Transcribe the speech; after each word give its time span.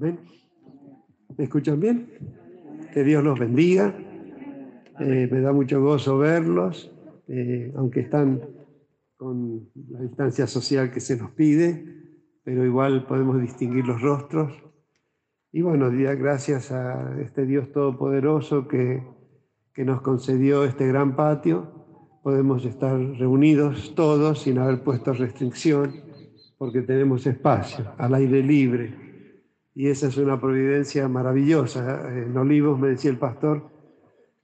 Amén. 0.00 0.20
¿Me 1.36 1.44
escuchan 1.44 1.80
bien? 1.80 2.08
Que 2.94 3.02
Dios 3.02 3.24
los 3.24 3.36
bendiga. 3.36 3.92
Eh, 5.00 5.28
me 5.28 5.40
da 5.40 5.52
mucho 5.52 5.82
gozo 5.82 6.18
verlos, 6.18 6.92
eh, 7.26 7.72
aunque 7.74 8.00
están 8.00 8.40
con 9.16 9.68
la 9.90 10.02
distancia 10.02 10.46
social 10.46 10.92
que 10.92 11.00
se 11.00 11.16
nos 11.16 11.32
pide, 11.32 11.84
pero 12.44 12.64
igual 12.64 13.06
podemos 13.08 13.40
distinguir 13.40 13.88
los 13.88 14.00
rostros. 14.00 14.52
Y 15.50 15.62
bueno, 15.62 15.90
gracias 15.90 16.70
a 16.70 17.20
este 17.20 17.44
Dios 17.44 17.72
Todopoderoso 17.72 18.68
que, 18.68 19.02
que 19.74 19.84
nos 19.84 20.00
concedió 20.02 20.62
este 20.62 20.86
gran 20.86 21.16
patio, 21.16 22.20
podemos 22.22 22.64
estar 22.64 22.96
reunidos 22.96 23.96
todos 23.96 24.42
sin 24.42 24.58
haber 24.58 24.84
puesto 24.84 25.12
restricción, 25.12 25.92
porque 26.56 26.82
tenemos 26.82 27.26
espacio, 27.26 27.94
al 27.98 28.14
aire 28.14 28.44
libre 28.44 29.07
y 29.78 29.86
esa 29.86 30.08
es 30.08 30.16
una 30.16 30.40
providencia 30.40 31.06
maravillosa. 31.06 32.12
En 32.12 32.36
Olivos 32.36 32.80
me 32.80 32.88
decía 32.88 33.12
el 33.12 33.16
pastor 33.16 33.70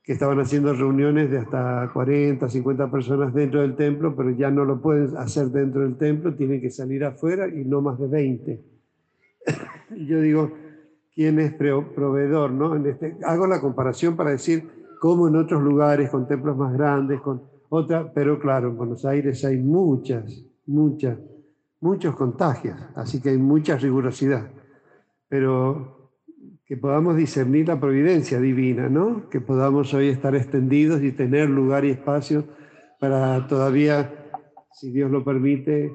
que 0.04 0.12
estaban 0.12 0.38
haciendo 0.38 0.72
reuniones 0.72 1.28
de 1.28 1.38
hasta 1.38 1.90
40, 1.92 2.48
50 2.48 2.88
personas 2.88 3.34
dentro 3.34 3.60
del 3.60 3.74
templo, 3.74 4.14
pero 4.14 4.30
ya 4.30 4.52
no 4.52 4.64
lo 4.64 4.80
pueden 4.80 5.16
hacer 5.16 5.48
dentro 5.48 5.80
del 5.82 5.96
templo, 5.96 6.36
tienen 6.36 6.60
que 6.60 6.70
salir 6.70 7.04
afuera 7.04 7.48
y 7.48 7.64
no 7.64 7.80
más 7.80 7.98
de 7.98 8.06
20. 8.06 8.64
Y 9.96 10.06
yo 10.06 10.20
digo, 10.20 10.52
¿quién 11.12 11.40
es 11.40 11.52
proveedor? 11.52 12.52
¿no? 12.52 12.76
En 12.76 12.86
este, 12.86 13.16
hago 13.24 13.48
la 13.48 13.60
comparación 13.60 14.14
para 14.14 14.30
decir 14.30 14.68
cómo 15.00 15.26
en 15.26 15.34
otros 15.34 15.64
lugares, 15.64 16.10
con 16.10 16.28
templos 16.28 16.56
más 16.56 16.72
grandes, 16.74 17.20
con 17.20 17.42
otra, 17.70 18.12
pero 18.14 18.38
claro, 18.38 18.68
en 18.68 18.76
Buenos 18.76 19.04
Aires 19.04 19.44
hay 19.44 19.56
muchas, 19.56 20.44
muchas, 20.64 21.18
muchos 21.80 22.14
contagios, 22.14 22.78
así 22.94 23.20
que 23.20 23.30
hay 23.30 23.38
mucha 23.38 23.76
rigurosidad 23.76 24.48
pero 25.34 26.12
que 26.64 26.76
podamos 26.76 27.16
discernir 27.16 27.66
la 27.66 27.80
providencia 27.80 28.38
divina, 28.38 28.88
¿no? 28.88 29.28
Que 29.30 29.40
podamos 29.40 29.92
hoy 29.92 30.06
estar 30.06 30.36
extendidos 30.36 31.02
y 31.02 31.10
tener 31.10 31.50
lugar 31.50 31.84
y 31.84 31.90
espacio 31.90 32.44
para 33.00 33.44
todavía, 33.48 34.30
si 34.70 34.92
Dios 34.92 35.10
lo 35.10 35.24
permite, 35.24 35.92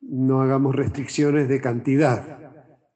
no 0.00 0.40
hagamos 0.40 0.74
restricciones 0.74 1.48
de 1.48 1.60
cantidad, 1.60 2.36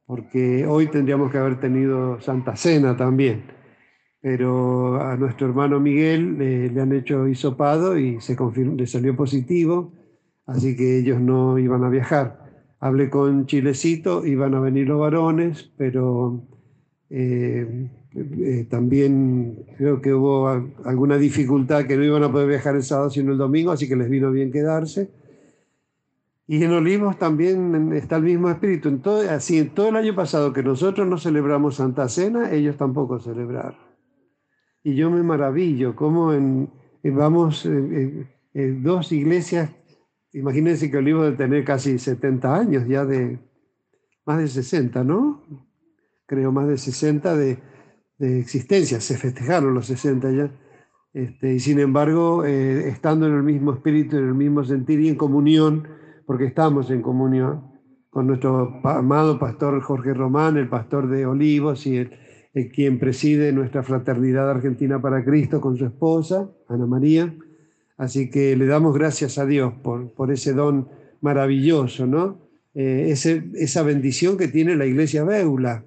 porque 0.05 0.67
hoy 0.67 0.89
tendríamos 0.89 1.31
que 1.31 1.39
haber 1.39 1.61
tenido 1.61 2.21
Santa 2.21 2.57
Cena 2.57 2.97
también, 2.97 3.45
pero 4.21 5.01
a 5.01 5.17
nuestro 5.17 5.47
hermano 5.47 5.79
Miguel 5.79 6.39
le 6.75 6.81
han 6.81 6.93
hecho 6.93 7.29
hisopado 7.29 7.97
y 7.97 8.21
se 8.21 8.37
le 8.75 8.87
salió 8.89 9.15
positivo, 9.15 9.93
así 10.45 10.77
que 10.77 10.99
ellos 10.99 11.21
no 11.21 11.57
iban 11.57 11.85
a 11.85 11.89
viajar. 11.89 12.48
Hablé 12.81 13.11
con 13.11 13.47
Chilecito, 13.47 14.25
iban 14.25 14.55
a 14.55 14.61
venir 14.61 14.87
los 14.87 15.01
varones, 15.01 15.73
pero 15.77 16.41
eh, 17.11 17.89
eh, 18.15 18.67
también 18.71 19.67
creo 19.77 20.01
que 20.01 20.15
hubo 20.15 20.49
alguna 20.85 21.17
dificultad 21.17 21.87
que 21.87 21.97
no 21.97 22.05
iban 22.05 22.23
a 22.23 22.31
poder 22.31 22.49
viajar 22.49 22.77
el 22.77 22.85
sábado 22.85 23.11
sino 23.11 23.33
el 23.33 23.39
domingo, 23.39 23.73
así 23.73 23.89
que 23.89 23.97
les 23.97 24.09
vino 24.09 24.31
bien 24.31 24.53
quedarse. 24.53 25.11
Y 26.47 26.63
en 26.63 26.73
Olivos 26.73 27.19
también 27.19 27.93
está 27.93 28.17
el 28.17 28.23
mismo 28.23 28.49
espíritu. 28.49 28.89
En 28.89 29.01
todo, 29.01 29.29
así, 29.29 29.59
en 29.59 29.71
todo 29.71 29.89
el 29.89 29.97
año 29.97 30.15
pasado 30.15 30.53
que 30.53 30.63
nosotros 30.63 31.07
no 31.07 31.19
celebramos 31.19 31.75
Santa 31.75 32.09
Cena, 32.09 32.53
ellos 32.53 32.77
tampoco 32.77 33.19
celebraron. 33.19 33.77
Y 34.83 34.95
yo 34.95 35.11
me 35.11 35.23
maravillo 35.23 35.95
cómo 35.97 36.33
en, 36.33 36.71
vamos 37.03 37.67
en 37.67 38.83
dos 38.83 39.13
iglesias 39.13 39.71
Imagínense 40.39 40.89
que 40.89 40.97
Olivo 40.97 41.25
de 41.25 41.33
tener 41.33 41.65
casi 41.65 41.99
70 41.99 42.55
años 42.55 42.87
ya 42.87 43.05
de, 43.05 43.41
más 44.25 44.39
de 44.39 44.47
60, 44.47 45.03
¿no? 45.03 45.43
Creo 46.27 46.53
más 46.53 46.69
de 46.69 46.79
60 46.79 47.37
de, 47.37 47.59
existencia, 48.21 49.01
se 49.01 49.17
festejaron 49.17 49.75
los 49.75 49.87
60 49.87 50.31
ya. 50.31 50.51
Este, 51.13 51.55
y 51.55 51.61
sin 51.61 51.81
embargo, 51.81 52.45
eh, 52.45 52.89
estando 52.89 53.27
en 53.27 53.35
el 53.35 53.43
mismo 53.43 53.73
espíritu, 53.73 54.17
en 54.17 54.29
el 54.29 54.35
mismo 54.35 54.63
sentir 54.63 55.01
y 55.01 55.09
en 55.09 55.17
comunión, 55.17 55.89
porque 56.25 56.45
estamos 56.45 56.91
en 56.91 57.03
comunión 57.03 57.73
con 58.09 58.29
nuestro 58.29 58.81
amado 58.85 59.41
pastor 59.41 59.81
Jorge 59.83 60.15
Román, 60.15 60.57
el 60.57 60.69
pastor 60.69 61.09
de 61.09 61.27
Olivos 61.27 61.85
y 61.87 61.97
el, 61.97 62.11
quien 62.73 62.99
preside 62.99 63.53
nuestra 63.53 63.83
fraternidad 63.83 64.49
argentina 64.49 65.01
para 65.01 65.25
Cristo 65.25 65.61
con 65.61 65.77
su 65.77 65.85
esposa, 65.85 66.49
Ana 66.69 66.87
María 66.87 67.35
Así 67.99 68.31
que 68.31 68.57
le 68.57 68.67
damos 68.67 68.95
gracias 68.95 69.37
a 69.39 69.45
Dios 69.45 69.75
por, 69.83 70.13
por 70.13 70.33
ese 70.33 70.55
don 70.55 70.89
maravilloso, 71.21 72.07
¿no? 72.07 72.49
Eh, 72.75 73.13
esa 73.55 73.83
bendición 73.83 74.37
que 74.39 74.47
tiene 74.47 74.77
la 74.77 74.87
iglesia 74.87 75.25
Beula. 75.25 75.85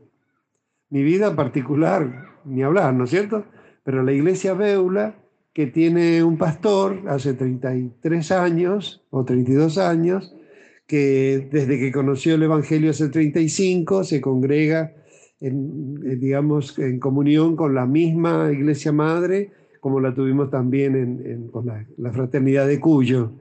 Mi 0.90 1.04
vida 1.04 1.38
particular, 1.38 2.26
ni 2.44 2.64
hablar, 2.64 2.94
¿no 2.94 3.06
es 3.06 3.12
cierto? 3.12 3.46
Pero 3.84 4.04
la 4.04 4.12
iglesia 4.12 4.54
Beula, 4.54 5.16
que 5.54 5.68
tiene 5.68 6.22
un 6.22 6.38
pastor 6.38 7.04
hace 7.08 7.34
33 7.34 8.32
años 8.34 9.06
o 9.10 9.24
32 9.24 9.78
años, 9.78 10.36
que 10.88 11.48
desde 11.50 11.80
que 11.80 11.94
conoció 11.94 12.36
el 12.36 12.44
Evangelio 12.44 12.92
hace 12.92 13.08
35 13.08 14.04
se 14.04 14.20
congrega, 14.20 14.94
en, 15.40 16.20
digamos, 16.20 16.78
en 16.78 17.00
comunión 17.00 17.56
con 17.56 17.74
la 17.74 17.86
misma 17.86 18.52
iglesia 18.52 18.92
madre 18.92 19.52
como 19.82 20.00
la 20.00 20.14
tuvimos 20.14 20.52
también 20.52 20.96
en, 20.96 21.48
con 21.48 21.66
la, 21.66 22.12
fraternidad 22.14 22.68
de 22.68 22.80
Cuyo. 22.80 23.32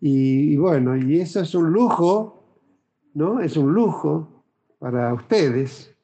Y, 0.00 0.56
bueno, 0.56 0.96
y 0.96 1.20
eso 1.20 1.40
es 1.40 1.54
un 1.54 1.72
lujo, 1.72 2.44
¿no? 3.14 3.40
Es 3.40 3.56
un 3.56 3.74
lujo 3.74 4.44
para 4.78 5.12
ustedes. 5.12 5.94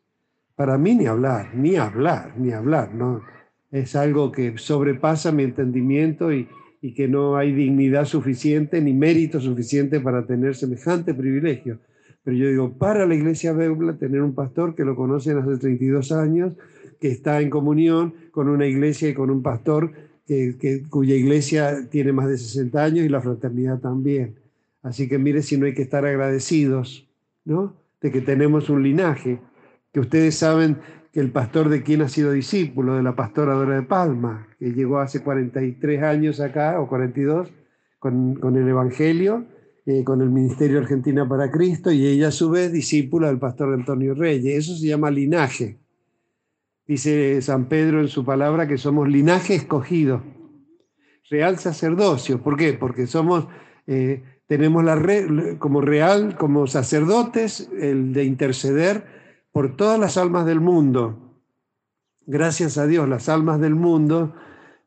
Para 0.56 0.76
mí 0.76 0.96
ni 0.96 1.06
hablar, 1.06 1.54
ni 1.54 1.76
hablar, 1.76 2.34
ni 2.36 2.52
hablar, 2.52 2.92
¿no? 2.92 3.22
Es 3.70 3.94
algo 3.94 4.32
que 4.32 4.58
sobrepasa 4.58 5.30
mi 5.30 5.44
entendimiento 5.44 6.32
y, 6.32 6.48
y 6.82 6.92
que 6.92 7.06
no 7.06 7.36
hay 7.36 7.52
dignidad 7.52 8.04
suficiente 8.04 8.80
ni 8.80 8.92
mérito 8.92 9.40
suficiente 9.40 10.00
para 10.00 10.26
tener 10.26 10.56
semejante 10.56 11.14
privilegio. 11.14 11.78
Pero 12.24 12.36
yo 12.36 12.48
digo, 12.48 12.72
para 12.76 13.06
la 13.06 13.14
iglesia 13.14 13.52
Beubla, 13.52 13.96
tener 13.96 14.22
un 14.22 14.34
pastor 14.34 14.74
que 14.74 14.84
lo 14.84 14.96
conocen 14.96 15.38
hace 15.38 15.56
32 15.56 16.10
años, 16.10 16.54
que 17.00 17.08
está 17.08 17.40
en 17.40 17.50
comunión 17.50 18.14
con 18.30 18.48
una 18.48 18.66
iglesia 18.66 19.08
y 19.08 19.14
con 19.14 19.30
un 19.30 19.42
pastor 19.42 19.92
que, 20.26 20.84
cuya 20.90 21.14
iglesia 21.14 21.88
tiene 21.90 22.12
más 22.12 22.28
de 22.28 22.36
60 22.36 22.84
años 22.84 23.06
y 23.06 23.08
la 23.08 23.20
fraternidad 23.20 23.78
también. 23.80 24.36
Así 24.82 25.08
que 25.08 25.18
mire 25.18 25.42
si 25.42 25.56
no 25.56 25.66
hay 25.66 25.74
que 25.74 25.82
estar 25.82 26.04
agradecidos, 26.04 27.08
¿no? 27.44 27.76
De 28.00 28.12
que 28.12 28.20
tenemos 28.20 28.68
un 28.68 28.82
linaje, 28.82 29.40
que 29.92 30.00
ustedes 30.00 30.34
saben 30.34 30.78
que 31.12 31.20
el 31.20 31.30
pastor 31.32 31.70
de 31.70 31.82
quien 31.82 32.02
ha 32.02 32.08
sido 32.08 32.32
discípulo, 32.32 32.96
de 32.96 33.02
la 33.02 33.16
pastora 33.16 33.54
Dora 33.54 33.76
de 33.76 33.82
Palma, 33.82 34.46
que 34.58 34.72
llegó 34.72 34.98
hace 34.98 35.22
43 35.22 36.02
años 36.02 36.40
acá, 36.40 36.78
o 36.80 36.88
42, 36.88 37.50
con, 37.98 38.34
con 38.34 38.56
el 38.56 38.68
Evangelio, 38.68 39.46
eh, 39.86 40.04
con 40.04 40.20
el 40.20 40.28
Ministerio 40.28 40.78
Argentina 40.78 41.26
para 41.26 41.50
Cristo, 41.50 41.90
y 41.90 42.06
ella 42.06 42.28
a 42.28 42.32
su 42.32 42.50
vez 42.50 42.70
discípula 42.70 43.28
del 43.28 43.38
pastor 43.38 43.72
Antonio 43.72 44.14
Reyes. 44.14 44.58
Eso 44.58 44.76
se 44.76 44.86
llama 44.86 45.10
linaje. 45.10 45.78
Dice 46.88 47.42
San 47.42 47.66
Pedro 47.66 48.00
en 48.00 48.08
su 48.08 48.24
palabra 48.24 48.66
que 48.66 48.78
somos 48.78 49.06
linaje 49.08 49.54
escogido, 49.54 50.22
real 51.28 51.58
sacerdocio. 51.58 52.40
¿Por 52.40 52.56
qué? 52.56 52.72
Porque 52.72 53.06
somos, 53.06 53.46
eh, 53.86 54.22
tenemos 54.46 54.82
la 54.82 54.98
como 55.58 55.82
real, 55.82 56.34
como 56.38 56.66
sacerdotes, 56.66 57.68
el 57.78 58.14
de 58.14 58.24
interceder 58.24 59.04
por 59.52 59.76
todas 59.76 60.00
las 60.00 60.16
almas 60.16 60.46
del 60.46 60.60
mundo. 60.60 61.42
Gracias 62.24 62.78
a 62.78 62.86
Dios, 62.86 63.06
las 63.06 63.28
almas 63.28 63.60
del 63.60 63.74
mundo, 63.74 64.34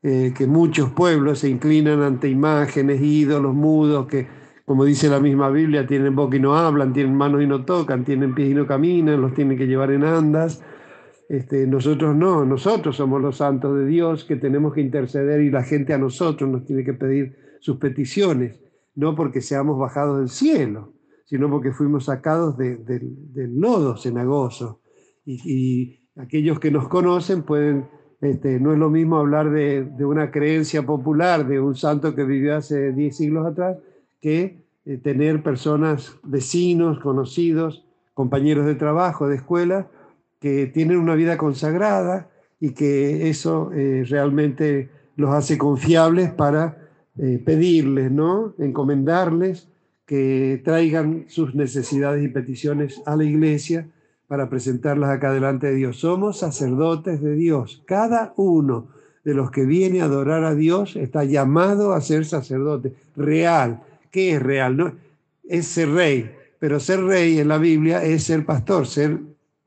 eh, 0.02 0.34
que 0.36 0.48
muchos 0.48 0.90
pueblos 0.90 1.38
se 1.38 1.50
inclinan 1.50 2.02
ante 2.02 2.30
imágenes, 2.30 3.00
ídolos, 3.00 3.54
mudos, 3.54 4.08
que 4.08 4.28
como 4.66 4.86
dice 4.86 5.08
la 5.08 5.20
misma 5.20 5.52
Biblia, 5.52 5.86
tienen 5.86 6.16
boca 6.16 6.36
y 6.36 6.40
no 6.40 6.58
hablan, 6.58 6.94
tienen 6.94 7.16
manos 7.16 7.44
y 7.44 7.48
no 7.48 7.64
tocan, 7.64 8.04
tienen 8.06 8.34
pies 8.34 8.50
y 8.50 8.54
no 8.56 8.66
caminan, 8.66 9.22
los 9.22 9.36
tienen 9.36 9.56
que 9.56 9.68
llevar 9.68 9.92
en 9.92 10.04
andas 10.04 10.64
este, 11.32 11.66
nosotros 11.66 12.14
no, 12.14 12.44
nosotros 12.44 12.98
somos 12.98 13.22
los 13.22 13.38
santos 13.38 13.78
de 13.78 13.86
Dios 13.86 14.26
que 14.26 14.36
tenemos 14.36 14.74
que 14.74 14.82
interceder 14.82 15.40
y 15.40 15.50
la 15.50 15.64
gente 15.64 15.94
a 15.94 15.98
nosotros 15.98 16.50
nos 16.50 16.66
tiene 16.66 16.84
que 16.84 16.92
pedir 16.92 17.38
sus 17.62 17.78
peticiones, 17.78 18.60
no 18.96 19.16
porque 19.16 19.40
seamos 19.40 19.80
bajados 19.80 20.20
del 20.20 20.28
cielo, 20.28 20.92
sino 21.24 21.50
porque 21.50 21.72
fuimos 21.72 22.04
sacados 22.04 22.58
del 22.58 23.56
lodo 23.56 23.96
cenagoso. 23.96 24.82
Y, 25.24 26.02
aquellos 26.18 26.60
que 26.60 26.70
nos 26.70 26.90
conocen 26.90 27.44
pueden, 27.44 27.88
este, 28.20 28.60
no 28.60 28.74
es 28.74 28.80
lo 28.80 28.90
mismo 28.90 29.16
hablar 29.16 29.52
de, 29.52 29.90
una 30.04 30.32
creencia 30.32 30.86
popular, 30.86 31.48
de 31.48 31.62
un 31.62 31.76
santo 31.76 32.14
que 32.14 32.26
vivió 32.26 32.58
hace 32.58 32.92
10 32.92 33.16
siglos 33.16 33.48
atrás, 33.48 33.78
que 34.20 34.66
eh, 34.84 34.98
tener 34.98 35.42
personas, 35.44 36.20
vecinos, 36.24 37.00
conocidos, 37.00 37.86
compañeros 38.14 38.66
de 38.66 38.76
trabajo, 38.76 39.30
de 39.30 39.38
escuela, 39.38 39.88
que 40.42 40.66
tienen 40.66 40.98
una 40.98 41.16
vida 41.16 41.38
consagrada 41.38 42.30
y 42.60 42.72
que 42.72 43.30
eso 43.30 43.72
eh, 43.74 44.04
realmente 44.10 44.90
los 45.16 45.34
hace 45.34 45.58
confiables 45.58 46.32
para 46.32 46.90
eh, 47.18 47.42
pedirles, 47.46 48.12
¿no? 48.12 48.56
Encomendarles 48.58 49.70
que 50.06 50.60
traigan 50.66 51.26
sus 51.28 51.54
necesidades 51.54 52.24
y 52.24 52.28
peticiones 52.28 53.02
a 53.06 53.16
la 53.16 53.24
iglesia 53.24 53.88
para 54.28 54.50
presentarlas 54.50 55.12
acá 55.12 55.32
delante 55.32 55.68
de 55.68 55.76
Dios. 55.76 56.00
Somos 56.00 56.40
sacerdotes 56.40 57.22
de 57.22 57.36
Dios. 57.36 57.84
Cada 57.86 58.34
uno 58.36 58.88
de 59.24 59.36
los 59.36 59.52
que 59.52 59.66
viene 59.66 60.02
a 60.02 60.06
adorar 60.06 60.44
a 60.44 60.56
Dios 60.56 60.96
está 60.96 61.24
llamado 61.24 61.94
a 61.94 62.02
ser 62.02 62.26
sacerdote. 62.26 62.94
Real. 63.16 63.84
¿Qué 64.10 64.34
es 64.34 64.42
real? 64.42 64.76
No, 64.76 64.94
es 65.48 65.68
ser 65.68 65.92
rey. 65.92 66.32
Pero 66.60 66.80
ser 66.80 67.04
rey 67.04 67.40
en 67.40 67.48
la 67.48 67.58
Biblia 67.58 68.04
es 68.04 68.24
ser 68.24 68.46
pastor, 68.46 68.88
ser 68.88 69.20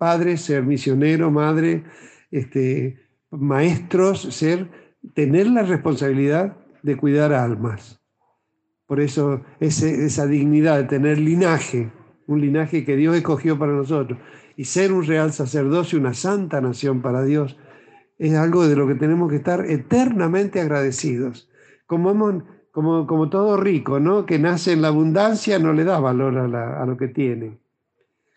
padre, 0.04 0.36
ser 0.36 0.64
misionero, 0.64 1.30
madre, 1.30 1.82
este, 2.30 3.00
maestros, 3.30 4.20
ser, 4.20 4.68
tener 5.14 5.46
la 5.46 5.62
responsabilidad 5.62 6.58
de 6.82 6.94
cuidar 6.98 7.32
almas. 7.32 8.02
Por 8.86 9.00
eso 9.00 9.40
esa 9.60 10.26
dignidad 10.26 10.76
de 10.76 10.84
tener 10.84 11.16
linaje, 11.16 11.90
un 12.26 12.42
linaje 12.42 12.84
que 12.84 12.96
Dios 12.96 13.16
escogió 13.16 13.58
para 13.58 13.72
nosotros, 13.72 14.18
y 14.58 14.66
ser 14.66 14.92
un 14.92 15.06
real 15.06 15.32
sacerdocio, 15.32 15.98
una 15.98 16.12
santa 16.12 16.60
nación 16.60 17.00
para 17.00 17.24
Dios, 17.24 17.56
es 18.18 18.34
algo 18.34 18.68
de 18.68 18.76
lo 18.76 18.86
que 18.86 18.96
tenemos 18.96 19.30
que 19.30 19.36
estar 19.36 19.64
eternamente 19.64 20.60
agradecidos. 20.60 21.48
Como, 21.86 22.42
como, 22.72 23.06
como 23.06 23.30
todo 23.30 23.56
rico, 23.56 24.00
¿no? 24.00 24.26
Que 24.26 24.38
nace 24.38 24.72
en 24.72 24.82
la 24.82 24.88
abundancia, 24.88 25.58
no 25.58 25.72
le 25.72 25.84
da 25.84 25.98
valor 25.98 26.36
a, 26.36 26.82
a 26.82 26.84
lo 26.84 26.98
que 26.98 27.08
tiene. 27.08 27.63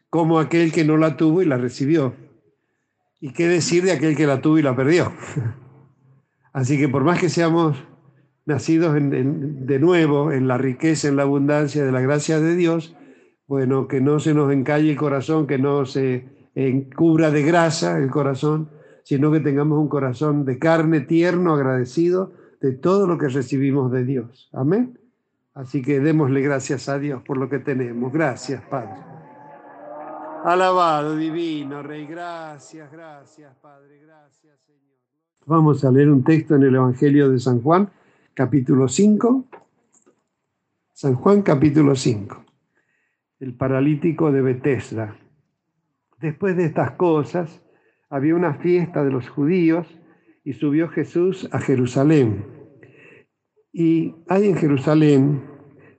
Como 0.09 0.39
aquel 0.39 0.71
que 0.71 0.85
no 0.85 0.97
la 0.97 1.17
tuvo 1.17 1.41
y 1.41 1.45
la 1.45 1.57
recibió. 1.57 2.15
¿Y 3.19 3.33
qué 3.33 3.47
decir 3.47 3.83
de 3.83 3.91
aquel 3.91 4.15
que 4.15 4.27
la 4.27 4.41
tuvo 4.41 4.57
y 4.57 4.61
la 4.61 4.75
perdió? 4.75 5.11
Así 6.53 6.77
que 6.77 6.87
por 6.87 7.03
más 7.03 7.19
que 7.19 7.29
seamos 7.29 7.77
nacidos 8.45 8.95
de 8.95 9.79
nuevo 9.79 10.31
en 10.31 10.47
la 10.47 10.57
riqueza, 10.57 11.07
en 11.09 11.17
la 11.17 11.23
abundancia 11.23 11.85
de 11.85 11.91
la 11.91 12.01
gracia 12.01 12.39
de 12.39 12.55
Dios, 12.55 12.95
bueno, 13.47 13.87
que 13.87 14.01
no 14.01 14.19
se 14.19 14.33
nos 14.33 14.51
encalle 14.51 14.91
el 14.91 14.97
corazón, 14.97 15.47
que 15.47 15.57
no 15.57 15.85
se 15.85 16.25
encubra 16.55 17.29
de 17.29 17.43
grasa 17.43 17.97
el 17.97 18.09
corazón, 18.09 18.69
sino 19.03 19.31
que 19.31 19.39
tengamos 19.39 19.79
un 19.79 19.87
corazón 19.87 20.45
de 20.45 20.59
carne 20.59 21.01
tierno, 21.01 21.53
agradecido 21.53 22.33
de 22.61 22.71
todo 22.73 23.07
lo 23.07 23.17
que 23.17 23.27
recibimos 23.27 23.91
de 23.91 24.03
Dios. 24.03 24.49
Amén. 24.53 24.97
Así 25.53 25.81
que 25.81 25.99
démosle 25.99 26.41
gracias 26.41 26.89
a 26.89 26.99
Dios 26.99 27.21
por 27.23 27.37
lo 27.37 27.49
que 27.49 27.59
tenemos. 27.59 28.11
Gracias, 28.11 28.61
Padre. 28.63 29.16
Alabado, 30.47 31.17
divino, 31.17 31.83
Rey. 31.83 32.05
Gracias, 32.05 32.89
gracias, 32.89 33.53
Padre. 33.57 33.99
Gracias, 33.99 34.57
Señor. 34.65 34.95
Vamos 35.45 35.83
a 35.83 35.91
leer 35.91 36.09
un 36.09 36.23
texto 36.23 36.55
en 36.55 36.63
el 36.63 36.73
Evangelio 36.73 37.29
de 37.29 37.37
San 37.37 37.61
Juan 37.61 37.89
capítulo 38.33 38.87
5. 38.87 39.45
San 40.93 41.15
Juan 41.15 41.41
capítulo 41.41 41.97
5. 41.97 42.45
El 43.41 43.55
paralítico 43.55 44.31
de 44.31 44.41
Betesda. 44.41 45.17
Después 46.21 46.55
de 46.55 46.63
estas 46.63 46.91
cosas, 46.91 47.61
había 48.09 48.33
una 48.33 48.53
fiesta 48.53 49.03
de 49.03 49.11
los 49.11 49.27
judíos 49.27 49.85
y 50.45 50.53
subió 50.53 50.87
Jesús 50.87 51.49
a 51.51 51.59
Jerusalén. 51.59 52.45
Y 53.73 54.15
hay 54.29 54.47
en 54.47 54.55
Jerusalén, 54.55 55.43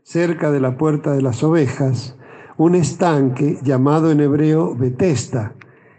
cerca 0.04 0.50
de 0.50 0.60
la 0.60 0.78
puerta 0.78 1.12
de 1.12 1.20
las 1.20 1.44
ovejas, 1.44 2.17
un 2.58 2.74
estanque 2.74 3.56
llamado 3.62 4.10
en 4.10 4.18
hebreo 4.18 4.74
Betesda, 4.74 5.54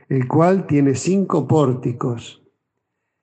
el 0.09 0.27
cual 0.27 0.67
tiene 0.67 0.93
cinco 0.93 1.47
pórticos. 1.47 2.43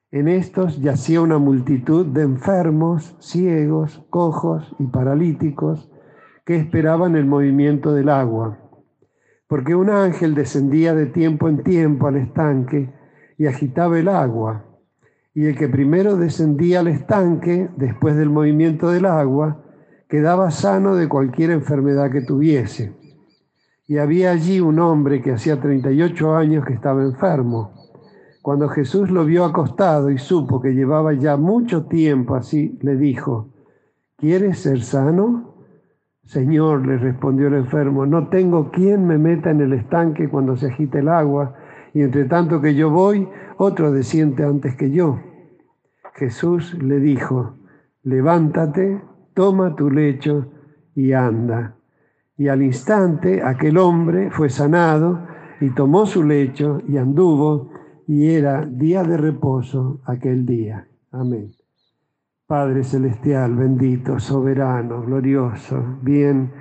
En 0.09 0.27
estos 0.27 0.81
yacía 0.81 1.21
una 1.21 1.37
multitud 1.37 2.03
de 2.07 2.23
enfermos, 2.23 3.15
ciegos, 3.19 4.03
cojos 4.09 4.75
y 4.79 4.87
paralíticos 4.87 5.87
que 6.45 6.55
esperaban 6.55 7.15
el 7.15 7.27
movimiento 7.27 7.93
del 7.93 8.09
agua, 8.09 8.57
porque 9.47 9.75
un 9.75 9.91
ángel 9.91 10.33
descendía 10.33 10.95
de 10.95 11.05
tiempo 11.05 11.47
en 11.47 11.63
tiempo 11.63 12.07
al 12.07 12.15
estanque 12.15 12.91
y 13.37 13.45
agitaba 13.45 13.99
el 13.99 14.07
agua, 14.07 14.65
y 15.35 15.45
el 15.45 15.55
que 15.55 15.69
primero 15.69 16.17
descendía 16.17 16.79
al 16.79 16.87
estanque, 16.87 17.69
después 17.77 18.15
del 18.15 18.31
movimiento 18.31 18.89
del 18.89 19.05
agua, 19.05 19.63
quedaba 20.09 20.49
sano 20.49 20.95
de 20.95 21.07
cualquier 21.07 21.51
enfermedad 21.51 22.09
que 22.09 22.21
tuviese. 22.21 22.97
Y 23.87 23.97
había 23.97 24.31
allí 24.31 24.59
un 24.59 24.79
hombre 24.79 25.21
que 25.21 25.31
hacía 25.31 25.59
38 25.59 26.35
años 26.35 26.65
que 26.65 26.73
estaba 26.73 27.01
enfermo 27.03 27.77
cuando 28.47 28.69
Jesús 28.69 29.09
lo 29.09 29.25
vio 29.25 29.43
acostado 29.43 30.09
y 30.09 30.17
supo 30.17 30.61
que 30.61 30.71
llevaba 30.71 31.11
ya 31.11 31.35
mucho 31.35 31.85
tiempo 31.87 32.33
así, 32.33 32.79
le 32.81 32.95
dijo, 32.95 33.53
¿quieres 34.15 34.59
ser 34.59 34.83
sano? 34.83 35.65
Señor, 36.23 36.87
le 36.87 36.97
respondió 36.97 37.47
el 37.47 37.55
enfermo, 37.55 38.05
no 38.05 38.29
tengo 38.29 38.71
quien 38.71 39.05
me 39.05 39.17
meta 39.17 39.51
en 39.51 39.59
el 39.59 39.73
estanque 39.73 40.29
cuando 40.29 40.55
se 40.55 40.67
agite 40.67 40.99
el 40.99 41.09
agua, 41.09 41.55
y 41.93 42.03
entre 42.03 42.23
tanto 42.23 42.61
que 42.61 42.73
yo 42.73 42.89
voy, 42.89 43.27
otro 43.57 43.91
desciende 43.91 44.45
antes 44.45 44.77
que 44.77 44.91
yo. 44.91 45.19
Jesús 46.13 46.73
le 46.81 47.01
dijo, 47.01 47.57
levántate, 48.03 49.01
toma 49.33 49.75
tu 49.75 49.91
lecho 49.91 50.53
y 50.95 51.11
anda. 51.11 51.76
Y 52.37 52.47
al 52.47 52.61
instante 52.61 53.41
aquel 53.43 53.77
hombre 53.77 54.29
fue 54.31 54.49
sanado 54.49 55.27
y 55.59 55.71
tomó 55.71 56.05
su 56.05 56.23
lecho 56.23 56.81
y 56.87 56.97
anduvo 56.97 57.71
y 58.07 58.29
era 58.29 58.65
día 58.65 59.03
de 59.03 59.17
reposo 59.17 60.01
aquel 60.05 60.45
día. 60.45 60.87
Amén. 61.11 61.51
Padre 62.45 62.83
Celestial, 62.83 63.55
bendito, 63.55 64.19
soberano, 64.19 65.01
glorioso, 65.01 65.83
bien 66.01 66.51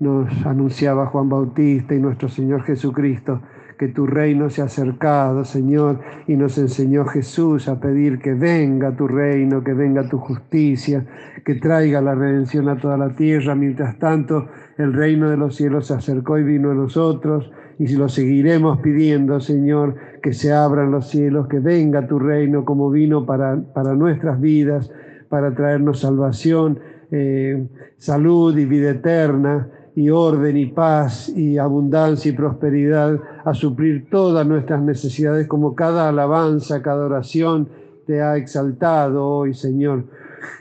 nos 0.00 0.44
anunciaba 0.44 1.06
Juan 1.06 1.28
Bautista 1.28 1.94
y 1.94 2.00
nuestro 2.00 2.28
Señor 2.28 2.64
Jesucristo 2.64 3.40
que 3.78 3.88
tu 3.88 4.06
reino 4.06 4.48
se 4.48 4.62
ha 4.62 4.64
acercado, 4.64 5.44
Señor, 5.44 6.00
y 6.26 6.36
nos 6.36 6.56
enseñó 6.58 7.04
Jesús 7.04 7.68
a 7.68 7.78
pedir 7.78 8.18
que 8.18 8.32
venga 8.32 8.96
tu 8.96 9.06
reino, 9.06 9.62
que 9.62 9.74
venga 9.74 10.08
tu 10.08 10.18
justicia, 10.18 11.04
que 11.44 11.56
traiga 11.56 12.00
la 12.00 12.14
redención 12.14 12.68
a 12.68 12.78
toda 12.78 12.96
la 12.96 13.14
tierra. 13.14 13.54
Mientras 13.54 13.98
tanto, 13.98 14.48
el 14.78 14.92
reino 14.92 15.30
de 15.30 15.36
los 15.36 15.56
cielos 15.56 15.86
se 15.86 15.94
acercó 15.94 16.38
y 16.38 16.44
vino 16.44 16.70
a 16.70 16.74
nosotros 16.74 17.50
y 17.78 17.94
lo 17.94 18.08
seguiremos 18.08 18.78
pidiendo, 18.80 19.40
Señor, 19.40 19.96
que 20.22 20.32
se 20.32 20.52
abran 20.52 20.90
los 20.90 21.08
cielos, 21.08 21.46
que 21.48 21.58
venga 21.58 22.06
tu 22.06 22.18
reino 22.18 22.64
como 22.64 22.90
vino 22.90 23.26
para, 23.26 23.60
para 23.74 23.94
nuestras 23.94 24.40
vidas, 24.40 24.90
para 25.28 25.54
traernos 25.54 26.00
salvación, 26.00 26.80
eh, 27.10 27.68
salud 27.98 28.56
y 28.56 28.64
vida 28.64 28.90
eterna, 28.90 29.68
y 29.94 30.10
orden 30.10 30.58
y 30.58 30.66
paz 30.66 31.30
y 31.30 31.56
abundancia 31.56 32.30
y 32.30 32.34
prosperidad, 32.34 33.18
a 33.44 33.54
suplir 33.54 34.10
todas 34.10 34.46
nuestras 34.46 34.82
necesidades 34.82 35.46
como 35.46 35.74
cada 35.74 36.10
alabanza, 36.10 36.82
cada 36.82 37.06
oración 37.06 37.68
te 38.06 38.20
ha 38.20 38.36
exaltado 38.36 39.26
hoy, 39.26 39.54
Señor. 39.54 40.04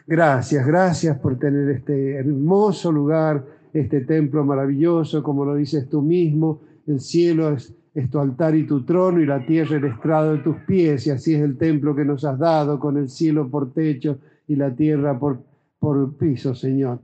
Gracias, 0.07 0.65
gracias 0.65 1.19
por 1.19 1.37
tener 1.37 1.69
este 1.69 2.15
hermoso 2.15 2.91
lugar, 2.91 3.43
este 3.75 4.01
templo 4.01 4.45
maravilloso, 4.45 5.21
como 5.21 5.43
lo 5.43 5.55
dices 5.55 5.89
tú 5.89 6.01
mismo, 6.01 6.61
el 6.87 7.01
cielo 7.01 7.51
es, 7.51 7.75
tu 8.09 8.19
altar 8.19 8.55
y 8.55 8.65
tu 8.65 8.83
trono 8.83 9.21
y 9.21 9.25
la 9.25 9.45
tierra 9.45 9.77
el 9.77 9.85
estrado 9.85 10.33
de 10.33 10.39
tus 10.39 10.57
pies 10.67 11.07
y 11.07 11.11
así 11.11 11.33
es 11.33 11.41
el 11.41 11.57
templo 11.57 11.95
que 11.95 12.03
nos 12.03 12.25
has 12.25 12.37
dado 12.37 12.77
con 12.77 12.97
el 12.97 13.07
cielo 13.07 13.49
por 13.49 13.71
techo 13.71 14.17
y 14.49 14.55
la 14.57 14.75
tierra 14.75 15.17
por, 15.17 15.39
por 15.79 16.13
piso, 16.17 16.53
Señor. 16.55 16.99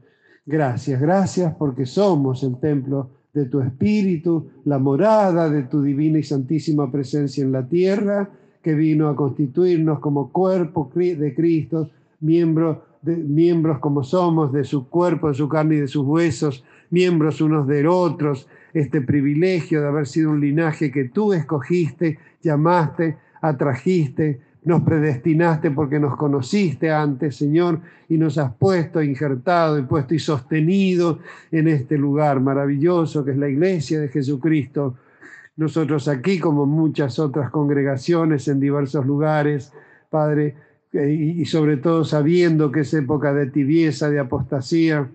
Gracias, 0.46 1.00
gracias 1.00 1.56
porque 1.56 1.86
somos 1.86 2.44
el 2.44 2.58
templo 2.60 3.10
de 3.34 3.46
tu 3.46 3.62
espíritu, 3.62 4.50
la 4.66 4.80
morada 4.80 5.50
de 5.50 5.64
tu 5.64 5.82
divina 5.82 6.20
y 6.20 6.24
santísima 6.24 6.92
presencia 6.92 7.44
en 7.44 7.54
la 7.54 7.66
tierra, 7.66 8.30
que 8.62 8.74
vino 8.76 9.08
a 9.08 9.16
constituirnos 9.16 10.00
como 10.00 10.32
cuerpo 10.32 10.92
de 10.94 11.34
Cristo, 11.34 11.90
miembros, 12.20 12.78
miembros 13.04 13.80
como 13.80 14.04
somos 14.04 14.52
de 14.52 14.64
su 14.64 14.88
cuerpo, 14.90 15.30
de 15.30 15.34
su 15.34 15.50
carne 15.50 15.76
y 15.76 15.80
de 15.80 15.88
sus 15.88 16.06
huesos, 16.06 16.64
miembros 16.90 17.42
unos 17.42 17.68
de 17.68 17.88
otros, 17.88 18.48
este 18.74 19.02
privilegio 19.02 19.82
de 19.82 19.88
haber 19.88 20.08
sido 20.08 20.32
un 20.32 20.40
linaje 20.40 20.92
que 20.92 21.06
tú 21.06 21.34
escogiste, 21.34 22.20
llamaste, 22.42 23.18
atrajiste, 23.42 24.42
nos 24.64 24.84
predestinaste 24.84 25.72
porque 25.72 26.00
nos 26.00 26.16
conociste 26.16 26.92
antes, 26.92 27.36
Señor, 27.36 27.80
y 28.08 28.18
nos 28.18 28.38
has 28.38 28.54
puesto, 28.54 29.02
injertado 29.02 29.80
y 29.80 29.84
puesto 29.84 30.14
y 30.14 30.20
sostenido 30.20 31.20
en 31.52 31.68
este 31.68 31.98
lugar 31.98 32.40
maravilloso 32.42 33.26
que 33.26 33.32
es 33.32 33.38
la 33.38 33.50
iglesia 33.50 34.00
de 34.00 34.10
Jesucristo. 34.10 34.98
Nosotros 35.58 36.08
aquí, 36.08 36.40
como 36.40 36.66
muchas 36.66 37.18
otras 37.20 37.50
congregaciones 37.50 38.48
en 38.48 38.60
diversos 38.60 39.06
lugares, 39.06 39.74
Padre, 40.10 40.56
y 40.94 41.46
sobre 41.46 41.78
todo 41.78 42.04
sabiendo 42.04 42.72
que 42.72 42.82
es 42.82 42.94
época 42.94 43.34
de 43.34 43.48
tibieza, 43.48 44.10
de 44.10 44.20
apostasía, 44.20 45.10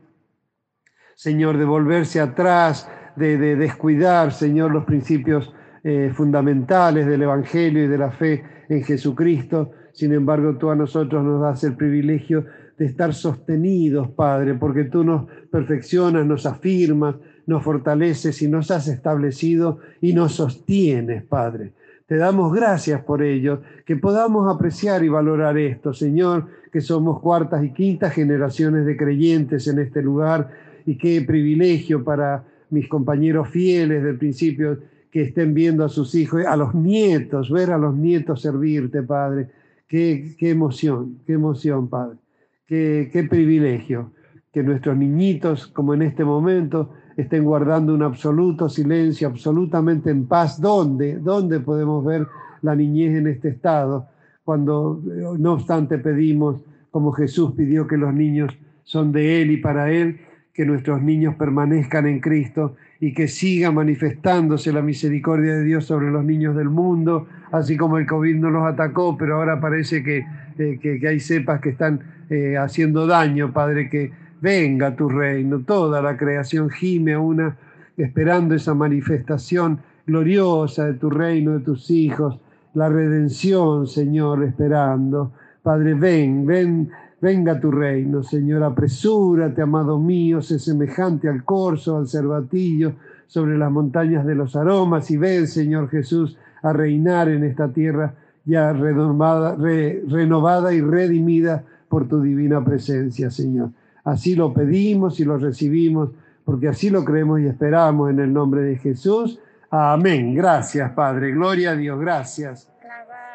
Señor, 1.16 1.56
de 1.56 1.64
volverse 1.64 2.20
atrás, 2.20 2.88
de, 3.16 3.56
descuidar, 3.56 4.32
Señor, 4.32 4.70
los 4.70 4.84
principios 4.84 5.52
eh, 5.82 6.12
fundamentales 6.14 7.06
del 7.06 7.22
Evangelio 7.22 7.84
y 7.84 7.88
de 7.88 7.98
la 7.98 8.10
fe 8.10 8.44
en 8.68 8.84
Jesucristo. 8.84 9.72
Sin 9.92 10.12
embargo, 10.12 10.56
tú 10.58 10.68
a 10.68 10.76
nosotros 10.76 11.24
nos 11.24 11.40
das 11.40 11.64
el 11.64 11.74
privilegio 11.74 12.44
de 12.76 12.84
estar 12.84 13.14
sostenidos, 13.14 14.10
Padre, 14.10 14.54
porque 14.54 14.84
tú 14.84 15.02
nos 15.02 15.24
perfeccionas, 15.50 16.26
nos 16.26 16.44
afirmas, 16.44 17.16
nos 17.46 17.64
fortaleces 17.64 18.42
y 18.42 18.48
nos 18.48 18.70
has 18.70 18.86
establecido 18.86 19.78
y 20.02 20.12
nos 20.12 20.32
sostienes, 20.34 21.24
Padre. 21.24 21.72
Te 22.06 22.16
damos 22.16 22.54
gracias 22.54 23.02
por 23.02 23.20
ello, 23.20 23.62
que 23.84 23.96
podamos 23.96 24.52
apreciar 24.54 25.02
y 25.02 25.08
valorar 25.08 25.58
esto, 25.58 25.92
Señor, 25.92 26.46
que 26.70 26.80
somos 26.80 27.20
cuartas 27.20 27.64
y 27.64 27.72
quintas 27.72 28.12
generaciones 28.12 28.86
de 28.86 28.96
creyentes 28.96 29.66
en 29.66 29.80
este 29.80 30.02
lugar 30.02 30.50
y 30.86 30.96
qué 30.96 31.20
privilegio 31.22 32.04
para 32.04 32.44
mis 32.70 32.88
compañeros 32.88 33.48
fieles 33.48 34.04
del 34.04 34.18
principio 34.18 34.78
que 35.10 35.22
estén 35.22 35.52
viendo 35.52 35.84
a 35.84 35.88
sus 35.88 36.14
hijos, 36.14 36.46
a 36.46 36.56
los 36.56 36.76
nietos, 36.76 37.50
ver 37.50 37.72
a 37.72 37.78
los 37.78 37.96
nietos 37.96 38.42
servirte, 38.42 39.02
Padre. 39.02 39.48
Qué, 39.88 40.36
qué 40.38 40.50
emoción, 40.50 41.18
qué 41.26 41.32
emoción, 41.32 41.88
Padre. 41.88 42.18
Qué, 42.66 43.10
qué 43.12 43.24
privilegio 43.24 44.12
que 44.52 44.62
nuestros 44.62 44.96
niñitos, 44.96 45.66
como 45.66 45.92
en 45.92 46.02
este 46.02 46.24
momento, 46.24 46.92
estén 47.16 47.44
guardando 47.44 47.94
un 47.94 48.02
absoluto 48.02 48.68
silencio, 48.68 49.28
absolutamente 49.28 50.10
en 50.10 50.26
paz. 50.26 50.60
¿Dónde? 50.60 51.18
¿Dónde 51.18 51.60
podemos 51.60 52.04
ver 52.04 52.26
la 52.62 52.74
niñez 52.74 53.16
en 53.16 53.26
este 53.28 53.48
estado? 53.48 54.08
Cuando, 54.44 55.00
no 55.38 55.54
obstante, 55.54 55.98
pedimos, 55.98 56.62
como 56.90 57.12
Jesús 57.12 57.52
pidió 57.56 57.86
que 57.86 57.96
los 57.96 58.14
niños 58.14 58.56
son 58.84 59.12
de 59.12 59.42
Él 59.42 59.50
y 59.50 59.56
para 59.56 59.90
Él, 59.90 60.20
que 60.52 60.64
nuestros 60.64 61.02
niños 61.02 61.34
permanezcan 61.34 62.06
en 62.06 62.20
Cristo 62.20 62.76
y 63.00 63.12
que 63.12 63.28
siga 63.28 63.70
manifestándose 63.70 64.72
la 64.72 64.80
misericordia 64.80 65.54
de 65.54 65.64
Dios 65.64 65.84
sobre 65.84 66.10
los 66.10 66.24
niños 66.24 66.56
del 66.56 66.70
mundo, 66.70 67.26
así 67.52 67.76
como 67.76 67.98
el 67.98 68.06
COVID 68.06 68.36
no 68.36 68.50
los 68.50 68.66
atacó, 68.66 69.18
pero 69.18 69.36
ahora 69.36 69.60
parece 69.60 70.02
que, 70.02 70.24
eh, 70.58 70.78
que, 70.80 71.06
hay 71.06 71.20
cepas 71.20 71.60
que 71.60 71.70
están 71.70 72.00
eh, 72.30 72.56
haciendo 72.56 73.06
daño, 73.06 73.52
Padre, 73.52 73.90
que 73.90 74.12
venga 74.40 74.94
tu 74.94 75.08
reino, 75.08 75.60
toda 75.60 76.00
la 76.02 76.16
creación 76.16 76.70
gime 76.70 77.16
una 77.16 77.56
esperando 77.96 78.54
esa 78.54 78.74
manifestación 78.74 79.80
gloriosa 80.06 80.86
de 80.86 80.94
tu 80.94 81.10
reino, 81.10 81.52
de 81.52 81.60
tus 81.60 81.90
hijos, 81.90 82.38
la 82.74 82.88
redención, 82.88 83.86
Señor, 83.86 84.44
esperando. 84.44 85.32
Padre, 85.62 85.94
ven, 85.94 86.46
ven 86.46 86.90
Venga 87.20 87.58
tu 87.58 87.70
reino, 87.70 88.22
Señor, 88.22 88.62
apresúrate, 88.62 89.62
amado 89.62 89.98
mío, 89.98 90.42
sé 90.42 90.58
semejante 90.58 91.28
al 91.28 91.44
corzo, 91.44 91.96
al 91.96 92.06
cervatillo, 92.06 92.92
sobre 93.26 93.56
las 93.56 93.72
montañas 93.72 94.26
de 94.26 94.34
los 94.34 94.54
aromas, 94.54 95.10
y 95.10 95.16
ven, 95.16 95.48
Señor 95.48 95.88
Jesús, 95.88 96.36
a 96.62 96.72
reinar 96.74 97.28
en 97.28 97.44
esta 97.44 97.72
tierra 97.72 98.14
ya 98.44 98.72
renovada, 98.72 99.56
renovada 99.56 100.74
y 100.74 100.80
redimida 100.80 101.64
por 101.88 102.06
tu 102.06 102.20
divina 102.20 102.62
presencia, 102.62 103.30
Señor. 103.30 103.70
Así 104.06 104.36
lo 104.36 104.54
pedimos 104.54 105.18
y 105.18 105.24
lo 105.24 105.36
recibimos, 105.36 106.10
porque 106.44 106.68
así 106.68 106.90
lo 106.90 107.04
creemos 107.04 107.40
y 107.40 107.46
esperamos 107.46 108.08
en 108.08 108.20
el 108.20 108.32
nombre 108.32 108.62
de 108.62 108.76
Jesús. 108.76 109.40
Amén. 109.68 110.32
Gracias, 110.32 110.92
Padre. 110.92 111.32
Gloria 111.32 111.72
a 111.72 111.76
Dios. 111.76 111.98
Gracias. 111.98 112.72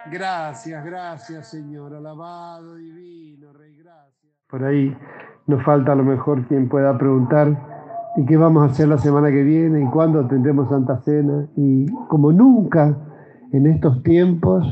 Gracias, 0.10 0.86
gracias, 0.86 1.50
Señor. 1.50 1.94
Alabado, 1.94 2.76
divino, 2.76 3.52
Rey, 3.52 3.76
gracias. 3.84 4.34
Por 4.50 4.64
ahí 4.64 4.96
nos 5.46 5.62
falta 5.64 5.92
a 5.92 5.96
lo 5.96 6.06
mejor 6.06 6.48
quien 6.48 6.70
pueda 6.70 6.98
preguntar 6.98 7.50
y 8.16 8.26
qué 8.26 8.38
vamos 8.38 8.64
a 8.64 8.72
hacer 8.72 8.88
la 8.88 8.98
semana 8.98 9.30
que 9.30 9.44
viene 9.44 9.84
y 9.84 9.86
cuándo 9.88 10.26
tendremos 10.26 10.70
Santa 10.70 11.02
Cena. 11.02 11.50
Y 11.58 11.92
como 12.08 12.32
nunca 12.32 12.98
en 13.52 13.68
estos 13.68 14.02
tiempos, 14.04 14.66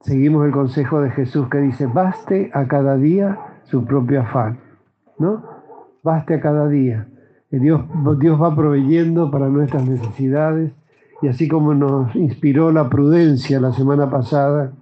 seguimos 0.00 0.44
el 0.44 0.50
consejo 0.50 1.00
de 1.00 1.10
Jesús 1.12 1.48
que 1.48 1.58
dice, 1.58 1.86
baste 1.86 2.50
a 2.52 2.66
cada 2.66 2.96
día 2.96 3.38
su 3.64 3.84
propio 3.84 4.22
afán, 4.22 4.58
¿no? 5.18 5.42
Baste 6.02 6.34
a 6.34 6.40
cada 6.40 6.68
día. 6.68 7.06
Dios, 7.50 7.82
Dios 8.18 8.40
va 8.40 8.54
proveyendo 8.54 9.30
para 9.30 9.48
nuestras 9.48 9.86
necesidades 9.86 10.72
y 11.22 11.28
así 11.28 11.48
como 11.48 11.74
nos 11.74 12.14
inspiró 12.16 12.72
la 12.72 12.90
prudencia 12.90 13.60
la 13.60 13.72
semana 13.72 14.10
pasada, 14.10 14.72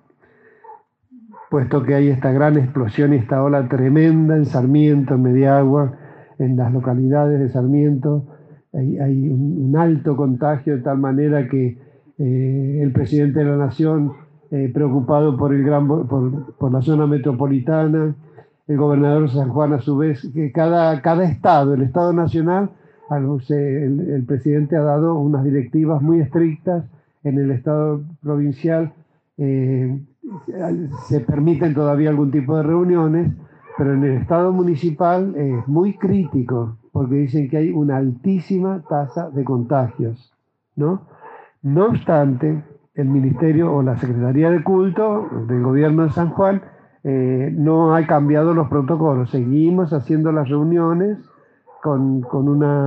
puesto 1.51 1.83
que 1.83 1.95
hay 1.95 2.09
esta 2.09 2.33
gran 2.33 2.57
explosión 2.57 3.13
y 3.13 3.17
esta 3.17 3.43
ola 3.43 3.69
tremenda 3.69 4.37
en 4.37 4.47
Sarmiento, 4.47 5.15
en 5.15 5.23
Mediagua, 5.23 5.93
en 6.39 6.57
las 6.57 6.73
localidades 6.73 7.39
de 7.39 7.51
Sarmiento, 7.51 8.25
hay, 8.73 9.29
un, 9.29 9.75
alto 9.77 10.17
contagio 10.17 10.77
de 10.77 10.83
tal 10.83 10.99
manera 10.99 11.47
que 11.47 11.79
eh, 12.19 12.81
el 12.83 12.91
presidente 12.93 13.41
de 13.41 13.45
la 13.45 13.57
Nación, 13.57 14.13
eh, 14.51 14.71
preocupado 14.73 15.37
por, 15.37 15.55
el 15.55 15.63
gran, 15.63 15.87
por, 15.87 16.73
la 16.73 16.81
zona 16.81 17.07
metropolitana, 17.07 18.15
el 18.73 18.79
gobernador 18.79 19.31
San 19.31 19.51
Juan 19.51 19.75
a 19.75 19.81
su 19.81 19.97
vez, 19.97 20.27
que 20.35 20.51
cada, 20.53 21.01
cada 21.03 21.25
estado, 21.25 21.75
el 21.75 21.83
Estado 21.83 22.13
Nacional, 22.13 22.71
el, 23.11 24.25
presidente 24.27 24.77
ha 24.77 24.83
dado 24.83 25.15
unas 25.19 25.45
directivas 25.45 26.01
muy 26.01 26.21
estrictas 26.21 26.85
en 27.25 27.39
el 27.39 27.51
Estado 27.51 28.03
provincial. 28.23 28.93
Eh, 29.37 30.01
se 31.09 31.21
permiten 31.21 31.75
todavía 31.75 32.11
algún 32.11 32.31
tipo 32.31 32.57
de 32.57 32.63
reuniones, 32.63 33.33
pero 33.77 33.93
en 33.93 34.05
el 34.05 34.13
Estado 34.13 34.53
municipal 34.53 35.35
es 35.37 35.69
muy 35.69 35.95
crítico 35.99 36.79
porque 36.93 37.17
dicen 37.17 37.49
que 37.49 37.57
hay 37.59 37.71
una 37.71 37.99
altísima 37.99 38.83
tasa 38.89 39.31
de 39.31 39.45
contagios. 39.45 40.33
¿no? 40.77 41.03
no 41.63 41.87
obstante, 41.87 42.63
el 42.95 43.09
Ministerio 43.09 43.75
o 43.75 43.83
la 43.83 43.97
Secretaría 43.97 44.51
de 44.51 44.63
Culto 44.63 45.29
del 45.49 45.63
Gobierno 45.63 46.05
de 46.05 46.11
San 46.11 46.31
Juan 46.31 46.63
eh, 47.05 47.53
no 47.53 47.95
ha 47.95 48.07
cambiado 48.07 48.55
los 48.55 48.69
protocolos. 48.69 49.31
Seguimos 49.31 49.93
haciendo 49.93 50.31
las 50.31 50.49
reuniones 50.49 51.19
con, 51.83 52.23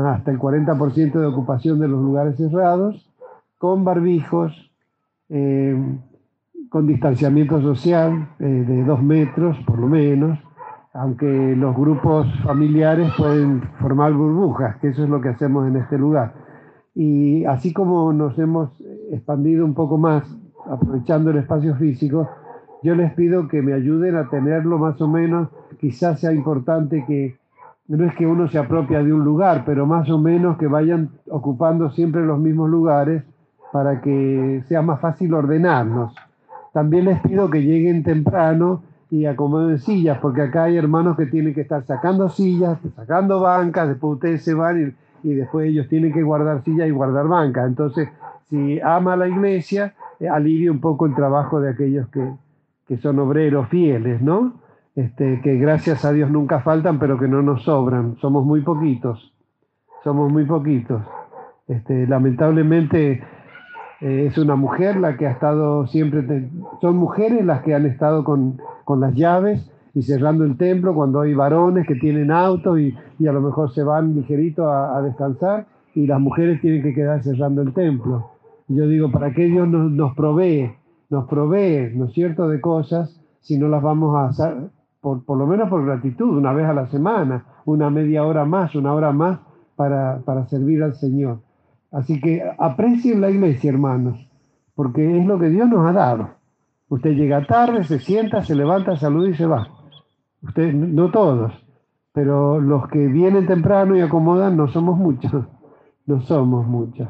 hasta 0.07 0.31
el 0.31 0.39
40% 0.39 1.19
de 1.19 1.25
ocupación 1.25 1.79
de 1.79 1.89
los 1.89 2.01
lugares 2.01 2.37
cerrados, 2.37 3.11
con 3.57 3.83
barbijos, 3.83 4.71
eh, 5.27 5.75
con 6.69 6.87
distanciamiento 6.87 7.61
social 7.61 8.29
eh, 8.39 8.45
de 8.45 8.83
dos 8.85 9.03
metros 9.03 9.57
por 9.65 9.79
lo 9.79 9.87
menos, 9.87 10.39
aunque 10.93 11.55
los 11.57 11.75
grupos 11.75 12.27
familiares 12.43 13.11
pueden 13.17 13.63
formar 13.81 14.13
burbujas, 14.13 14.77
que 14.77 14.89
eso 14.89 15.03
es 15.03 15.09
lo 15.09 15.19
que 15.19 15.29
hacemos 15.29 15.67
en 15.67 15.75
este 15.75 15.97
lugar. 15.97 16.33
Y 16.93 17.43
así 17.43 17.73
como 17.73 18.13
nos 18.13 18.39
hemos 18.39 18.69
expandido 19.11 19.65
un 19.65 19.73
poco 19.73 19.97
más, 19.97 20.23
aprovechando 20.69 21.31
el 21.31 21.37
espacio 21.37 21.75
físico, 21.75 22.29
yo 22.83 22.95
les 22.95 23.13
pido 23.13 23.47
que 23.47 23.61
me 23.61 23.73
ayuden 23.73 24.15
a 24.15 24.29
tenerlo 24.29 24.77
más 24.77 24.99
o 25.01 25.07
menos, 25.07 25.49
quizás 25.79 26.19
sea 26.19 26.33
importante 26.33 27.03
que 27.07 27.37
no 27.87 28.05
es 28.05 28.15
que 28.15 28.25
uno 28.25 28.47
se 28.47 28.57
apropia 28.57 29.03
de 29.03 29.13
un 29.13 29.23
lugar, 29.23 29.63
pero 29.65 29.85
más 29.85 30.09
o 30.09 30.17
menos 30.17 30.57
que 30.57 30.67
vayan 30.67 31.09
ocupando 31.29 31.91
siempre 31.91 32.25
los 32.25 32.39
mismos 32.39 32.69
lugares 32.69 33.23
para 33.71 34.01
que 34.01 34.63
sea 34.67 34.81
más 34.81 34.99
fácil 34.99 35.33
ordenarnos. 35.33 36.15
También 36.73 37.05
les 37.05 37.19
pido 37.21 37.49
que 37.49 37.61
lleguen 37.61 38.03
temprano 38.03 38.81
y 39.11 39.25
acomoden 39.25 39.79
sillas, 39.79 40.17
porque 40.19 40.41
acá 40.41 40.63
hay 40.63 40.77
hermanos 40.77 41.15
que 41.15 41.25
tienen 41.25 41.53
que 41.53 41.61
estar 41.61 41.83
sacando 41.85 42.29
sillas, 42.29 42.79
sacando 42.95 43.39
bancas, 43.39 43.87
después 43.87 44.15
ustedes 44.15 44.43
se 44.43 44.53
van 44.53 44.95
y, 45.23 45.33
después 45.33 45.67
ellos 45.69 45.87
tienen 45.87 46.13
que 46.13 46.21
guardar 46.21 46.63
sillas 46.63 46.87
y 46.87 46.91
guardar 46.91 47.27
bancas. 47.27 47.67
Entonces, 47.67 48.09
si 48.49 48.79
ama 48.81 49.15
la 49.15 49.27
iglesia, 49.27 49.93
eh, 50.19 50.27
alivia 50.27 50.71
un 50.71 50.79
poco 50.79 51.05
el 51.05 51.15
trabajo 51.15 51.59
de 51.59 51.69
aquellos 51.69 52.07
que, 52.09 52.31
que 52.87 52.97
son 52.97 53.19
obreros 53.19 53.67
fieles, 53.69 54.21
¿no? 54.21 54.53
Este, 54.95 55.41
que 55.41 55.57
gracias 55.57 56.05
a 56.05 56.13
Dios 56.13 56.31
nunca 56.31 56.61
faltan, 56.61 56.99
pero 56.99 57.19
que 57.19 57.27
no 57.27 57.41
nos 57.41 57.63
sobran. 57.63 58.15
Somos 58.21 58.45
muy 58.45 58.61
poquitos, 58.61 59.33
somos 60.03 60.31
muy 60.31 60.45
poquitos. 60.45 61.01
Este, 61.67 62.07
lamentablemente 62.07 63.23
eh, 64.01 64.27
es 64.27 64.37
una 64.37 64.55
mujer 64.55 64.97
la 64.97 65.17
que 65.17 65.27
ha 65.27 65.31
estado 65.31 65.87
siempre, 65.87 66.49
son 66.79 66.95
mujeres 66.97 67.43
las 67.43 67.63
que 67.63 67.73
han 67.73 67.85
estado 67.85 68.23
con, 68.23 68.57
las 68.99 69.15
llaves 69.15 69.69
y 69.93 70.03
cerrando 70.03 70.43
el 70.43 70.57
templo 70.57 70.93
cuando 70.93 71.21
hay 71.21 71.33
varones 71.33 71.87
que 71.87 71.95
tienen 71.95 72.29
autos 72.29 72.79
y, 72.79 72.95
a 73.27 73.31
lo 73.31 73.41
mejor 73.41 73.73
se 73.73 73.83
van 73.83 74.15
ligerito 74.15 74.69
a, 74.69 75.01
descansar 75.01 75.65
y 75.95 76.05
las 76.05 76.19
mujeres 76.19 76.61
tienen 76.61 76.83
que 76.83 76.93
quedar 76.93 77.23
cerrando 77.23 77.61
el 77.61 77.73
templo. 77.73 78.29
yo 78.67 78.87
digo, 78.87 79.11
¿para 79.11 79.31
qué 79.33 79.45
Dios 79.45 79.67
nos, 79.67 79.91
nos 79.91 80.13
provee? 80.15 80.71
Nos 81.15 81.29
provee, 81.29 81.93
¿no 81.95 82.07
es 82.07 82.13
cierto?, 82.13 82.49
de 82.49 82.59
cosas 82.59 83.17
si 83.39 83.57
no 83.57 83.69
las 83.69 83.81
vamos 83.81 84.17
a 84.17 84.25
hacer, 84.25 84.69
por, 84.99 85.37
lo 85.37 85.47
menos 85.47 85.69
por 85.69 85.85
gratitud, 85.85 86.37
una 86.37 86.51
vez 86.51 86.65
a 86.65 86.73
la 86.73 86.87
semana, 86.87 87.45
una 87.63 87.89
media 87.89 88.25
hora 88.25 88.43
más, 88.43 88.75
una 88.75 88.93
hora 88.93 89.13
más 89.13 89.39
para, 89.77 90.45
servir 90.49 90.83
al 90.83 90.95
Señor. 90.95 91.39
Así 91.89 92.19
que 92.19 92.43
aprecien 92.59 93.21
la 93.21 93.29
iglesia, 93.29 93.69
hermanos, 93.69 94.27
porque 94.75 95.17
es 95.17 95.25
lo 95.25 95.39
que 95.39 95.47
Dios 95.47 95.69
nos 95.69 95.87
ha 95.87 95.93
dado. 95.93 96.31
Usted 96.89 97.11
llega 97.11 97.45
tarde, 97.45 97.85
se 97.85 97.99
sienta, 97.99 98.43
se 98.43 98.53
levanta, 98.53 98.97
saluda 98.97 99.29
y 99.29 99.35
se 99.35 99.45
va. 99.45 99.69
Usted, 100.41 100.73
no 100.73 101.11
todos, 101.11 101.53
pero 102.11 102.59
los 102.59 102.89
que 102.89 103.07
vienen 103.07 103.47
temprano 103.47 103.95
y 103.95 104.01
acomodan 104.01 104.57
no 104.57 104.67
somos 104.67 104.97
muchos, 104.97 105.31
no 106.07 106.19
somos 106.23 106.67
muchos. 106.67 107.07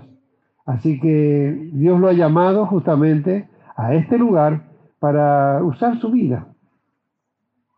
Así 0.64 1.00
que 1.00 1.72
Dios 1.74 2.00
lo 2.00 2.10
ha 2.10 2.14
llamado 2.14 2.68
justamente 2.68 3.50
a 3.76 3.94
este 3.94 4.18
lugar 4.18 4.64
para 5.00 5.64
usar 5.64 6.00
su 6.00 6.12
vida, 6.12 6.48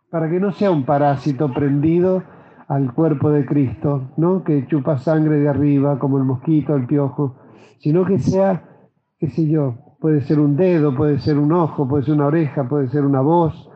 para 0.09 0.29
que 0.29 0.39
no 0.39 0.51
sea 0.51 0.71
un 0.71 0.85
parásito 0.85 1.51
prendido 1.53 2.23
al 2.67 2.93
cuerpo 2.93 3.31
de 3.31 3.45
Cristo, 3.45 4.09
¿no? 4.17 4.43
Que 4.43 4.67
chupa 4.67 4.97
sangre 4.97 5.39
de 5.39 5.49
arriba, 5.49 5.99
como 5.99 6.17
el 6.17 6.23
mosquito, 6.23 6.75
el 6.75 6.85
piojo, 6.85 7.35
sino 7.79 8.05
que 8.05 8.19
sea, 8.19 8.63
qué 9.19 9.29
sé 9.29 9.47
yo, 9.47 9.75
puede 9.99 10.21
ser 10.21 10.39
un 10.39 10.55
dedo, 10.55 10.95
puede 10.95 11.19
ser 11.19 11.37
un 11.37 11.51
ojo, 11.53 11.87
puede 11.87 12.03
ser 12.03 12.15
una 12.15 12.27
oreja, 12.27 12.67
puede 12.67 12.87
ser 12.89 13.05
una 13.05 13.21
voz, 13.21 13.69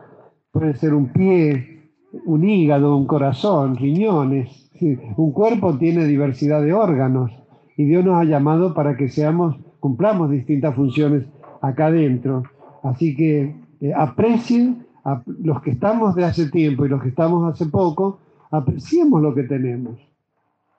puede 0.52 0.74
ser 0.74 0.94
un 0.94 1.12
pie, 1.12 1.90
un 2.26 2.44
hígado, 2.44 2.96
un 2.96 3.06
corazón, 3.06 3.76
riñones. 3.76 4.70
Un 5.16 5.32
cuerpo 5.32 5.78
tiene 5.78 6.06
diversidad 6.06 6.60
de 6.60 6.72
órganos 6.72 7.30
y 7.76 7.84
Dios 7.84 8.04
nos 8.04 8.16
ha 8.20 8.24
llamado 8.24 8.74
para 8.74 8.96
que 8.96 9.08
seamos, 9.08 9.56
cumplamos 9.78 10.28
distintas 10.28 10.74
funciones 10.74 11.24
acá 11.62 11.86
adentro. 11.86 12.42
Así 12.82 13.16
que 13.16 13.54
eh, 13.80 13.92
aprecien 13.96 14.84
a 15.04 15.22
los 15.42 15.62
que 15.62 15.70
estamos 15.70 16.14
de 16.14 16.24
hace 16.24 16.50
tiempo 16.50 16.84
y 16.84 16.88
los 16.88 17.02
que 17.02 17.08
estamos 17.08 17.50
hace 17.50 17.66
poco, 17.66 18.18
apreciemos 18.50 19.22
lo 19.22 19.34
que 19.34 19.44
tenemos. 19.44 19.98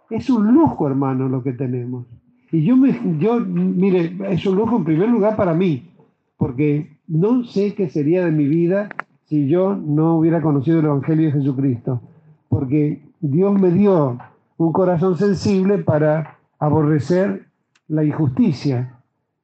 Es 0.10 0.30
un 0.30 0.54
lujo, 0.54 0.88
hermano, 0.88 1.28
lo 1.28 1.42
que 1.42 1.54
tenemos. 1.54 2.06
Y 2.52 2.64
yo, 2.64 2.78
me, 2.78 3.00
yo, 3.18 3.40
mire, 3.40 4.16
es 4.30 4.46
un 4.46 4.56
lujo 4.56 4.78
en 4.78 4.84
primer 4.84 5.10
lugar 5.10 5.36
para 5.36 5.54
mí, 5.54 5.90
porque 6.38 6.98
no 7.08 7.44
sé 7.46 7.74
qué 7.74 7.90
sería 7.90 8.26
de 8.26 8.32
mi 8.32 8.48
vida 8.48 8.90
si 9.26 9.48
yo 9.48 9.76
no 9.76 10.18
hubiera 10.18 10.42
conocido 10.42 10.80
el 10.80 10.86
Evangelio 10.86 11.26
de 11.28 11.32
Jesucristo, 11.32 12.02
porque 12.50 13.02
Dios 13.20 13.60
me 13.60 13.72
dio 13.72 14.20
un 14.58 14.72
corazón 14.72 15.18
sensible 15.18 15.80
para 15.80 16.38
aborrecer 16.60 17.48
la 17.88 18.04
injusticia 18.04 18.93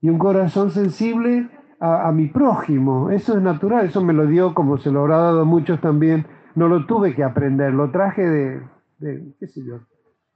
y 0.01 0.10
un 0.10 0.18
corazón 0.18 0.72
sensible 0.72 1.50
a, 1.79 2.12
mi 2.12 2.27
prójimo. 2.27 3.10
Eso 3.10 3.38
es 3.38 3.41
natural, 3.41 3.86
eso 3.86 4.03
me 4.03 4.13
lo 4.13 4.25
dio 4.27 4.53
como 4.53 4.77
se 4.77 4.91
lo 4.91 5.01
habrá 5.01 5.18
dado 5.18 5.41
a 5.41 5.46
muchos 5.46 5.79
también. 5.82 6.25
No 6.56 6.68
lo 6.68 6.86
tuve 6.86 7.15
que 7.15 7.24
aprender, 7.24 7.74
lo 7.74 7.89
traje 7.91 8.27
de, 8.27 8.62
de, 8.98 9.34
qué 9.39 9.48
sé 9.48 9.63
yo, 9.63 9.79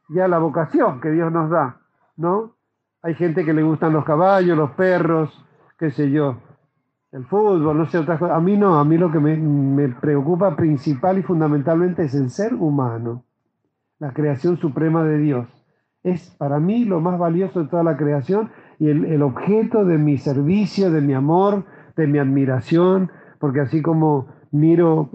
ya 0.10 0.28
la 0.28 0.38
vocación 0.38 1.02
que 1.02 1.12
Dios 1.12 1.32
nos 1.32 1.50
da, 1.50 1.82
¿no? 2.16 2.56
Hay 3.02 3.16
gente 3.16 3.44
que 3.44 3.54
le 3.54 3.64
gustan 3.64 3.92
los 3.92 4.06
caballos, 4.06 4.58
los 4.58 4.72
perros, 4.72 5.46
qué 5.78 5.92
sé 5.92 6.12
yo, 6.12 6.38
el 7.12 7.26
fútbol, 7.26 7.78
no 7.78 7.86
sé, 7.88 7.98
otras 7.98 8.20
cosas. 8.20 8.38
A 8.38 8.40
mí 8.40 8.56
no, 8.56 8.80
a 8.80 8.86
mí 8.86 8.98
lo 8.98 9.12
que 9.12 9.20
me, 9.20 9.36
me 9.36 9.90
preocupa 9.90 10.56
principal 10.56 11.18
y 11.20 11.24
fundamentalmente 11.24 12.04
es 12.04 12.16
el 12.16 12.30
ser 12.30 12.54
humano, 12.54 13.26
la 14.00 14.14
creación 14.14 14.58
suprema 14.58 15.04
de 15.04 15.18
Dios. 15.18 15.48
Es 16.04 16.32
para 16.32 16.60
mí 16.60 16.86
lo 16.86 17.02
más 17.02 17.20
valioso 17.20 17.62
de 17.62 17.70
toda 17.70 17.84
la 17.84 17.98
creación 17.98 18.50
y 18.80 18.90
el, 18.90 19.06
el 19.06 19.22
objeto 19.22 19.86
de 19.86 19.98
mi 19.98 20.18
servicio, 20.18 20.92
de 20.92 21.02
mi 21.02 21.14
amor, 21.14 21.66
de 21.96 22.08
mi 22.08 22.20
admiración, 22.20 23.12
porque 23.40 23.62
así 23.62 23.82
como 23.82 24.28
miro, 24.52 25.10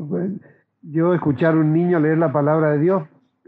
yo 0.82 1.14
escuchar 1.14 1.54
a 1.54 1.58
un 1.58 1.72
niño 1.72 1.98
leer 2.00 2.18
la 2.18 2.32
palabra 2.32 2.72
de 2.72 2.78
Dios 2.78 3.02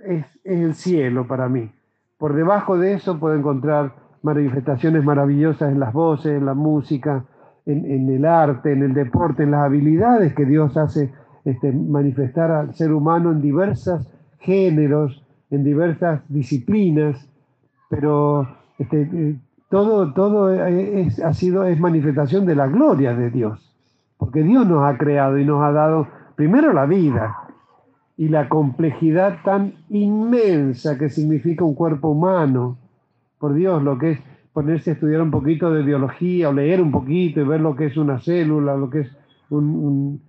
es, 0.05 0.25
es 0.45 0.61
el 0.61 0.75
cielo 0.75 1.27
para 1.27 1.49
mí. 1.49 1.71
Por 2.19 2.35
debajo 2.35 2.79
de 2.79 2.95
eso 2.95 3.19
puedo 3.19 3.35
encontrar 3.35 3.95
manifestaciones 4.23 5.05
maravillosas 5.05 5.73
en 5.73 5.81
las 5.81 5.93
voces, 5.93 6.33
en 6.33 6.47
la 6.47 6.55
música, 6.55 7.25
en, 7.67 8.09
el 8.09 8.25
arte, 8.25 8.73
en 8.73 8.83
el 8.83 8.95
deporte, 8.95 9.43
en 9.43 9.53
las 9.53 9.65
habilidades 9.65 10.35
que 10.35 10.45
Dios 10.45 10.77
hace 10.77 11.13
este, 11.45 11.73
manifestar 11.73 12.51
al 12.51 12.75
ser 12.75 12.93
humano 12.93 13.33
en 13.33 13.41
diversos 13.41 14.09
géneros, 14.39 15.25
en 15.51 15.65
diversas 15.65 16.23
disciplinas, 16.29 17.29
pero 17.89 18.49
este, 18.79 19.03
eh, 19.03 19.37
todo, 19.71 20.13
todo 20.13 20.53
es, 20.53 21.21
ha 21.21 21.33
sido, 21.33 21.65
es 21.65 21.79
manifestación 21.79 22.45
de 22.45 22.57
la 22.57 22.67
gloria 22.67 23.15
de 23.15 23.31
Dios, 23.31 23.73
porque 24.19 24.43
Dios 24.43 24.67
nos 24.67 24.85
ha 24.85 24.99
creado 24.99 25.39
y 25.39 25.45
nos 25.45 25.63
ha 25.63 25.71
dado 25.71 26.09
primero 26.35 26.73
la 26.73 26.87
vida 26.87 27.37
y 28.17 28.29
la 28.29 28.49
complejidad 28.49 29.39
tan 29.45 29.75
inmensa 29.89 30.99
que 30.99 31.09
significa 31.09 31.65
un 31.65 31.75
cuerpo 31.75 32.09
humano, 32.09 32.77
por 33.39 33.55
Dios, 33.55 33.83
lo 33.83 33.97
que 33.97 34.11
es 34.11 34.21
ponerse 34.53 34.91
a 34.91 34.93
estudiar 34.95 35.23
un 35.23 35.31
poquito 35.31 35.73
de 35.73 35.83
biología 35.83 36.49
o 36.49 36.53
leer 36.53 36.83
un 36.83 36.91
poquito 36.91 37.41
y 37.41 37.45
ver 37.45 37.61
lo 37.61 37.77
que 37.77 37.87
es 37.87 37.97
una 37.97 38.19
célula, 38.19 38.77
lo 38.77 38.91
que 38.91 39.01
es 39.01 39.17
un, 39.51 40.21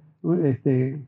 este, 0.43 1.01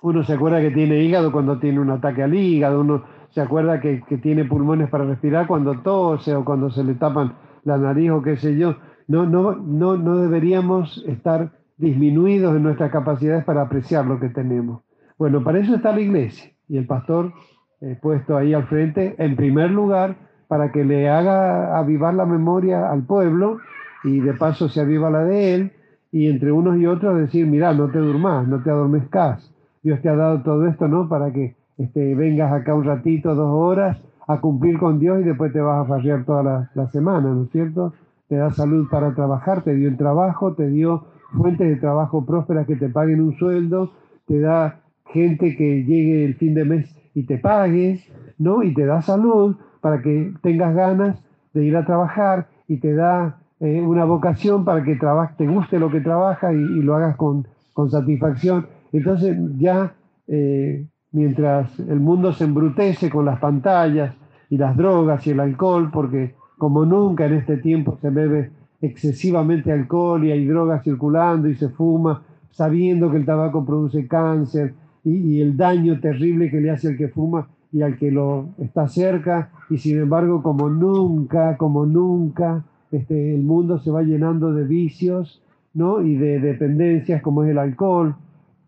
uno 0.00 0.22
se 0.24 0.32
acuerda 0.32 0.60
que 0.60 0.70
tiene 0.70 1.02
hígado 1.02 1.32
cuando 1.32 1.58
tiene 1.58 1.80
un 1.80 1.90
ataque 1.90 2.22
al 2.22 2.34
hígado, 2.34 3.04
se 3.32 3.40
acuerda 3.40 3.80
que, 3.80 4.02
tiene 4.22 4.44
pulmones 4.44 4.90
para 4.90 5.04
respirar 5.04 5.46
cuando 5.46 5.80
tose 5.80 6.34
o 6.34 6.44
cuando 6.44 6.70
se 6.70 6.84
le 6.84 6.94
tapan 6.94 7.34
la 7.64 7.78
nariz 7.78 8.10
o 8.10 8.22
qué 8.22 8.36
sé 8.36 8.56
yo. 8.56 8.76
No, 9.08 9.26
no, 9.26 9.56
no, 9.56 9.96
no 9.96 10.18
deberíamos 10.18 11.02
estar 11.08 11.50
disminuidos 11.78 12.54
en 12.54 12.62
nuestras 12.62 12.90
capacidades 12.90 13.44
para 13.44 13.62
apreciar 13.62 14.06
lo 14.06 14.20
que 14.20 14.28
tenemos. 14.28 14.82
Bueno, 15.18 15.42
para 15.42 15.58
eso 15.58 15.74
está 15.74 15.92
la 15.92 16.00
iglesia 16.00 16.52
y 16.68 16.76
el 16.76 16.86
pastor 16.86 17.32
eh, 17.80 17.98
puesto 18.00 18.36
ahí 18.36 18.54
al 18.54 18.66
frente, 18.66 19.14
en 19.18 19.34
primer 19.34 19.70
lugar, 19.70 20.16
para 20.46 20.70
que 20.70 20.84
le 20.84 21.08
haga 21.08 21.78
avivar 21.78 22.14
la 22.14 22.26
memoria 22.26 22.90
al 22.90 23.04
pueblo 23.04 23.58
y 24.04 24.20
de 24.20 24.34
paso 24.34 24.68
se 24.68 24.80
aviva 24.80 25.10
la 25.10 25.24
de 25.24 25.54
él 25.54 25.72
y 26.10 26.28
entre 26.28 26.52
unos 26.52 26.76
y 26.78 26.86
otros 26.86 27.18
decir, 27.18 27.46
mira, 27.46 27.72
no 27.72 27.88
te 27.90 27.98
durmas, 27.98 28.46
no 28.46 28.62
te 28.62 28.70
adormezcas. 28.70 29.50
Dios 29.82 30.00
te 30.02 30.10
ha 30.10 30.16
dado 30.16 30.42
todo 30.42 30.66
esto, 30.66 30.86
¿no? 30.86 31.08
Para 31.08 31.32
que 31.32 31.56
este, 31.84 32.14
vengas 32.14 32.52
acá 32.52 32.74
un 32.74 32.84
ratito, 32.84 33.34
dos 33.34 33.52
horas, 33.52 33.98
a 34.26 34.40
cumplir 34.40 34.78
con 34.78 34.98
Dios 34.98 35.20
y 35.20 35.24
después 35.24 35.52
te 35.52 35.60
vas 35.60 35.84
a 35.84 35.88
farrear 35.88 36.24
toda 36.24 36.68
la, 36.74 36.90
semana, 36.90 37.28
¿no 37.28 37.44
es 37.44 37.50
cierto? 37.50 37.92
Te 38.28 38.36
da 38.36 38.50
salud 38.50 38.88
para 38.90 39.14
trabajar, 39.14 39.62
te 39.62 39.74
dio 39.74 39.88
el 39.88 39.96
trabajo, 39.96 40.54
te 40.54 40.68
dio 40.68 41.04
fuentes 41.36 41.68
de 41.68 41.76
trabajo 41.76 42.24
prósperas 42.24 42.66
que 42.66 42.76
te 42.76 42.88
paguen 42.88 43.20
un 43.20 43.36
sueldo, 43.36 43.90
te 44.26 44.40
da 44.40 44.80
gente 45.06 45.56
que 45.56 45.84
llegue 45.84 46.24
el 46.24 46.34
fin 46.36 46.54
de 46.54 46.64
mes 46.64 46.94
y 47.14 47.24
te 47.24 47.38
pague, 47.38 48.00
¿no? 48.38 48.62
Y 48.62 48.74
te 48.74 48.86
da 48.86 49.02
salud 49.02 49.56
para 49.80 50.00
que 50.00 50.32
tengas 50.42 50.74
ganas 50.74 51.22
de 51.52 51.64
ir 51.64 51.76
a 51.76 51.84
trabajar 51.84 52.48
y 52.68 52.78
te 52.78 52.94
da 52.94 53.38
eh, 53.60 53.80
una 53.80 54.04
vocación 54.04 54.64
para 54.64 54.82
que 54.82 54.98
te 55.36 55.46
guste 55.46 55.78
lo 55.78 55.90
que 55.90 56.00
trabajas 56.00 56.54
y, 56.54 56.82
lo 56.82 56.94
hagas 56.94 57.16
con, 57.16 57.46
satisfacción. 57.90 58.66
Entonces 58.92 59.36
ya 59.58 59.94
eh, 60.28 60.86
mientras 61.12 61.78
el 61.78 62.00
mundo 62.00 62.32
se 62.32 62.44
embrutece 62.44 63.10
con 63.10 63.24
las 63.24 63.38
pantallas 63.38 64.14
y 64.50 64.56
las 64.56 64.76
drogas 64.76 65.26
y 65.26 65.30
el 65.30 65.40
alcohol, 65.40 65.90
porque 65.92 66.34
como 66.58 66.84
nunca 66.84 67.26
en 67.26 67.34
este 67.34 67.56
tiempo 67.58 67.98
se 68.00 68.10
bebe 68.10 68.50
excesivamente 68.80 69.72
alcohol 69.72 70.24
y 70.24 70.32
hay 70.32 70.46
drogas 70.46 70.82
circulando 70.82 71.48
y 71.48 71.54
se 71.54 71.68
fuma, 71.68 72.22
sabiendo 72.50 73.10
que 73.10 73.18
el 73.18 73.24
tabaco 73.24 73.64
produce 73.64 74.06
cáncer 74.06 74.74
y, 75.04 75.16
y 75.16 75.40
el 75.40 75.56
daño 75.56 76.00
terrible 76.00 76.50
que 76.50 76.60
le 76.60 76.70
hace 76.70 76.88
al 76.88 76.96
que 76.96 77.08
fuma, 77.08 77.48
y 77.72 77.80
al 77.82 77.96
que 77.96 78.10
lo 78.10 78.50
está 78.58 78.86
cerca, 78.86 79.50
y 79.70 79.78
sin 79.78 79.98
embargo, 79.98 80.42
como 80.42 80.68
nunca, 80.68 81.56
como 81.56 81.86
nunca, 81.86 82.64
este, 82.90 83.34
el 83.34 83.42
mundo 83.42 83.78
se 83.78 83.90
va 83.90 84.02
llenando 84.02 84.52
de 84.52 84.64
vicios 84.64 85.42
¿no? 85.72 86.02
y 86.02 86.16
de 86.16 86.38
dependencias 86.38 87.22
como 87.22 87.42
es 87.42 87.50
el 87.50 87.58
alcohol, 87.58 88.14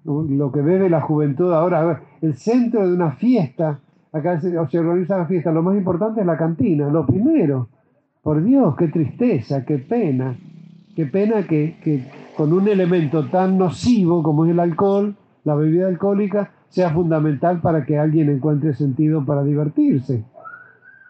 lo 0.04 0.52
que 0.52 0.60
bebe 0.60 0.90
la 0.90 1.00
juventud 1.00 1.52
ahora. 1.52 2.02
El 2.20 2.34
centro 2.34 2.86
de 2.86 2.94
una 2.94 3.12
fiesta, 3.12 3.80
acá 4.12 4.40
se, 4.40 4.56
organiza 4.58 5.18
la 5.18 5.26
fiesta, 5.26 5.52
lo 5.52 5.62
más 5.62 5.76
importante 5.76 6.20
es 6.20 6.26
la 6.26 6.36
cantina, 6.36 6.88
lo 6.88 7.06
primero. 7.06 7.68
Por 8.22 8.42
Dios, 8.42 8.74
qué 8.76 8.88
tristeza, 8.88 9.64
qué 9.64 9.78
pena, 9.78 10.36
qué 10.94 11.06
pena 11.06 11.42
que, 11.46 11.76
que 11.82 12.04
con 12.36 12.52
un 12.52 12.68
elemento 12.68 13.26
tan 13.26 13.58
nocivo 13.58 14.22
como 14.22 14.44
es 14.44 14.52
el 14.52 14.60
alcohol, 14.60 15.14
la 15.44 15.54
bebida 15.54 15.88
alcohólica, 15.88 16.52
sea 16.68 16.90
fundamental 16.90 17.60
para 17.60 17.84
que 17.84 17.98
alguien 17.98 18.30
encuentre 18.30 18.74
sentido 18.74 19.24
para 19.24 19.44
divertirse. 19.44 20.24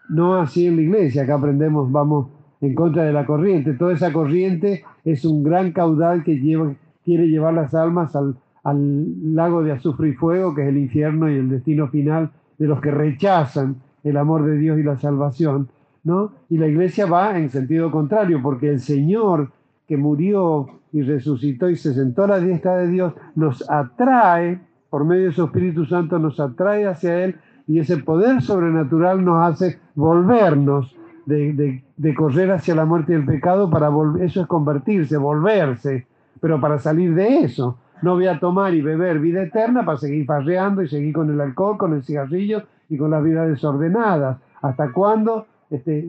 No 0.09 0.35
así 0.35 0.67
en 0.67 0.75
la 0.75 0.81
iglesia, 0.83 1.23
acá 1.23 1.35
aprendemos, 1.35 1.91
vamos 1.91 2.27
en 2.61 2.75
contra 2.75 3.03
de 3.03 3.13
la 3.13 3.25
corriente. 3.25 3.73
Toda 3.73 3.93
esa 3.93 4.13
corriente 4.13 4.83
es 5.03 5.25
un 5.25 5.43
gran 5.43 5.71
caudal 5.71 6.23
que 6.23 6.37
lleva, 6.39 6.75
quiere 7.03 7.27
llevar 7.27 7.53
las 7.53 7.73
almas 7.73 8.15
al, 8.15 8.35
al 8.65 9.33
lago 9.33 9.63
de 9.63 9.71
azufre 9.71 10.09
y 10.09 10.13
fuego, 10.13 10.53
que 10.53 10.63
es 10.63 10.67
el 10.67 10.77
infierno 10.77 11.31
y 11.31 11.35
el 11.35 11.49
destino 11.49 11.87
final 11.87 12.31
de 12.57 12.67
los 12.67 12.81
que 12.81 12.91
rechazan 12.91 13.77
el 14.03 14.17
amor 14.17 14.43
de 14.43 14.57
Dios 14.57 14.77
y 14.77 14.83
la 14.83 14.97
salvación. 14.97 15.69
¿no? 16.03 16.33
Y 16.49 16.57
la 16.57 16.67
iglesia 16.67 17.05
va 17.05 17.37
en 17.37 17.49
sentido 17.49 17.89
contrario, 17.89 18.41
porque 18.43 18.69
el 18.69 18.81
Señor 18.81 19.51
que 19.87 19.95
murió 19.97 20.67
y 20.91 21.01
resucitó 21.01 21.69
y 21.69 21.77
se 21.77 21.93
sentó 21.93 22.23
a 22.25 22.27
la 22.27 22.39
diestra 22.39 22.77
de 22.77 22.87
Dios, 22.89 23.13
nos 23.35 23.69
atrae 23.69 24.59
por 24.89 25.03
medio 25.03 25.25
de 25.25 25.33
su 25.33 25.43
Espíritu 25.43 25.85
Santo 25.85 26.17
nos 26.19 26.39
atrae 26.39 26.87
hacia 26.87 27.25
Él 27.25 27.35
y 27.67 27.79
ese 27.79 27.97
poder 27.97 28.41
sobrenatural 28.41 29.25
nos 29.25 29.45
hace 29.45 29.79
volvernos 29.93 30.95
de, 31.25 31.83
correr 32.15 32.51
hacia 32.51 32.75
la 32.75 32.85
muerte 32.85 33.11
y 33.11 33.15
el 33.15 33.25
pecado 33.25 33.69
para 33.69 33.89
eso 34.21 34.41
es 34.41 34.47
convertirse, 34.47 35.17
volverse, 35.17 36.07
pero 36.39 36.61
para 36.61 36.79
salir 36.79 37.13
de 37.13 37.39
eso. 37.39 37.77
No 38.05 38.13
voy 38.13 38.27
a 38.27 38.39
tomar 38.39 38.75
y 38.75 38.83
beber 38.83 39.17
vida 39.17 39.41
eterna 39.41 39.83
para 39.83 39.97
seguir 39.97 40.27
farreando 40.27 40.83
y 40.83 40.87
seguir 40.87 41.11
con 41.11 41.27
el 41.31 41.41
alcohol, 41.41 41.75
con 41.75 41.91
el 41.95 42.03
cigarrillo 42.03 42.61
y 42.87 42.99
con 42.99 43.09
la 43.09 43.19
vida 43.19 43.47
desordenada. 43.47 44.41
¿Hasta 44.61 44.91
cuándo? 44.91 45.47
Este, 45.71 46.07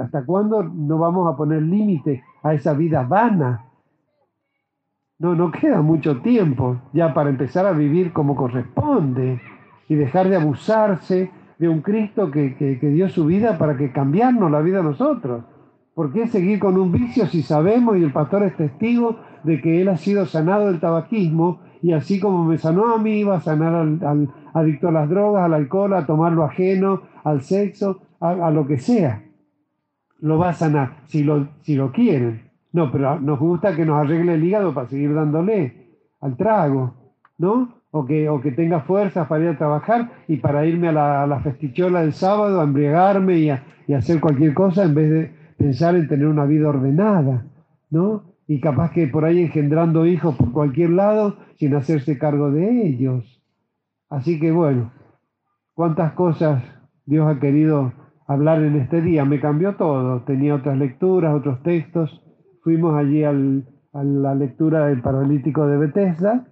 ¿Hasta 0.00 0.24
cuándo 0.24 0.64
no 0.64 0.98
vamos 0.98 1.32
a 1.32 1.36
poner 1.36 1.62
límite 1.62 2.24
a 2.42 2.52
esa 2.52 2.74
vida 2.74 3.04
vana? 3.04 3.64
No, 5.20 5.36
no 5.36 5.52
queda 5.52 5.82
mucho 5.82 6.20
tiempo 6.20 6.78
ya 6.92 7.14
para 7.14 7.30
empezar 7.30 7.64
a 7.64 7.70
vivir 7.70 8.12
como 8.12 8.34
corresponde. 8.34 9.40
y 9.88 9.94
dejar 9.94 10.28
de 10.28 10.34
abusarse 10.34 11.30
de 11.60 11.68
un 11.68 11.80
Cristo 11.80 12.28
que, 12.32 12.56
que, 12.56 12.88
dio 12.88 13.08
su 13.08 13.24
vida 13.24 13.56
para 13.56 13.76
que 13.76 13.92
cambiarnos 13.92 14.50
la 14.50 14.62
vida 14.62 14.80
a 14.80 14.82
nosotros. 14.82 15.44
¿Por 15.96 16.12
qué 16.12 16.26
seguir 16.26 16.58
con 16.58 16.76
un 16.76 16.92
vicio 16.92 17.24
si 17.24 17.40
sabemos 17.40 17.96
y 17.96 18.02
el 18.02 18.12
pastor 18.12 18.42
es 18.42 18.54
testigo 18.54 19.16
de 19.44 19.62
que 19.62 19.80
él 19.80 19.88
ha 19.88 19.96
sido 19.96 20.26
sanado 20.26 20.66
del 20.66 20.78
tabaquismo 20.78 21.60
y 21.80 21.94
así 21.94 22.20
como 22.20 22.44
me 22.44 22.58
sanó 22.58 22.94
a 22.94 22.98
mí, 22.98 23.24
va 23.24 23.36
a 23.36 23.40
sanar 23.40 23.74
al, 23.74 24.28
adicto 24.52 24.88
a 24.88 24.92
las 24.92 25.08
drogas, 25.08 25.46
al 25.46 25.54
alcohol, 25.54 25.94
a 25.94 26.04
tomar 26.04 26.32
lo 26.32 26.44
ajeno, 26.44 27.00
al 27.24 27.40
sexo, 27.40 28.02
a, 28.20 28.50
lo 28.50 28.66
que 28.66 28.76
sea? 28.76 29.24
Lo 30.20 30.36
va 30.36 30.50
a 30.50 30.52
sanar, 30.52 30.98
si 31.06 31.24
lo, 31.24 31.48
si 31.62 31.76
lo 31.76 31.92
quieren. 31.92 32.50
No, 32.74 32.92
pero 32.92 33.18
nos 33.18 33.38
gusta 33.38 33.74
que 33.74 33.86
nos 33.86 33.98
arregle 33.98 34.34
el 34.34 34.44
hígado 34.44 34.74
para 34.74 34.88
seguir 34.88 35.14
dándole 35.14 35.96
al 36.20 36.36
trago, 36.36 36.92
¿no? 37.38 37.70
o 37.90 38.04
que, 38.04 38.28
o 38.28 38.40
que 38.42 38.52
tenga 38.52 38.80
fuerzas 38.80 39.26
para 39.26 39.44
ir 39.44 39.50
a 39.50 39.56
trabajar 39.56 40.10
y 40.28 40.36
para 40.36 40.66
irme 40.66 40.88
a 40.88 41.26
la, 41.26 41.40
festichola 41.40 42.02
del 42.02 42.12
sábado, 42.12 42.60
a 42.60 42.64
embriagarme 42.64 43.38
y, 43.38 43.48
a, 43.48 43.62
hacer 43.96 44.20
cualquier 44.20 44.52
cosa 44.52 44.84
en 44.84 44.94
vez 44.94 45.10
de 45.10 45.35
pensar 45.56 45.94
en 45.96 46.08
tener 46.08 46.26
una 46.26 46.44
vida 46.44 46.68
ordenada, 46.68 47.46
¿no? 47.90 48.34
Y 48.46 48.60
capaz 48.60 48.92
que 48.92 49.06
por 49.08 49.24
ahí 49.24 49.40
engendrando 49.40 50.06
hijos 50.06 50.36
por 50.36 50.52
cualquier 50.52 50.90
lado 50.90 51.36
sin 51.56 51.74
hacerse 51.74 52.18
cargo 52.18 52.50
de 52.50 52.86
ellos. 52.86 53.42
Así 54.08 54.38
que 54.38 54.52
bueno, 54.52 54.92
cuántas 55.74 56.12
cosas 56.12 56.62
Dios 57.06 57.26
ha 57.26 57.40
querido 57.40 57.92
hablar 58.26 58.62
en 58.62 58.76
este 58.76 59.00
día. 59.00 59.24
Me 59.24 59.40
cambió 59.40 59.76
todo. 59.76 60.22
Tenía 60.22 60.54
otras 60.54 60.78
lecturas, 60.78 61.34
otros 61.34 61.62
textos. 61.62 62.22
Fuimos 62.62 62.94
allí 62.96 63.24
al, 63.24 63.64
a 63.92 64.04
la 64.04 64.34
lectura 64.34 64.86
del 64.86 65.02
paralítico 65.02 65.66
de 65.66 65.78
Bethesda 65.78 66.46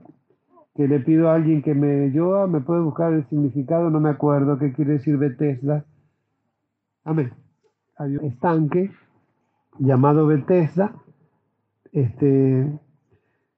que 0.75 0.89
le 0.89 1.01
pido 1.01 1.31
a 1.31 1.35
alguien 1.35 1.63
que 1.63 1.75
me 1.75 2.11
yo 2.11 2.49
me 2.49 2.61
puede 2.61 2.81
buscar 2.81 3.13
el 3.13 3.25
significado, 3.29 3.91
no 3.91 4.01
me 4.01 4.11
acuerdo 4.11 4.59
qué 4.59 4.73
quiere 4.73 4.95
decir 4.95 5.17
Bethesda. 5.17 5.85
Amén. 7.05 7.44
Había 7.97 8.21
un 8.21 8.27
estanque 8.27 8.91
llamado 9.79 10.27
Bethesda, 10.27 10.93
este, 11.93 12.69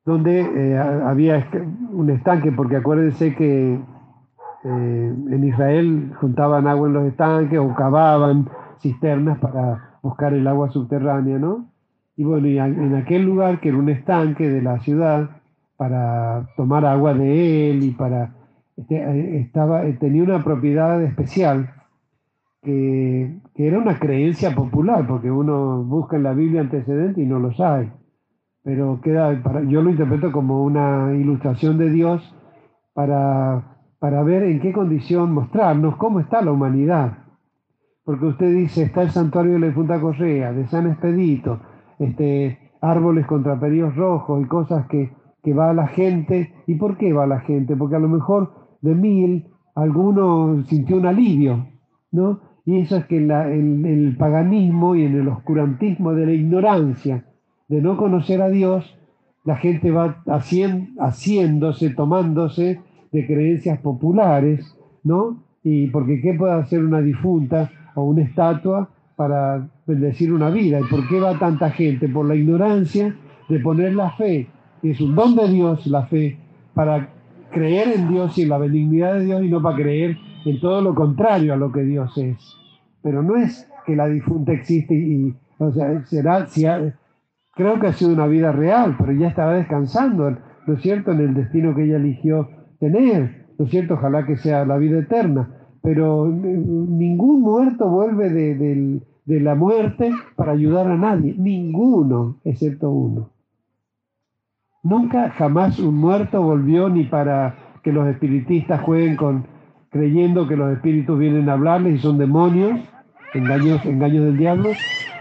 donde 0.04 0.40
eh, 0.40 0.78
había 0.78 1.48
un 1.90 2.10
estanque, 2.10 2.52
porque 2.52 2.76
acuérdense 2.76 3.34
que 3.34 3.74
eh, 3.74 3.78
en 4.64 5.44
Israel 5.44 6.12
juntaban 6.20 6.66
agua 6.66 6.88
en 6.88 6.94
los 6.94 7.06
estanques 7.06 7.58
o 7.58 7.74
cavaban 7.74 8.48
cisternas 8.80 9.38
para 9.38 9.98
buscar 10.02 10.34
el 10.34 10.46
agua 10.46 10.70
subterránea, 10.70 11.38
¿no? 11.38 11.66
Y 12.16 12.24
bueno, 12.24 12.46
y 12.46 12.58
en 12.58 12.94
aquel 12.94 13.24
lugar, 13.24 13.60
que 13.60 13.68
era 13.68 13.78
un 13.78 13.88
estanque 13.88 14.48
de 14.48 14.62
la 14.62 14.78
ciudad, 14.80 15.30
para 15.76 16.48
tomar 16.56 16.84
agua 16.86 17.14
de 17.14 17.70
él 17.70 17.82
y 17.82 17.90
para... 17.90 18.34
Este, 18.76 18.96
eh, 18.96 19.40
estaba, 19.40 19.82
tenía 20.00 20.22
una 20.22 20.44
propiedad 20.44 21.02
especial 21.02 21.70
que, 22.66 23.40
era 23.54 23.78
una 23.78 23.98
creencia 23.98 24.54
popular, 24.54 25.06
porque 25.06 25.30
uno 25.30 25.82
busca 25.84 26.16
en 26.16 26.24
la 26.24 26.34
Biblia 26.34 26.60
antecedentes 26.60 27.24
y 27.24 27.26
no 27.26 27.38
lo 27.38 27.52
sabe. 27.54 27.92
Pero 28.62 29.00
queda, 29.00 29.42
para, 29.42 29.62
yo 29.62 29.80
lo 29.80 29.90
interpreto 29.90 30.32
como 30.32 30.64
una 30.64 31.14
ilustración 31.14 31.78
de 31.78 31.90
Dios 31.90 32.34
para, 32.92 33.78
para 33.98 34.22
ver 34.22 34.42
en 34.42 34.60
qué 34.60 34.72
condición 34.72 35.32
mostrarnos 35.32 35.96
cómo 35.96 36.20
está 36.20 36.42
la 36.42 36.52
humanidad. 36.52 37.18
Porque 38.04 38.26
usted 38.26 38.54
dice, 38.54 38.82
está 38.82 39.02
el 39.02 39.10
santuario 39.10 39.54
de 39.54 39.60
la 39.60 39.74
Punta 39.74 40.00
Correa, 40.00 40.52
de 40.52 40.66
San 40.66 40.86
Expedito, 40.88 41.60
este, 41.98 42.58
árboles 42.80 43.26
contra 43.26 43.58
períos 43.58 43.96
rojos 43.96 44.42
y 44.42 44.46
cosas 44.46 44.86
que 44.88 45.10
que 45.46 45.54
va 45.54 45.70
a 45.70 45.74
la 45.74 45.86
gente. 45.86 46.52
¿Y 46.66 46.74
por 46.74 46.98
qué 46.98 47.12
va 47.12 47.22
a 47.22 47.28
la 47.28 47.38
gente? 47.38 47.76
Porque 47.76 47.94
a 47.94 48.00
lo 48.00 48.08
mejor 48.08 48.50
de 48.82 48.96
mil 48.96 49.46
alguno 49.76 50.64
sintió 50.64 50.96
un 50.96 51.06
alivio, 51.06 51.68
¿no? 52.10 52.40
Y 52.66 52.80
eso 52.80 52.96
es 52.96 53.06
que 53.06 53.16
en, 53.16 53.30
el 53.86 54.16
paganismo 54.16 54.96
y 54.96 55.04
en 55.04 55.14
el 55.14 55.28
oscurantismo 55.28 56.12
de 56.12 56.26
la 56.26 56.32
ignorancia, 56.32 57.24
de 57.68 57.80
no 57.80 57.96
conocer 57.96 58.42
a 58.42 58.48
Dios, 58.48 58.98
la 59.44 59.56
gente 59.56 59.92
va 59.92 60.22
haciéndose, 60.26 61.90
tomándose 61.90 62.80
de 63.12 63.26
creencias 63.26 63.78
populares, 63.78 64.76
¿no? 65.04 65.44
Y 65.62 65.86
porque 65.86 66.20
¿qué 66.20 66.34
puede 66.34 66.54
hacer 66.54 66.84
una 66.84 67.00
difunta 67.00 67.70
o 67.94 68.04
una 68.04 68.22
estatua 68.22 68.90
para 69.14 69.68
bendecir 69.86 70.32
una 70.32 70.50
vida? 70.50 70.80
¿Y 70.80 70.84
por 70.90 71.08
qué 71.08 71.20
va 71.20 71.38
tanta 71.38 71.70
gente? 71.70 72.08
Por 72.08 72.26
la 72.26 72.34
ignorancia 72.34 73.14
de 73.48 73.60
poner 73.60 73.94
la 73.94 74.10
fe 74.10 74.48
es 74.82 75.00
un 75.00 75.14
don 75.14 75.36
de 75.36 75.48
Dios 75.48 75.86
la 75.86 76.06
fe 76.06 76.36
para 76.74 77.08
creer 77.52 77.92
en 77.94 78.08
Dios 78.08 78.36
y 78.38 78.42
en 78.42 78.48
la 78.48 78.58
benignidad 78.58 79.14
de 79.14 79.24
Dios 79.24 79.44
y 79.44 79.48
no 79.48 79.62
para 79.62 79.76
creer 79.76 80.16
en 80.46 80.60
todo 80.60 80.80
lo 80.80 80.94
contrario 80.94 81.52
a 81.52 81.56
lo 81.56 81.72
que 81.72 81.82
Dios 81.82 82.16
es. 82.16 82.56
Pero 83.02 83.22
no 83.22 83.36
es 83.36 83.68
que 83.84 83.96
la 83.96 84.06
difunta 84.06 84.52
existe 84.52 84.94
y, 84.94 85.34
o 85.58 85.72
sea, 85.72 86.04
será, 86.06 86.46
creo 87.54 87.80
que 87.80 87.86
ha 87.88 87.92
sido 87.92 88.12
una 88.12 88.26
vida 88.26 88.52
real, 88.52 88.96
pero 88.98 89.12
ya 89.12 89.28
estaba 89.28 89.54
descansando, 89.54 90.30
¿no 90.66 90.74
es 90.74 90.80
cierto?, 90.80 91.12
en 91.12 91.20
el 91.20 91.34
destino 91.34 91.74
que 91.74 91.84
ella 91.84 91.96
eligió 91.96 92.48
tener, 92.78 93.46
¿no 93.58 93.64
es 93.64 93.70
cierto?, 93.70 93.94
ojalá 93.94 94.24
que 94.24 94.36
sea 94.36 94.64
la 94.64 94.76
vida 94.76 95.00
eterna, 95.00 95.50
pero 95.82 96.26
ningún 96.26 97.42
muerto 97.42 97.88
vuelve 97.88 98.30
de 98.30 99.40
la 99.40 99.54
muerte 99.54 100.12
para 100.36 100.52
ayudar 100.52 100.88
a 100.88 100.96
nadie, 100.96 101.34
ninguno, 101.36 102.38
excepto 102.44 102.90
uno. 102.90 103.30
Nunca, 104.84 105.30
jamás 105.30 105.80
un 105.80 105.96
muerto 105.96 106.40
volvió 106.40 106.88
ni 106.88 107.04
para 107.04 107.56
que 107.82 107.92
los 107.92 108.06
espiritistas 108.06 108.80
jueguen 108.82 109.16
con 109.16 109.55
creyendo 109.90 110.46
que 110.46 110.56
los 110.56 110.72
espíritus 110.72 111.18
vienen 111.18 111.48
a 111.48 111.54
hablarles 111.54 111.94
y 111.94 111.98
son 111.98 112.18
demonios, 112.18 112.80
engaños, 113.34 113.84
engaños 113.84 114.24
del 114.24 114.36
diablo, 114.36 114.70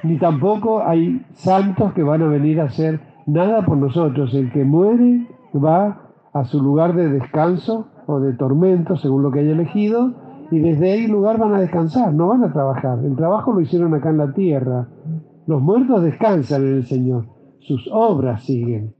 ni 0.03 0.17
tampoco 0.17 0.83
hay 0.85 1.21
santos 1.33 1.93
que 1.93 2.03
van 2.03 2.21
a 2.21 2.27
venir 2.27 2.61
a 2.61 2.65
hacer 2.65 2.99
nada 3.25 3.65
por 3.65 3.77
nosotros. 3.77 4.33
El 4.33 4.51
que 4.51 4.63
muere 4.63 5.27
va 5.55 6.01
a 6.33 6.43
su 6.45 6.61
lugar 6.61 6.95
de 6.95 7.09
descanso 7.09 7.87
o 8.07 8.19
de 8.19 8.33
tormento, 8.33 8.97
según 8.97 9.23
lo 9.23 9.31
que 9.31 9.39
haya 9.39 9.51
elegido, 9.51 10.13
y 10.51 10.59
desde 10.59 10.91
ahí 10.91 11.07
lugar 11.07 11.39
van 11.39 11.55
a 11.55 11.59
descansar, 11.59 12.13
no 12.13 12.27
van 12.27 12.43
a 12.43 12.53
trabajar. 12.53 12.99
El 13.03 13.15
trabajo 13.15 13.51
lo 13.51 13.61
hicieron 13.61 13.93
acá 13.93 14.09
en 14.09 14.17
la 14.17 14.33
tierra. 14.33 14.87
Los 15.47 15.61
muertos 15.61 16.03
descansan 16.03 16.63
en 16.63 16.75
el 16.75 16.85
Señor, 16.85 17.25
sus 17.59 17.89
obras 17.91 18.43
siguen. 18.43 18.93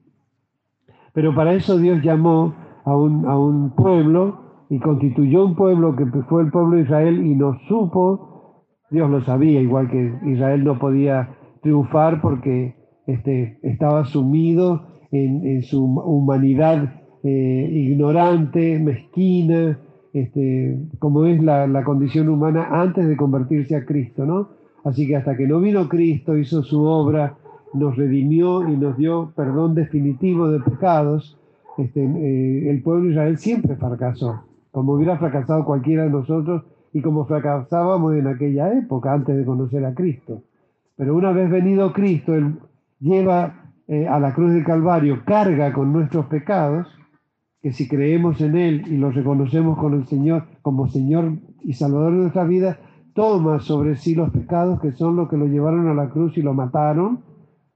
Pero 1.14 1.36
para 1.36 1.54
eso 1.54 1.78
Dios 1.78 2.02
llamó 2.04 2.54
a 2.84 2.96
un, 2.96 3.26
a 3.28 3.38
un 3.38 3.72
pueblo 3.72 4.45
y 4.70 4.80
constituyó 4.80 5.46
un 5.46 5.56
pueblo 5.56 5.96
que 5.96 6.06
fue 6.24 6.44
el 6.44 6.52
pueblo 6.52 6.78
de 6.78 6.84
Israel 6.84 7.26
y 7.26 7.36
no 7.36 7.58
supo, 7.68 8.66
Dios 8.90 9.10
lo 9.10 9.22
sabía, 9.24 9.62
igual 9.62 9.90
que 9.90 10.14
Israel 10.26 10.64
no 10.64 10.80
podía 10.80 11.36
triunfar 11.62 12.22
porque 12.22 12.76
este, 13.08 13.60
estaba 13.64 14.06
sumido 14.06 14.88
en, 15.12 15.64
su 15.64 15.84
humanidad 15.84 16.94
eh, 17.24 17.70
ignorante, 17.72 18.80
mezquina, 18.80 19.80
este, 20.14 20.78
como 21.00 21.26
es 21.26 21.42
la, 21.42 21.84
condición 21.84 22.30
humana 22.30 22.68
antes 22.72 23.08
de 23.08 23.16
convertirse 23.16 23.76
a 23.76 23.86
Cristo, 23.86 24.26
¿no? 24.26 24.50
Así 24.84 25.08
que 25.08 25.16
hasta 25.16 25.36
que 25.36 25.48
no 25.48 25.60
vino 25.60 25.90
Cristo, 25.90 26.38
hizo 26.38 26.64
su 26.64 26.84
obra 26.84 27.38
nos 27.76 27.98
redimió 27.98 28.68
y 28.70 28.78
nos 28.78 28.98
dio 28.98 29.34
perdón 29.36 29.76
definitivo 29.76 30.48
de 30.48 30.60
pecados, 30.62 31.38
este, 31.78 32.04
eh, 32.04 32.70
el 32.70 32.82
pueblo 32.82 33.06
de 33.06 33.12
Israel 33.12 33.38
siempre 33.38 33.76
fracasó, 33.76 34.44
como 34.76 34.92
hubiera 34.92 35.18
fracasado 35.18 35.64
cualquiera 35.64 36.04
de 36.04 36.10
nosotros 36.10 36.64
y 36.92 37.02
como 37.02 37.26
fracasábamos 37.26 38.14
en 38.16 38.28
aquella 38.28 38.74
época 38.74 39.14
antes 39.14 39.38
de 39.38 39.46
conocer 39.46 39.86
a 39.86 39.94
Cristo. 39.94 40.44
Pero 40.98 41.16
una 41.16 41.32
vez 41.32 41.50
venido 41.50 41.94
Cristo, 41.94 42.36
Él 42.36 42.60
lleva 43.00 43.72
eh, 43.88 44.06
a 44.06 44.20
la 44.20 44.34
cruz 44.34 44.52
del 44.52 44.66
Calvario, 44.66 45.24
carga 45.24 45.72
con 45.72 45.94
nuestros 45.94 46.26
pecados, 46.26 46.88
que 47.62 47.72
si 47.72 47.88
creemos 47.88 48.42
en 48.42 48.58
Él 48.58 48.84
y 48.88 48.98
los 48.98 49.16
reconocemos 49.16 49.78
con 49.78 49.94
el 49.94 50.08
Señor 50.08 50.44
como 50.62 50.90
Señor 50.90 51.32
y 51.64 51.72
Salvador 51.72 52.12
de 52.12 52.20
nuestra 52.24 52.44
vida, 52.44 52.78
toma 53.14 53.62
sobre 53.62 53.96
sí 53.96 54.14
los 54.14 54.30
pecados 54.32 54.82
que 54.82 54.92
son 54.92 55.16
los 55.16 55.30
que 55.30 55.38
lo 55.38 55.46
llevaron 55.46 55.88
a 55.88 55.94
la 55.94 56.10
cruz 56.10 56.38
y 56.38 56.42
lo 56.42 56.54
mataron, 56.54 57.22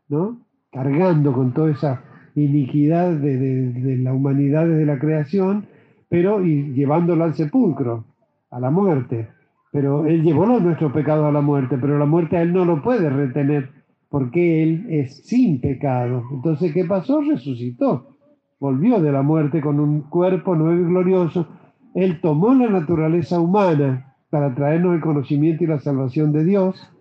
¿no? 0.09 0.41
Cargando 0.69 1.31
con 1.31 1.53
toda 1.53 1.71
esa 1.71 2.03
iniquidad 2.35 3.13
de, 3.13 3.99
la 4.03 4.11
humanidad 4.11 4.67
desde 4.67 4.85
la 4.85 4.99
creación, 4.99 5.68
pero 6.09 6.43
y 6.43 6.73
llevándolo 6.73 7.23
al 7.23 7.35
sepulcro, 7.35 8.05
a 8.49 8.59
la 8.59 8.71
muerte. 8.71 9.29
Pero 9.71 10.05
Él 10.07 10.23
llevó 10.23 10.45
nuestros 10.47 10.91
pecados 10.91 11.25
a 11.25 11.31
la 11.31 11.41
muerte, 11.41 11.77
pero 11.79 11.97
la 11.99 12.05
muerte 12.05 12.37
a 12.37 12.41
Él 12.41 12.51
no 12.51 12.65
lo 12.65 12.81
puede 12.81 13.09
retener, 13.09 13.69
porque 14.09 14.63
Él 14.63 14.87
es 14.89 15.25
sin 15.27 15.61
pecado. 15.61 16.23
Entonces, 16.31 16.73
¿qué 16.73 16.85
pasó? 16.85 17.21
Resucitó. 17.21 18.17
Volvió 18.59 18.99
de 18.99 19.11
la 19.11 19.21
muerte 19.21 19.61
con 19.61 19.79
un 19.79 20.01
cuerpo 20.01 20.55
nuevo 20.55 20.81
y 20.81 20.85
glorioso. 20.85 21.47
Él 21.93 22.19
tomó 22.19 22.53
la 22.55 22.67
naturaleza 22.67 23.39
humana 23.39 24.15
para 24.31 24.53
traernos 24.53 24.95
el 24.95 25.01
conocimiento 25.01 25.63
y 25.63 25.67
la 25.67 25.79
salvación 25.79 26.31
de 26.31 26.43
Dios 26.43 26.91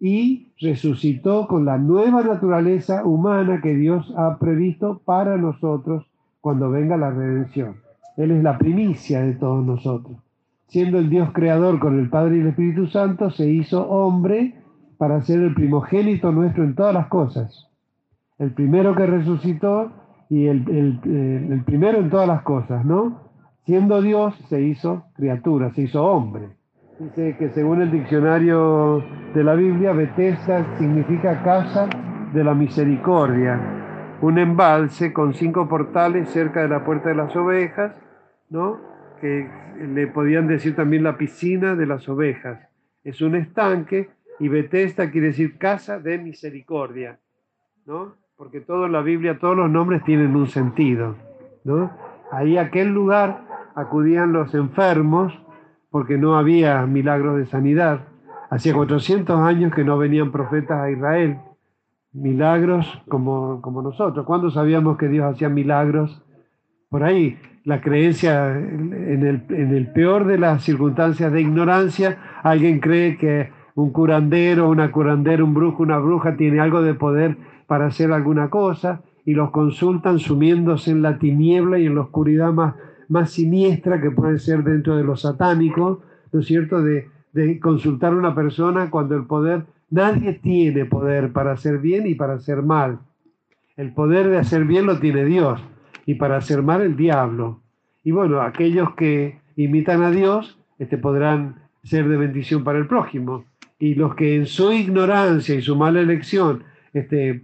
y 0.00 0.52
resucitó 0.60 1.46
con 1.46 1.64
la 1.64 1.78
nueva 1.78 2.22
naturaleza 2.22 3.04
humana 3.04 3.60
que 3.62 3.74
Dios 3.74 4.12
ha 4.16 4.38
previsto 4.38 5.00
para 5.04 5.36
nosotros 5.36 6.06
cuando 6.40 6.70
venga 6.70 6.96
la 6.96 7.10
redención. 7.10 7.83
Él 8.16 8.30
es 8.30 8.42
la 8.42 8.58
primicia 8.58 9.20
de 9.20 9.34
todos 9.34 9.64
nosotros. 9.64 10.18
siendo 10.66 10.98
el 10.98 11.08
Dios 11.08 11.30
creador 11.32 11.78
con 11.78 11.98
el 11.98 12.08
Padre 12.08 12.38
y 12.38 12.40
el 12.40 12.48
Espíritu 12.48 12.86
Santo, 12.88 13.30
se 13.30 13.48
hizo 13.48 13.88
hombre 13.88 14.54
para 14.98 15.22
ser 15.22 15.40
el 15.40 15.54
primogénito 15.54 16.32
nuestro 16.32 16.64
en 16.64 16.74
todas 16.74 16.94
las 16.94 17.06
cosas. 17.06 17.68
El 18.38 18.52
primero 18.52 18.94
que 18.96 19.06
resucitó 19.06 19.92
y 20.28 20.46
el, 20.46 20.68
el 20.68 21.62
primero 21.64 21.98
en 21.98 22.10
todas 22.10 22.26
las 22.26 22.42
cosas, 22.42 22.84
¿no? 22.84 23.20
Siendo 23.66 24.02
Dios, 24.02 24.34
se 24.48 24.62
hizo 24.62 25.04
criatura, 25.14 25.72
se 25.74 25.82
hizo 25.82 26.04
hombre. 26.04 26.48
Dice 26.98 27.36
que 27.38 27.50
según 27.50 27.82
el 27.82 27.90
diccionario 27.90 29.02
de 29.34 29.44
la 29.44 29.54
Biblia, 29.54 29.92
Bethesda 29.92 30.76
significa 30.78 31.42
casa 31.42 31.88
de 32.32 32.44
la 32.44 32.54
misericordia, 32.54 33.83
un 34.24 34.38
embalse 34.38 35.12
con 35.12 35.34
cinco 35.34 35.68
portales 35.68 36.30
cerca 36.30 36.62
de 36.62 36.68
la 36.68 36.84
puerta 36.84 37.10
de 37.10 37.14
las 37.14 37.36
ovejas, 37.36 37.94
¿no? 38.48 38.80
que 39.20 39.48
le 39.86 40.06
podían 40.06 40.46
decir 40.46 40.74
también 40.74 41.02
la 41.02 41.18
piscina 41.18 41.74
de 41.74 41.84
las 41.84 42.08
ovejas. 42.08 42.58
Es 43.02 43.20
un 43.20 43.34
estanque 43.34 44.08
y 44.40 44.48
Bethesda 44.48 45.10
quiere 45.10 45.28
decir 45.28 45.58
casa 45.58 45.98
de 45.98 46.16
misericordia, 46.16 47.18
¿no? 47.84 48.14
porque 48.36 48.60
todo 48.60 48.86
en 48.86 48.92
la 48.92 49.02
Biblia, 49.02 49.38
todos 49.38 49.58
los 49.58 49.70
nombres 49.70 50.02
tienen 50.04 50.34
un 50.34 50.46
sentido. 50.46 51.16
¿no? 51.64 51.92
Ahí 52.32 52.56
aquel 52.56 52.88
lugar 52.88 53.44
acudían 53.74 54.32
los 54.32 54.54
enfermos, 54.54 55.38
porque 55.90 56.16
no 56.16 56.38
había 56.38 56.86
milagros 56.86 57.36
de 57.36 57.44
sanidad. 57.44 58.00
Hacía 58.48 58.72
400 58.72 59.38
años 59.40 59.74
que 59.74 59.84
no 59.84 59.98
venían 59.98 60.32
profetas 60.32 60.80
a 60.80 60.90
Israel, 60.90 61.38
milagros 62.14 62.86
como, 63.08 63.60
como 63.60 63.82
nosotros. 63.82 64.24
¿Cuándo 64.24 64.50
sabíamos 64.50 64.96
que 64.96 65.08
Dios 65.08 65.26
hacía 65.26 65.48
milagros? 65.48 66.22
Por 66.88 67.04
ahí, 67.04 67.38
la 67.64 67.80
creencia, 67.80 68.56
en 68.56 69.26
el, 69.26 69.42
en 69.50 69.74
el 69.74 69.92
peor 69.92 70.26
de 70.26 70.38
las 70.38 70.62
circunstancias 70.62 71.32
de 71.32 71.40
ignorancia, 71.40 72.18
alguien 72.42 72.80
cree 72.80 73.18
que 73.18 73.50
un 73.74 73.90
curandero, 73.90 74.70
una 74.70 74.90
curandera, 74.92 75.44
un 75.44 75.52
brujo, 75.52 75.82
una 75.82 75.98
bruja 75.98 76.36
tiene 76.36 76.60
algo 76.60 76.80
de 76.82 76.94
poder 76.94 77.36
para 77.66 77.86
hacer 77.86 78.12
alguna 78.12 78.48
cosa 78.48 79.02
y 79.26 79.34
los 79.34 79.50
consultan 79.50 80.18
sumiéndose 80.18 80.90
en 80.90 81.02
la 81.02 81.18
tiniebla 81.18 81.78
y 81.78 81.86
en 81.86 81.96
la 81.96 82.02
oscuridad 82.02 82.52
más 82.52 82.74
más 83.08 83.30
siniestra 83.30 84.00
que 84.00 84.10
puede 84.10 84.38
ser 84.38 84.64
dentro 84.64 84.96
de 84.96 85.04
lo 85.04 85.16
satánico, 85.16 86.02
¿no 86.32 86.40
es 86.40 86.46
cierto?, 86.46 86.82
de, 86.82 87.08
consultar 87.60 88.12
a 88.12 88.16
una 88.16 88.32
persona 88.32 88.90
cuando 88.90 89.16
el 89.16 89.24
poder, 89.24 89.64
nadie 89.94 90.34
tiene 90.34 90.84
poder 90.84 91.32
para 91.32 91.52
hacer 91.52 91.78
bien 91.78 92.06
y 92.06 92.14
para 92.14 92.34
hacer 92.34 92.62
mal. 92.62 93.00
El 93.76 93.92
poder 93.92 94.28
de 94.28 94.38
hacer 94.38 94.64
bien 94.64 94.86
lo 94.86 94.98
tiene 94.98 95.24
Dios 95.24 95.62
y 96.06 96.14
para 96.14 96.36
hacer 96.36 96.62
mal 96.62 96.82
el 96.82 96.96
diablo. 96.96 97.60
Y 98.02 98.10
bueno, 98.10 98.40
aquellos 98.40 98.94
que 98.94 99.38
imitan 99.56 100.02
a 100.02 100.10
Dios 100.10 100.58
este, 100.78 100.98
podrán 100.98 101.62
ser 101.82 102.08
de 102.08 102.16
bendición 102.16 102.64
para 102.64 102.78
el 102.78 102.86
prójimo. 102.86 103.44
Y 103.78 103.94
los 103.94 104.14
que 104.14 104.36
en 104.36 104.46
su 104.46 104.72
ignorancia 104.72 105.54
y 105.54 105.62
su 105.62 105.76
mala 105.76 106.00
elección 106.00 106.64
este, 106.92 107.42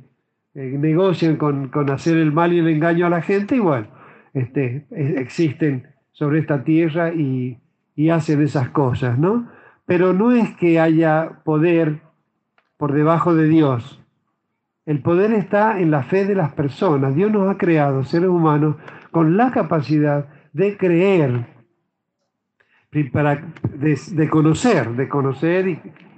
eh, 0.55 0.77
negocian 0.79 1.37
con, 1.37 1.69
con 1.69 1.91
hacer 1.91 2.17
el 2.17 2.33
mal 2.33 2.53
y 2.53 2.59
el 2.59 2.69
engaño 2.69 3.07
a 3.07 3.11
la 3.11 3.23
gente, 3.23 3.57
igual 3.57 3.89
este, 4.35 4.87
existen 4.91 5.89
sobre 6.13 6.41
esta 6.41 6.65
tierra 6.65 7.13
y, 7.13 7.59
hacen 8.11 8.41
esas 8.41 8.71
cosas, 8.71 9.19
¿no? 9.19 9.47
Pero 9.85 10.15
no 10.15 10.33
es 10.33 10.57
que 10.57 10.81
haya 10.81 11.43
poder 11.45 12.01
por 12.81 12.95
debajo 12.95 13.35
de 13.35 13.47
Dios. 13.47 14.03
El 14.87 15.03
poder 15.03 15.33
está 15.33 15.79
en 15.81 15.91
la 15.91 16.03
fe 16.03 16.25
de 16.25 16.35
las 16.35 16.55
personas. 16.55 17.15
Dios 17.15 17.31
nos 17.31 17.49
ha 17.51 17.59
creado, 17.59 18.05
seres 18.05 18.31
humanos, 18.31 18.77
con 19.11 19.37
la 19.37 19.51
capacidad 19.51 20.31
de 20.55 20.79
creer, 20.79 21.45
para, 23.13 23.45
de, 23.75 24.29
conocer, 24.31 24.97
de 24.97 25.09
conocer 25.11 25.69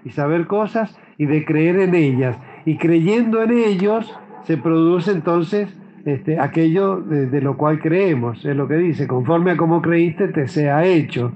y, 0.04 0.10
saber 0.10 0.46
cosas 0.46 0.96
y 1.18 1.26
de 1.26 1.44
creer 1.44 1.80
en 1.80 1.96
ellas. 1.96 2.38
Y 2.64 2.78
creyendo 2.78 3.42
en 3.42 3.50
ellos 3.50 4.16
se 4.44 4.56
produce 4.56 5.10
entonces 5.10 5.76
este, 6.04 6.38
aquello 6.38 7.00
de, 7.00 7.40
lo 7.40 7.56
cual 7.56 7.80
creemos, 7.80 8.44
es 8.44 8.54
lo 8.54 8.68
que 8.68 8.76
dice, 8.76 9.08
conforme 9.08 9.50
a 9.50 9.56
como 9.56 9.82
creíste 9.82 10.28
te 10.28 10.46
sea 10.46 10.84
hecho. 10.84 11.32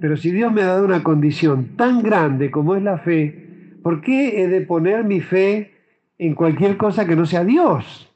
Pero 0.00 0.16
si 0.16 0.30
Dios 0.30 0.50
me 0.50 0.62
ha 0.62 0.68
dado 0.68 0.86
una 0.86 1.02
condición 1.02 1.76
tan 1.76 2.02
grande 2.02 2.50
como 2.50 2.74
es 2.74 2.82
la 2.82 2.96
fe, 2.96 3.41
¿por 3.82 4.00
qué 4.00 4.42
he 4.42 4.48
de 4.48 4.60
poner 4.62 5.04
mi 5.04 5.20
fe 5.20 5.72
en 6.18 6.34
cualquier 6.34 6.76
cosa 6.76 7.06
que 7.06 7.16
no 7.16 7.26
sea 7.26 7.44
Dios? 7.44 8.12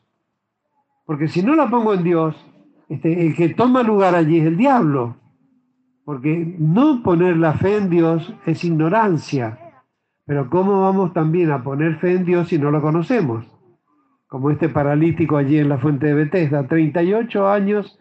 Porque 1.05 1.29
si 1.29 1.42
no 1.42 1.55
la 1.55 1.68
pongo 1.68 1.94
en 1.94 2.02
Dios, 2.02 2.37
este, 2.88 3.26
el 3.26 3.35
que 3.35 3.50
toma 3.50 3.83
lugar 3.83 4.14
allí 4.14 4.38
es 4.38 4.46
el 4.46 4.57
diablo. 4.57 5.16
Porque 6.05 6.55
no 6.59 7.02
poner 7.02 7.37
la 7.37 7.55
fe 7.55 7.76
en 7.76 7.90
Dios 7.90 8.35
es 8.46 8.64
ignorancia. 8.64 9.59
Pero 10.24 10.50
¿cómo 10.50 10.83
vamos 10.83 11.12
también 11.12 11.50
a 11.50 11.62
poner 11.62 11.96
fe 11.98 12.12
en 12.12 12.24
Dios 12.24 12.48
si 12.48 12.59
no 12.59 12.70
lo 12.70 12.81
conocemos? 12.81 13.46
como 14.26 14.50
este 14.50 14.68
paralítico 14.68 15.37
allí 15.37 15.59
en 15.59 15.68
la 15.68 15.79
fuente 15.79 16.07
de 16.07 16.14
Bethesda. 16.14 16.66
38 16.66 17.48
años 17.48 17.98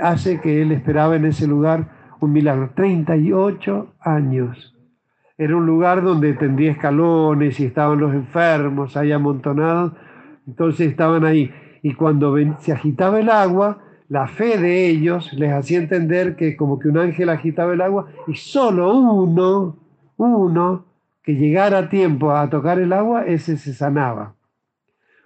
hace 0.00 0.40
que 0.40 0.62
él 0.62 0.72
esperaba 0.72 1.16
en 1.16 1.26
ese 1.26 1.46
lugar 1.46 2.16
un 2.20 2.32
milagro. 2.32 2.70
38 2.74 3.94
años. 4.00 4.74
Era 5.38 5.56
un 5.56 5.66
lugar 5.66 6.02
donde 6.02 6.34
tendría 6.34 6.72
escalones 6.72 7.60
y 7.60 7.66
estaban 7.66 8.00
los 8.00 8.12
enfermos 8.12 8.96
ahí 8.96 9.12
amontonados. 9.12 9.92
Entonces 10.48 10.88
estaban 10.90 11.24
ahí. 11.24 11.52
Y 11.80 11.94
cuando 11.94 12.34
se 12.58 12.72
agitaba 12.72 13.20
el 13.20 13.30
agua, 13.30 13.78
la 14.08 14.26
fe 14.26 14.58
de 14.58 14.88
ellos 14.88 15.32
les 15.34 15.52
hacía 15.52 15.78
entender 15.78 16.34
que 16.34 16.56
como 16.56 16.80
que 16.80 16.88
un 16.88 16.98
ángel 16.98 17.28
agitaba 17.28 17.72
el 17.72 17.80
agua 17.82 18.08
y 18.26 18.34
solo 18.34 18.92
uno, 18.96 19.76
uno 20.16 20.86
que 21.22 21.34
llegara 21.34 21.78
a 21.78 21.88
tiempo 21.88 22.32
a 22.32 22.50
tocar 22.50 22.80
el 22.80 22.92
agua, 22.92 23.24
ese 23.26 23.58
se 23.58 23.74
sanaba. 23.74 24.34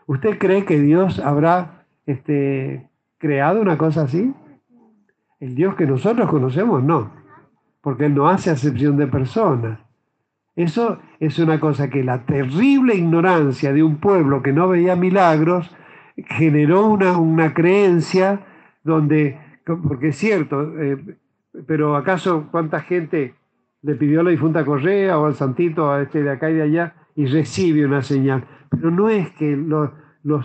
¿Usted 0.06 0.36
cree 0.38 0.64
que 0.66 0.78
Dios 0.78 1.20
habrá 1.20 1.86
este, 2.04 2.90
creado 3.18 3.62
una 3.62 3.78
cosa 3.78 4.02
así? 4.02 4.34
El 5.40 5.54
Dios 5.54 5.74
que 5.74 5.86
nosotros 5.86 6.28
conocemos, 6.28 6.82
no, 6.82 7.12
porque 7.80 8.06
Él 8.06 8.14
no 8.14 8.28
hace 8.28 8.50
acepción 8.50 8.96
de 8.96 9.06
personas. 9.06 9.78
Eso 10.54 10.98
es 11.18 11.38
una 11.38 11.58
cosa 11.58 11.88
que 11.88 12.04
la 12.04 12.26
terrible 12.26 12.94
ignorancia 12.94 13.72
de 13.72 13.82
un 13.82 13.96
pueblo 13.96 14.42
que 14.42 14.52
no 14.52 14.68
veía 14.68 14.96
milagros 14.96 15.74
generó 16.16 16.86
una, 16.86 17.16
una 17.16 17.54
creencia 17.54 18.40
donde, 18.84 19.38
porque 19.64 20.08
es 20.08 20.16
cierto, 20.16 20.78
eh, 20.78 21.16
pero 21.66 21.96
¿acaso 21.96 22.48
cuánta 22.50 22.80
gente 22.80 23.34
le 23.80 23.94
pidió 23.94 24.20
a 24.20 24.24
la 24.24 24.30
difunta 24.30 24.64
Correa 24.64 25.18
o 25.18 25.26
al 25.26 25.34
santito 25.34 25.90
a 25.90 26.02
este 26.02 26.22
de 26.22 26.30
acá 26.30 26.50
y 26.50 26.54
de 26.54 26.62
allá 26.62 26.94
y 27.14 27.26
recibe 27.26 27.86
una 27.86 28.02
señal? 28.02 28.44
Pero 28.70 28.90
no 28.90 29.08
es 29.08 29.30
que 29.32 29.56
los, 29.56 29.90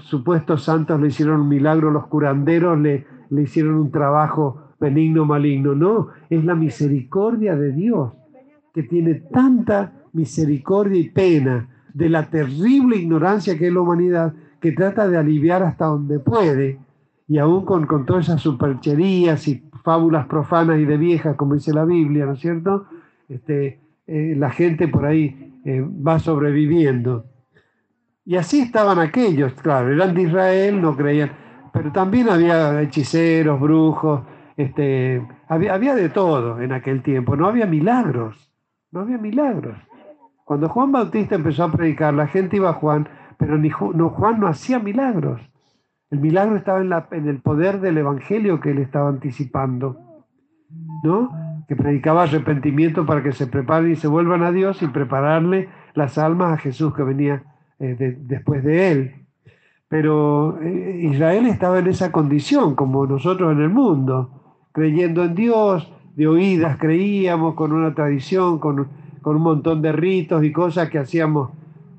supuestos 0.03 0.63
santos 0.63 1.01
le 1.01 1.07
hicieron 1.07 1.41
un 1.41 1.49
milagro, 1.49 1.91
los 1.91 2.07
curanderos 2.07 2.79
le, 2.79 3.05
le 3.29 3.41
hicieron 3.41 3.75
un 3.75 3.91
trabajo 3.91 4.73
benigno, 4.79 5.25
maligno. 5.25 5.75
No, 5.75 6.09
es 6.29 6.43
la 6.45 6.55
misericordia 6.55 7.55
de 7.55 7.73
Dios 7.73 8.13
que 8.73 8.83
tiene 8.83 9.15
tanta 9.15 9.96
misericordia 10.17 10.99
y 10.99 11.09
pena 11.09 11.69
de 11.93 12.09
la 12.09 12.29
terrible 12.29 12.97
ignorancia 12.97 13.57
que 13.57 13.67
es 13.67 13.73
la 13.73 13.81
humanidad, 13.81 14.33
que 14.59 14.71
trata 14.71 15.07
de 15.07 15.17
aliviar 15.17 15.63
hasta 15.63 15.85
donde 15.85 16.19
puede, 16.19 16.79
y 17.27 17.37
aún 17.37 17.63
con, 17.65 17.85
con 17.85 18.05
todas 18.05 18.25
esas 18.25 18.41
supercherías 18.41 19.47
y 19.47 19.63
fábulas 19.83 20.25
profanas 20.27 20.79
y 20.79 20.85
de 20.85 20.97
viejas, 20.97 21.35
como 21.35 21.53
dice 21.53 21.73
la 21.73 21.85
Biblia, 21.85 22.25
¿no 22.25 22.33
es 22.33 22.39
cierto? 22.39 22.87
Este, 23.29 23.79
eh, 24.07 24.35
la 24.37 24.49
gente 24.49 24.87
por 24.87 25.05
ahí 25.05 25.59
eh, 25.63 25.81
va 25.81 26.19
sobreviviendo. 26.19 27.25
Y 28.25 28.35
así 28.35 28.61
estaban 28.61 28.99
aquellos, 28.99 29.53
claro, 29.53 29.91
eran 29.91 30.13
de 30.13 30.23
Israel, 30.23 30.81
no 30.81 30.95
creían, 30.95 31.31
pero 31.71 31.91
también 31.91 32.29
había 32.29 32.81
hechiceros, 32.81 33.59
brujos, 33.59 34.21
este, 34.57 35.25
había, 35.47 35.73
había 35.73 35.95
de 35.95 36.09
todo 36.09 36.61
en 36.61 36.73
aquel 36.73 37.03
tiempo, 37.03 37.35
no 37.35 37.47
había 37.47 37.65
milagros, 37.65 38.51
no 38.91 39.01
había 39.01 39.17
milagros. 39.17 39.77
Cuando 40.47 40.69
Juan 40.69 40.93
Bautista 40.93 41.35
empezó 41.35 41.65
a 41.65 41.71
predicar, 41.73 42.13
la 42.13 42.27
gente 42.27 42.55
iba 42.55 42.69
a 42.69 42.73
Juan, 42.73 43.09
pero 43.37 43.57
no, 43.57 44.09
Juan 44.11 44.39
no 44.39 44.47
hacía 44.47 44.79
milagros. 44.79 45.41
El 46.09 46.21
milagro 46.21 46.55
estaba 46.55 46.79
en 47.11 47.27
el 47.27 47.41
poder 47.41 47.81
del 47.81 47.97
evangelio 47.97 48.61
que 48.61 48.71
él 48.71 48.77
estaba 48.77 49.09
anticipando, 49.09 49.99
¿no? 51.03 51.33
Que 51.67 51.75
predicaba 51.75 52.23
arrepentimiento 52.23 53.05
para 53.05 53.21
que 53.21 53.33
se 53.33 53.47
preparen 53.47 53.91
y 53.91 53.97
se 53.97 54.07
vuelvan 54.07 54.41
a 54.41 54.53
Dios 54.53 54.81
y 54.81 54.87
prepararle 54.87 55.67
las 55.95 56.17
almas 56.17 56.53
a 56.53 56.57
Jesús 56.57 56.93
que 56.93 57.03
venía 57.03 57.43
eh, 57.79 58.15
después 58.17 58.63
de 58.63 58.91
él. 58.91 59.15
Pero 59.89 60.61
eh, 60.61 61.01
Israel 61.11 61.45
estaba 61.47 61.79
en 61.79 61.87
esa 61.87 62.13
condición, 62.13 62.73
como 62.75 63.05
nosotros 63.05 63.51
en 63.51 63.63
el 63.63 63.69
mundo, 63.69 64.61
creyendo 64.71 65.25
en 65.25 65.35
Dios, 65.35 65.91
de 66.15 66.25
oídas 66.25 66.77
creíamos, 66.77 67.55
con 67.55 67.73
una 67.73 67.93
tradición, 67.93 68.59
con, 68.59 68.87
con 69.27 69.35
un 69.35 69.43
montón 69.43 69.81
de 69.81 69.91
ritos 69.91 70.41
y 70.45 70.53
cosas 70.53 70.89
que 70.89 70.99
hacíamos 70.99 71.49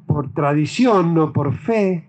por 0.06 0.32
tradición, 0.32 1.12
no 1.12 1.30
por 1.30 1.52
fe, 1.52 2.06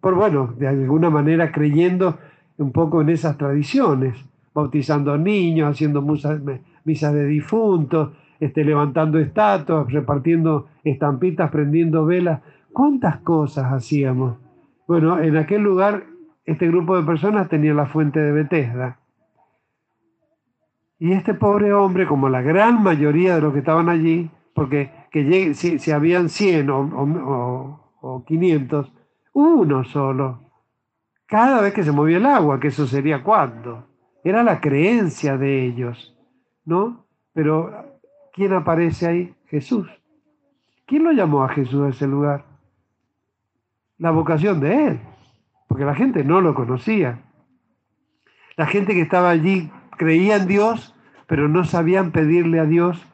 por 0.00 0.14
bueno, 0.14 0.54
de 0.56 0.68
alguna 0.68 1.10
manera 1.10 1.50
creyendo 1.50 2.18
un 2.56 2.70
poco 2.70 3.00
en 3.00 3.08
esas 3.08 3.36
tradiciones, 3.36 4.14
bautizando 4.54 5.18
niños, 5.18 5.72
haciendo 5.72 6.02
misas 6.02 7.14
de 7.14 7.26
difuntos, 7.26 8.10
este, 8.38 8.64
levantando 8.64 9.18
estatuas, 9.18 9.92
repartiendo 9.92 10.68
estampitas, 10.84 11.50
prendiendo 11.50 12.06
velas. 12.06 12.40
¿Cuántas 12.72 13.16
cosas 13.22 13.72
hacíamos? 13.72 14.36
Bueno, 14.86 15.20
en 15.20 15.36
aquel 15.36 15.62
lugar 15.62 16.04
este 16.44 16.68
grupo 16.68 16.96
de 16.96 17.02
personas 17.02 17.48
tenía 17.48 17.74
la 17.74 17.86
fuente 17.86 18.20
de 18.20 18.30
Bethesda. 18.30 19.00
Y 21.00 21.10
este 21.10 21.34
pobre 21.34 21.72
hombre, 21.72 22.06
como 22.06 22.28
la 22.28 22.40
gran 22.40 22.84
mayoría 22.84 23.34
de 23.34 23.40
los 23.40 23.52
que 23.52 23.58
estaban 23.58 23.88
allí, 23.88 24.30
porque 24.60 24.92
que 25.10 25.54
si, 25.54 25.90
habían 25.90 26.28
100 26.28 26.68
o, 26.68 27.80
o 28.02 28.24
500, 28.26 28.92
uno 29.32 29.84
solo, 29.84 30.50
cada 31.24 31.62
vez 31.62 31.72
que 31.72 31.82
se 31.82 31.92
movía 31.92 32.18
el 32.18 32.26
agua, 32.26 32.60
que 32.60 32.68
eso 32.68 32.86
sería 32.86 33.22
cuando. 33.22 33.86
Era 34.22 34.42
la 34.42 34.60
creencia 34.60 35.38
de 35.38 35.64
ellos, 35.64 36.14
¿no? 36.66 37.06
Pero, 37.32 38.00
¿quién 38.34 38.52
aparece 38.52 39.06
ahí? 39.06 39.34
Jesús. 39.46 39.88
¿Quién 40.84 41.04
lo 41.04 41.12
llamó 41.12 41.42
a 41.42 41.48
Jesús 41.48 41.80
a 41.86 41.88
ese 41.88 42.06
lugar? 42.06 42.44
La 43.96 44.10
vocación 44.10 44.60
de 44.60 44.88
él, 44.88 45.00
porque 45.68 45.86
la 45.86 45.94
gente 45.94 46.22
no 46.22 46.42
lo 46.42 46.54
conocía. 46.54 47.22
La 48.58 48.66
gente 48.66 48.92
que 48.92 49.00
estaba 49.00 49.30
allí 49.30 49.70
creía 49.96 50.36
en 50.36 50.46
Dios, 50.46 50.94
pero 51.26 51.48
no 51.48 51.64
sabían 51.64 52.10
pedirle 52.10 52.60
a 52.60 52.66
Dios 52.66 53.06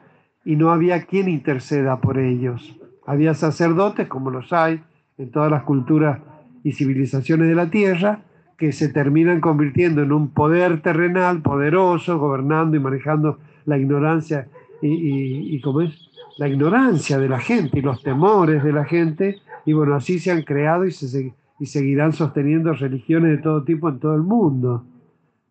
y 0.47 0.55
no 0.55 0.71
había 0.71 1.03
quien 1.03 1.27
interceda 1.27 1.99
por 1.99 2.17
ellos. 2.17 2.73
Había 3.05 3.33
sacerdotes, 3.33 4.07
como 4.07 4.31
los 4.31 4.53
hay 4.53 4.81
en 5.17 5.29
todas 5.29 5.51
las 5.51 5.63
culturas 5.63 6.21
y 6.63 6.71
civilizaciones 6.71 7.49
de 7.49 7.55
la 7.55 7.69
tierra, 7.69 8.21
que 8.57 8.71
se 8.71 8.87
terminan 8.87 9.41
convirtiendo 9.41 10.03
en 10.03 10.13
un 10.13 10.29
poder 10.29 10.81
terrenal 10.81 11.41
poderoso, 11.41 12.17
gobernando 12.17 12.77
y 12.77 12.79
manejando 12.79 13.39
la 13.65 13.77
ignorancia 13.77 14.47
y, 14.81 15.59
como 15.59 15.81
es 15.81 15.91
la 16.37 16.47
ignorancia 16.47 17.19
de 17.19 17.27
la 17.27 17.39
gente 17.39 17.79
y 17.79 17.81
los 17.81 18.01
temores 18.01 18.63
de 18.63 18.71
la 18.71 18.85
gente, 18.85 19.41
y 19.65 19.73
bueno, 19.73 19.95
así 19.95 20.17
se 20.17 20.31
han 20.31 20.43
creado 20.43 20.85
y, 20.85 20.91
se, 20.91 21.33
y 21.59 21.65
seguirán 21.65 22.13
sosteniendo 22.13 22.71
religiones 22.71 23.31
de 23.31 23.43
todo 23.43 23.65
tipo 23.65 23.89
en 23.89 23.99
todo 23.99 24.15
el 24.15 24.23
mundo. 24.23 24.85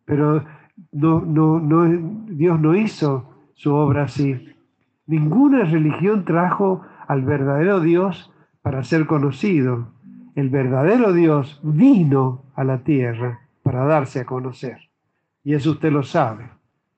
Pero 0.06 0.42
no, 0.92 1.20
no, 1.20 1.60
no, 1.60 1.84
Dios 2.28 2.58
no 2.58 2.74
hizo 2.74 3.50
su 3.52 3.74
obra 3.74 4.04
así. 4.04 4.55
Ninguna 5.06 5.64
religión 5.64 6.24
trajo 6.24 6.82
al 7.06 7.22
verdadero 7.22 7.80
Dios 7.80 8.32
para 8.62 8.82
ser 8.82 9.06
conocido. 9.06 9.92
El 10.34 10.50
verdadero 10.50 11.12
Dios 11.12 11.60
vino 11.62 12.44
a 12.56 12.64
la 12.64 12.78
tierra 12.78 13.40
para 13.62 13.84
darse 13.84 14.20
a 14.20 14.26
conocer. 14.26 14.78
Y 15.44 15.54
eso 15.54 15.70
usted 15.72 15.92
lo 15.92 16.02
sabe. 16.02 16.50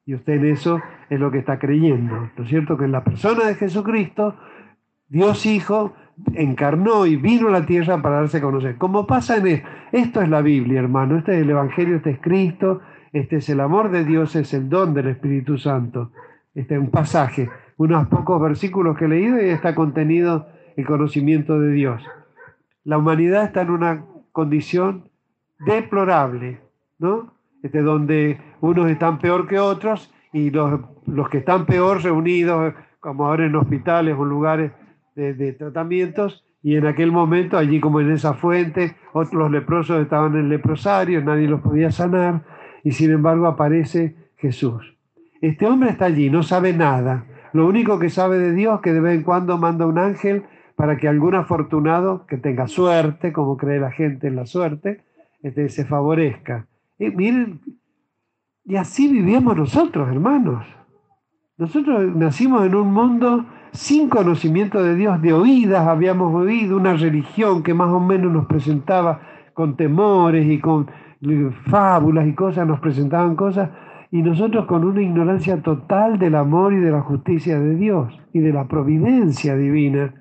Y 0.07 0.15
usted 0.15 0.35
en 0.35 0.47
eso 0.47 0.81
es 1.11 1.21
lo 1.21 1.31
que 1.31 1.39
está 1.39 1.59
creyendo. 1.59 2.31
¿No 2.35 2.45
es 2.45 2.49
cierto? 2.49 2.79
Que 2.79 2.87
en 2.87 2.93
la 2.93 3.05
persona 3.05 3.45
de 3.45 3.55
Jesucristo, 3.57 4.35
Dios 5.09 5.45
Hijo 5.45 5.93
encarnó 6.33 7.05
y 7.05 7.17
vino 7.17 7.49
a 7.49 7.53
la 7.53 7.67
tierra 7.67 8.01
para 8.01 8.17
darse 8.17 8.39
a 8.39 8.41
conocer. 8.41 8.77
Como 8.77 9.07
pasa 9.07 9.37
en 9.37 9.47
esto, 9.49 9.69
esto 9.93 10.23
es 10.23 10.31
la 10.31 10.41
Biblia, 10.41 10.81
hermano. 10.81 11.19
Este 11.19 11.37
es 11.37 11.43
el 11.43 11.51
Evangelio, 11.51 11.97
este 11.97 12.13
es 12.13 12.21
Cristo, 12.21 12.81
este 13.13 13.37
es 13.37 13.49
el 13.51 13.61
amor 13.61 13.91
de 13.91 14.07
Dios, 14.07 14.35
es 14.35 14.55
el 14.55 14.71
don 14.71 14.95
del 14.95 15.09
Espíritu 15.09 15.59
Santo. 15.59 16.11
Este 16.55 16.75
es 16.75 16.81
un 16.81 16.91
pasaje 16.91 17.51
unos 17.79 18.09
pocos 18.09 18.41
versículos 18.43 18.99
que 18.99 19.07
he 19.07 19.09
leído 19.09 19.41
y 19.41 19.49
está 19.49 19.75
contenido 19.75 20.49
el 20.77 20.85
conocimiento 20.85 21.59
de 21.59 21.73
Dios. 21.73 22.03
La 22.85 22.99
humanidad 22.99 23.45
está 23.45 23.63
en 23.63 23.71
una 23.71 24.05
condición 24.33 25.09
deplorable, 25.61 26.61
¿no? 26.99 27.33
Este, 27.63 27.81
donde 27.83 28.41
unos 28.61 28.91
están 28.91 29.19
peor 29.19 29.47
que 29.47 29.59
otros 29.59 30.13
y 30.33 30.51
los, 30.51 30.81
los 31.07 31.29
que 31.29 31.39
están 31.39 31.67
peor 31.67 32.03
reunidos, 32.03 32.75
como 33.01 33.27
ahora 33.27 33.47
en 33.47 33.57
hospitales 33.57 34.17
o 34.19 34.25
lugares 34.25 34.73
de, 35.15 35.35
de, 35.35 35.53
tratamientos, 35.53 36.45
y 36.63 36.77
en 36.77 36.87
aquel 36.87 37.13
momento, 37.13 37.57
allí 37.57 37.81
como 37.81 38.01
en 38.01 38.11
esa 38.11 38.35
fuente, 38.35 38.97
otros 39.13 39.51
leprosos 39.51 40.03
estaban 40.03 40.35
en 40.35 40.49
leprosario, 40.49 41.23
nadie 41.23 41.49
los 41.49 41.61
podía 41.61 41.91
sanar, 41.93 42.43
y 42.83 42.93
sin 42.93 43.13
embargo 43.13 43.47
aparece 43.47 44.17
Jesús. 44.37 44.97
Este 45.41 45.67
hombre 45.67 45.91
está 45.91 46.07
allí, 46.07 46.31
no 46.31 46.43
sabe 46.43 46.73
nada, 46.73 47.25
lo 47.53 47.67
único 47.67 47.99
que 47.99 48.11
sabe 48.11 48.39
de 48.39 48.53
Dios 48.53 48.81
que 48.81 48.93
de 48.93 49.01
vez 49.01 49.15
en 49.17 49.23
cuando 49.23 49.59
manda 49.59 49.87
un 49.87 49.99
ángel 49.99 50.45
para 50.77 50.97
que 50.97 51.09
algún 51.09 51.35
afortunado 51.35 52.27
que 52.27 52.37
tenga 52.37 52.69
suerte, 52.69 53.33
como 53.33 53.57
cree 53.57 53.81
la 53.81 53.91
gente 53.91 54.29
en 54.29 54.37
la 54.37 54.47
suerte, 54.47 55.03
este, 55.43 55.69
se 55.69 55.85
favorezca. 55.85 56.67
Y 56.99 57.11
miren, 57.11 57.61
y 58.65 58.77
así 58.77 59.09
vivíamos 59.09 59.57
nosotros, 59.57 60.09
hermanos. 60.09 60.65
Nosotros 61.57 62.15
nacimos 62.15 62.65
en 62.65 62.75
un 62.75 62.93
mundo 62.93 63.47
sin 63.73 64.09
conocimiento 64.09 64.83
de 64.83 64.95
Dios, 64.95 65.21
de 65.21 65.33
oídas 65.33 65.87
habíamos 65.87 66.35
oído 66.35 66.77
una 66.77 66.95
religión 66.95 67.63
que 67.63 67.75
más 67.75 67.89
o 67.89 68.01
menos 68.01 68.33
nos 68.33 68.47
presentaba 68.47 69.21
con 69.55 69.77
temores 69.77 70.47
y 70.47 70.61
con 70.61 70.89
fábulas 71.69 72.29
y 72.29 72.35
cosas, 72.35 72.67
nos 72.67 72.81
presentaban 72.81 73.35
cosas, 73.35 73.71
y 74.11 74.23
nosotros 74.23 74.67
con 74.67 74.85
una 74.85 75.03
ignorancia 75.03 75.63
total 75.63 76.19
del 76.19 76.35
amor 76.35 76.73
y 76.73 76.79
de 76.79 76.91
la 76.91 77.03
justicia 77.03 77.59
de 77.61 77.75
Dios 77.75 78.19
y 78.33 78.41
de 78.41 78.53
la 78.53 78.67
providencia 78.67 79.57
divina, 79.57 80.15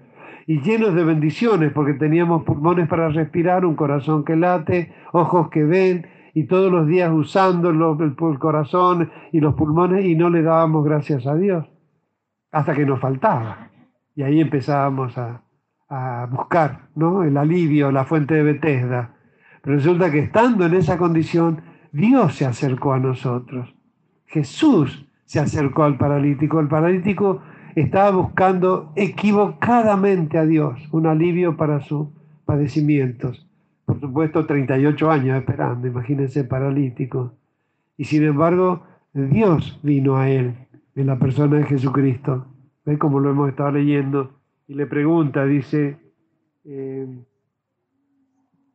y 0.45 0.61
llenos 0.61 0.95
de 0.95 1.03
bendiciones, 1.03 1.73
porque 1.73 1.93
teníamos 1.93 2.43
pulmones 2.43 2.87
para 2.87 3.09
respirar, 3.09 3.65
un 3.65 3.75
corazón 3.75 4.23
que 4.23 4.37
late, 4.37 4.93
ojos 5.11 5.49
que 5.49 5.63
ven, 5.65 6.07
y 6.33 6.45
todos 6.45 6.71
los 6.71 6.87
días 6.87 7.11
usando 7.11 7.69
el, 7.69 8.15
corazón 8.39 9.11
y 9.33 9.41
los 9.41 9.55
pulmones, 9.55 10.05
y 10.05 10.15
no 10.15 10.29
le 10.29 10.43
dábamos 10.43 10.85
gracias 10.85 11.27
a 11.27 11.35
Dios, 11.35 11.65
hasta 12.51 12.73
que 12.73 12.85
nos 12.85 12.99
faltaba. 13.01 13.71
Y 14.15 14.23
ahí 14.23 14.39
empezábamos 14.39 15.17
a, 15.17 15.43
a 15.89 16.27
buscar 16.31 16.89
¿no? 16.95 17.23
el 17.23 17.35
alivio, 17.35 17.91
la 17.91 18.05
fuente 18.05 18.35
de 18.35 18.43
Bethesda. 18.43 19.15
Pero 19.61 19.75
resulta 19.75 20.11
que 20.11 20.19
estando 20.19 20.65
en 20.65 20.75
esa 20.75 20.97
condición, 20.97 21.61
Dios 21.91 22.35
se 22.35 22.45
acercó 22.45 22.93
a 22.93 22.99
nosotros. 22.99 23.76
Jesús 24.27 25.05
se 25.25 25.39
acercó 25.39 25.83
al 25.83 25.97
paralítico. 25.97 26.59
El 26.59 26.67
paralítico 26.67 27.41
estaba 27.75 28.11
buscando 28.11 28.91
equivocadamente 28.95 30.37
a 30.37 30.45
Dios 30.45 30.79
un 30.91 31.07
alivio 31.07 31.57
para 31.57 31.81
sus 31.81 32.07
padecimientos. 32.45 33.45
Por 33.85 33.99
supuesto, 33.99 34.45
38 34.45 35.11
años 35.11 35.37
esperando, 35.37 35.87
imagínense 35.87 36.43
paralítico. 36.43 37.33
Y 37.97 38.05
sin 38.05 38.23
embargo, 38.23 38.83
Dios 39.13 39.79
vino 39.81 40.17
a 40.17 40.29
él 40.29 40.55
en 40.95 41.07
la 41.07 41.17
persona 41.17 41.57
de 41.57 41.63
Jesucristo. 41.63 42.47
¿Ve 42.85 42.97
cómo 42.97 43.19
lo 43.19 43.31
hemos 43.31 43.49
estado 43.49 43.71
leyendo? 43.71 44.31
Y 44.67 44.73
le 44.73 44.85
pregunta, 44.87 45.45
dice, 45.45 45.97
eh, 46.65 47.07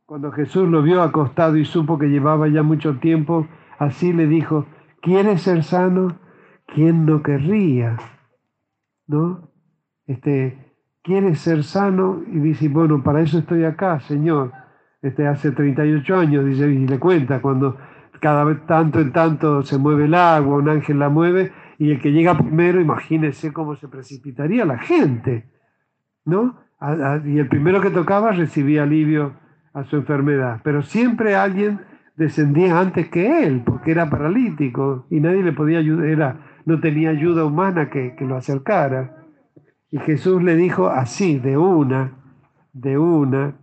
cuando 0.05 0.31
Jesús 0.31 0.67
lo 0.67 0.81
vio 0.81 1.01
acostado 1.01 1.57
y 1.57 1.65
supo 1.65 1.97
que 1.97 2.07
llevaba 2.07 2.47
ya 2.47 2.63
mucho 2.63 2.97
tiempo, 2.97 3.47
así 3.79 4.13
le 4.13 4.27
dijo, 4.27 4.65
¿Quieres 5.03 5.41
ser 5.41 5.63
sano? 5.63 6.17
¿Quién 6.65 7.05
no 7.05 7.21
querría? 7.21 7.97
¿No? 9.05 9.51
Este, 10.07 10.73
¿Quieres 11.01 11.41
ser 11.41 11.65
sano? 11.65 12.23
Y 12.25 12.39
dice, 12.39 12.69
bueno, 12.69 13.03
para 13.03 13.19
eso 13.19 13.39
estoy 13.39 13.65
acá, 13.65 13.99
Señor. 13.99 14.53
Este, 15.01 15.27
hace 15.27 15.51
38 15.51 16.15
años, 16.15 16.45
dice, 16.45 16.69
y 16.69 16.87
le 16.87 16.99
cuenta, 16.99 17.41
cuando 17.41 17.77
cada 18.21 18.45
vez 18.45 18.65
tanto 18.65 19.01
en 19.01 19.11
tanto 19.11 19.63
se 19.63 19.77
mueve 19.77 20.05
el 20.05 20.15
agua, 20.15 20.55
un 20.55 20.69
ángel 20.69 20.99
la 20.99 21.09
mueve, 21.09 21.51
y 21.77 21.91
el 21.91 21.99
que 21.99 22.13
llega 22.13 22.37
primero, 22.37 22.79
imagínese 22.79 23.51
cómo 23.51 23.75
se 23.75 23.89
precipitaría 23.89 24.63
la 24.63 24.77
gente, 24.77 25.49
¿no? 26.23 26.63
y 27.25 27.39
el 27.39 27.47
primero 27.49 27.81
que 27.81 27.89
tocaba 27.89 28.31
recibía 28.31 28.83
alivio 28.83 29.33
a 29.73 29.83
su 29.85 29.97
enfermedad, 29.97 30.61
pero 30.63 30.81
siempre 30.81 31.35
alguien 31.35 31.79
descendía 32.15 32.79
antes 32.79 33.09
que 33.09 33.43
él, 33.43 33.63
porque 33.65 33.91
era 33.91 34.09
paralítico 34.09 35.05
y 35.09 35.19
nadie 35.19 35.43
le 35.43 35.53
podía 35.53 35.79
ayudar, 35.79 36.39
no 36.65 36.79
tenía 36.79 37.09
ayuda 37.09 37.45
humana 37.45 37.89
que, 37.89 38.15
que 38.15 38.25
lo 38.25 38.35
acercara. 38.35 39.25
Y 39.91 39.99
Jesús 39.99 40.41
le 40.41 40.55
dijo 40.55 40.87
así, 40.87 41.39
de 41.39 41.57
una, 41.57 42.13
de 42.73 42.97
una, 42.97 43.55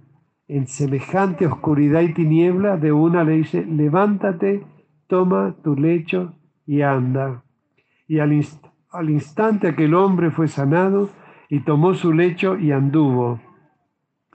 en 0.48 0.66
semejante 0.66 1.46
oscuridad 1.46 2.00
y 2.00 2.12
tiniebla, 2.12 2.76
de 2.76 2.92
una 2.92 3.24
le 3.24 3.32
dice, 3.34 3.64
levántate, 3.64 4.64
toma 5.06 5.54
tu 5.62 5.76
lecho 5.76 6.34
y 6.66 6.82
anda. 6.82 7.42
Y 8.08 8.18
al, 8.18 8.40
al 8.90 9.10
instante 9.10 9.68
aquel 9.68 9.94
hombre 9.94 10.30
fue 10.30 10.48
sanado 10.48 11.10
y 11.48 11.60
tomó 11.60 11.94
su 11.94 12.12
lecho 12.12 12.58
y 12.58 12.72
anduvo. 12.72 13.40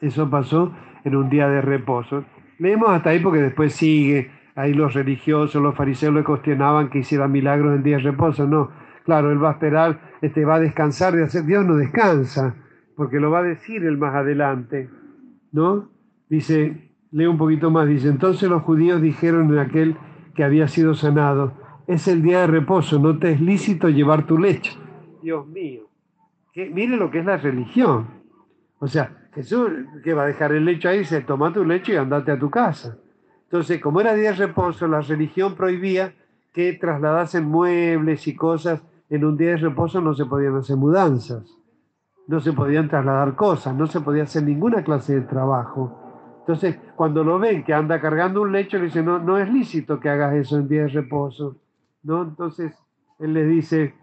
Eso 0.01 0.29
pasó 0.29 0.73
en 1.03 1.15
un 1.15 1.29
día 1.29 1.47
de 1.47 1.61
reposo. 1.61 2.25
Leemos 2.59 2.89
hasta 2.89 3.11
ahí 3.11 3.19
porque 3.19 3.41
después 3.41 3.73
sigue. 3.73 4.31
Ahí 4.55 4.73
los 4.73 4.93
religiosos, 4.93 5.61
los 5.61 5.75
fariseos 5.75 6.13
le 6.13 6.23
cuestionaban 6.23 6.89
que 6.89 6.99
hiciera 6.99 7.27
milagros 7.27 7.75
en 7.75 7.83
día 7.83 7.97
de 7.97 8.03
reposo. 8.03 8.47
No, 8.47 8.71
claro, 9.03 9.31
él 9.31 9.43
va 9.43 9.49
a 9.49 9.53
esperar, 9.53 9.99
este, 10.21 10.45
va 10.45 10.55
a 10.55 10.59
descansar 10.59 11.13
de 11.13 11.23
hacer. 11.23 11.43
Dios 11.43 11.65
no 11.65 11.75
descansa, 11.75 12.55
porque 12.95 13.19
lo 13.19 13.31
va 13.31 13.39
a 13.39 13.43
decir 13.43 13.83
él 13.83 13.97
más 13.97 14.15
adelante. 14.15 14.89
¿No? 15.51 15.89
Dice, 16.29 16.91
lee 17.11 17.25
un 17.27 17.37
poquito 17.37 17.69
más, 17.69 17.87
dice, 17.87 18.07
entonces 18.07 18.49
los 18.49 18.63
judíos 18.63 19.01
dijeron 19.01 19.51
en 19.51 19.59
aquel 19.59 19.97
que 20.35 20.43
había 20.43 20.67
sido 20.67 20.93
sanado, 20.93 21.53
es 21.87 22.07
el 22.07 22.21
día 22.21 22.41
de 22.41 22.47
reposo, 22.47 22.99
no 22.99 23.17
te 23.19 23.31
es 23.31 23.41
lícito 23.41 23.89
llevar 23.89 24.25
tu 24.25 24.37
lecho. 24.37 24.73
Dios 25.21 25.47
mío, 25.47 25.83
mire 26.55 26.97
lo 26.97 27.11
que 27.11 27.19
es 27.19 27.25
la 27.25 27.37
religión. 27.37 28.07
O 28.79 28.87
sea, 28.87 29.24
Jesús 29.35 29.69
que 30.03 30.13
va 30.13 30.23
a 30.23 30.27
dejar 30.27 30.53
el 30.53 30.63
lecho 30.63 30.87
ahí, 30.87 31.03
se 31.03 31.21
toma 31.21 31.51
tu 31.51 31.65
lecho 31.65 31.91
y 31.91 31.97
andate 31.97 32.31
a 32.31 32.39
tu 32.39 32.49
casa. 32.49 32.97
Entonces, 33.43 33.81
como 33.81 33.99
era 34.01 34.13
día 34.13 34.31
de 34.31 34.37
reposo, 34.37 34.87
la 34.87 35.01
religión 35.01 35.55
prohibía 35.55 36.13
que 36.53 36.73
trasladasen 36.73 37.45
muebles 37.45 38.27
y 38.27 38.35
cosas. 38.35 38.81
En 39.09 39.25
un 39.25 39.37
día 39.37 39.51
de 39.51 39.57
reposo 39.57 40.01
no 40.01 40.15
se 40.15 40.25
podían 40.25 40.55
hacer 40.55 40.77
mudanzas, 40.77 41.43
no 42.27 42.39
se 42.39 42.53
podían 42.53 42.87
trasladar 42.87 43.35
cosas, 43.35 43.75
no 43.75 43.85
se 43.85 43.99
podía 43.99 44.23
hacer 44.23 44.43
ninguna 44.43 44.83
clase 44.83 45.15
de 45.15 45.21
trabajo. 45.21 46.39
Entonces, 46.39 46.79
cuando 46.95 47.23
lo 47.23 47.37
ven 47.37 47.63
que 47.63 47.73
anda 47.73 47.99
cargando 47.99 48.41
un 48.41 48.51
lecho, 48.51 48.77
le 48.77 48.85
dicen, 48.85 49.05
no, 49.05 49.19
no 49.19 49.37
es 49.37 49.51
lícito 49.51 49.99
que 49.99 50.09
hagas 50.09 50.33
eso 50.33 50.57
en 50.57 50.67
día 50.67 50.83
de 50.83 50.87
reposo. 50.87 51.57
¿no? 52.03 52.23
Entonces, 52.23 52.73
él 53.19 53.33
le 53.33 53.45
dice, 53.45 53.93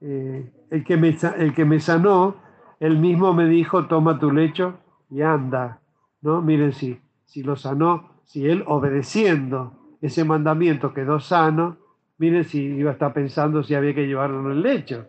eh, 0.00 0.52
el, 0.70 0.84
que 0.84 0.96
me, 0.96 1.16
el 1.38 1.54
que 1.54 1.64
me 1.64 1.80
sanó, 1.80 2.36
él 2.82 2.98
mismo 2.98 3.32
me 3.32 3.46
dijo, 3.46 3.86
toma 3.86 4.18
tu 4.18 4.32
lecho 4.32 4.74
y 5.08 5.22
anda. 5.22 5.78
¿no? 6.20 6.42
Miren 6.42 6.72
si, 6.72 6.98
si 7.26 7.44
lo 7.44 7.54
sanó, 7.54 8.10
si 8.24 8.48
él 8.48 8.64
obedeciendo 8.66 9.78
ese 10.00 10.24
mandamiento 10.24 10.92
quedó 10.92 11.20
sano, 11.20 11.76
miren 12.18 12.42
si 12.42 12.60
iba 12.60 12.90
a 12.90 12.94
estar 12.94 13.12
pensando 13.12 13.62
si 13.62 13.76
había 13.76 13.94
que 13.94 14.08
llevarlo 14.08 14.40
en 14.40 14.56
el 14.56 14.62
lecho, 14.62 15.06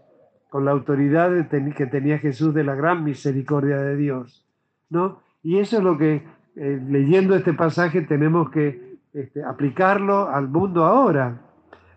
con 0.51 0.65
la 0.65 0.71
autoridad 0.71 1.31
que 1.49 1.87
tenía 1.87 2.19
Jesús 2.19 2.53
de 2.53 2.63
la 2.63 2.75
gran 2.75 3.03
misericordia 3.03 3.77
de 3.77 3.97
Dios. 3.97 4.45
¿no? 4.91 5.23
Y 5.41 5.57
eso 5.57 5.79
es 5.79 5.83
lo 5.83 5.97
que, 5.97 6.21
eh, 6.55 6.79
leyendo 6.87 7.35
este 7.35 7.53
pasaje, 7.53 8.03
tenemos 8.03 8.51
que 8.51 8.99
este, 9.13 9.43
aplicarlo 9.43 10.29
al 10.29 10.47
mundo 10.47 10.85
ahora. 10.85 11.41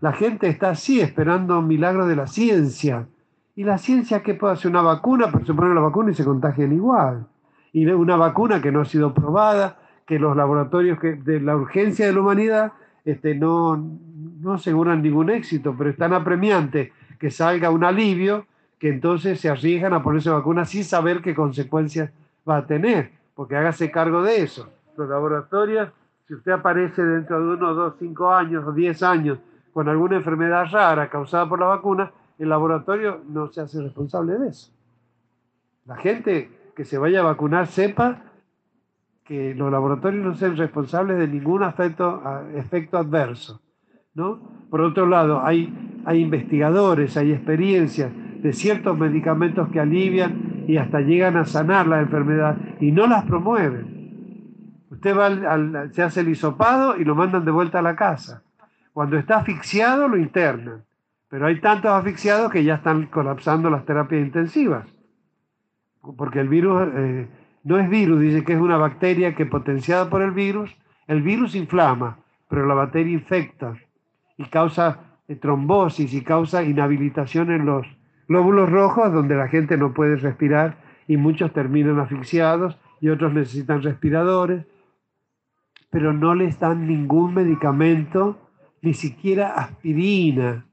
La 0.01 0.15
gente 0.15 0.49
está 0.49 0.71
así 0.71 1.03
esperando 1.03 1.59
un 1.59 1.67
milagro 1.67 2.07
de 2.07 2.17
la 2.17 2.29
ciencia. 2.29 3.09
¿Y 3.57 3.65
la 3.65 3.79
ciencia 3.79 4.23
qué 4.23 4.35
puede 4.35 4.53
hacer? 4.53 4.71
Una 4.71 4.83
vacuna, 4.83 5.31
pero 5.33 5.47
se 5.47 5.55
pone 5.55 5.75
la 5.75 5.81
vacuna 5.81 6.11
y 6.11 6.15
se 6.15 6.25
contagian 6.25 6.73
igual. 6.73 7.27
Y 7.73 7.87
una 7.87 8.17
vacuna 8.17 8.61
que 8.61 8.71
no 8.71 8.83
ha 8.83 8.85
sido 8.85 9.15
probada, 9.15 9.79
que 10.07 10.19
los 10.19 10.37
laboratorios 10.37 11.01
que, 11.01 11.15
de 11.15 11.41
la 11.41 11.57
urgencia 11.57 12.07
de 12.07 12.13
la 12.13 12.21
humanidad 12.21 12.73
este, 13.07 13.35
no, 13.35 13.77
no 14.41 14.53
aseguran 14.53 15.03
ningún 15.03 15.31
éxito, 15.31 15.75
pero 15.77 15.89
es 15.89 15.97
tan 15.97 16.13
apremiante 16.13 16.93
que 17.19 17.31
salga 17.31 17.71
un 17.71 17.83
alivio 17.83 18.47
que 18.79 18.91
entonces 18.91 19.41
se 19.41 19.49
arriesgan 19.49 19.95
a 19.95 20.03
ponerse 20.03 20.29
vacuna 20.29 20.67
sin 20.67 20.85
saber 20.85 21.23
qué 21.23 21.35
consecuencias 21.35 22.11
va 22.49 22.59
a 22.59 22.67
tener, 22.67 23.11
porque 23.35 23.57
hágase 23.57 23.91
cargo 23.91 24.23
de 24.23 24.43
eso. 24.43 24.69
Los 24.99 25.09
laboratorios, 25.09 25.89
si 26.29 26.35
usted 26.35 26.53
aparece 26.53 27.03
dentro 27.03 27.41
de 27.41 27.55
uno, 27.55 27.73
dos, 27.73 27.95
cinco 27.99 28.31
años 28.31 28.65
o 28.67 28.73
diez 28.73 29.03
años 29.03 29.39
con 29.73 29.89
alguna 29.89 30.17
enfermedad 30.17 30.67
rara 30.71 31.09
causada 31.09 31.49
por 31.49 31.59
la 31.59 31.67
vacuna, 31.67 32.11
el 32.39 32.49
laboratorio 32.49 33.23
no 33.29 33.49
se 33.49 33.61
hace 33.61 33.81
responsable 33.83 34.39
de 34.39 34.49
eso. 34.49 34.73
La 35.87 35.97
gente 35.97 36.51
que 36.75 36.85
se 36.85 36.99
vaya 36.99 37.21
a 37.21 37.25
vacunar 37.25 37.67
sepa 37.67 38.23
que 39.25 39.55
los 39.55 39.71
laboratorios 39.73 40.25
no 40.25 40.35
sean 40.35 40.57
responsables 40.57 41.19
de 41.19 41.27
ningún 41.27 41.63
efecto, 41.63 42.23
adverso. 42.93 43.61
¿no? 44.15 44.41
Por 44.71 44.81
otro 44.81 45.07
lado, 45.07 45.45
hay, 45.45 46.03
hay 46.05 46.21
investigadores, 46.21 47.17
hay 47.17 47.33
experiencias 47.33 48.13
de 48.43 48.53
ciertos 48.53 48.97
medicamentos 48.97 49.69
que 49.71 49.81
alivian 49.81 50.65
y 50.69 50.77
hasta 50.77 51.01
llegan 51.01 51.37
a 51.37 51.45
sanar 51.45 51.87
la 51.87 52.01
enfermedad 52.01 52.57
y 52.81 52.93
no 52.93 53.07
las 53.07 53.25
promueven. 53.25 53.97
Usted 54.91 55.17
va 55.17 55.27
al, 55.27 55.93
se 55.93 56.03
hace 56.03 56.21
el 56.21 56.29
hisopado 56.29 56.97
y 56.97 57.05
lo 57.05 57.15
mandan 57.15 57.45
de 57.45 57.51
vuelta 57.51 57.81
a 57.81 57.83
la 57.83 57.97
casa. 57.97 58.43
Cuando 58.93 59.19
está 59.19 59.39
asfixiado 59.39 60.09
lo 60.09 60.17
internan, 60.17 60.85
pero 61.37 61.49
hay 61.49 61.61
tantos 61.61 61.91
asfixiados 61.91 62.51
que 62.51 62.65
ya 62.65 62.77
están 62.77 63.09
colapsando 63.09 63.69
las 63.69 63.85
terapias 63.85 64.25
intensivas, 64.25 64.87
porque 66.17 66.41
el 66.41 66.49
virus 66.49 66.89
eh, 66.95 67.29
no 67.63 67.79
es 67.79 67.91
virus, 67.91 68.23
dice 68.23 68.43
que 68.43 68.55
es 68.55 68.59
una 68.59 68.79
bacteria 68.79 69.35
que 69.35 69.45
potenciada 69.45 70.09
por 70.09 70.23
el 70.23 70.31
virus, 70.31 70.75
el 71.07 71.21
virus 71.21 71.55
inflama, 71.55 72.21
pero 72.49 72.65
la 72.65 72.73
bacteria 72.73 73.13
infecta 73.13 73.77
y 74.39 74.47
causa 74.47 75.19
eh, 75.29 75.37
trombosis 75.37 76.15
y 76.15 76.25
causa 76.25 76.63
inhabilitación 76.63 77.51
en 77.51 77.67
los 77.67 77.87
glóbulos 78.29 78.71
rojos 78.71 79.13
donde 79.13 79.35
la 79.35 79.49
gente 79.49 79.77
no 79.77 79.93
puede 79.93 80.17
respirar 80.17 80.79
y 81.07 81.19
muchos 81.19 81.53
terminan 81.53 82.01
asfixiados 82.01 82.79
y 82.99 83.11
otros 83.11 83.35
necesitan 83.35 83.83
respiradores, 83.83 84.65
pero 85.91 86.15
no 86.15 86.35
les 86.35 86.59
dan 86.59 86.87
ningún 86.87 87.35
medicamento, 87.35 88.39
ni 88.81 88.95
siquiera 88.95 89.49
aspirina, 89.49 90.65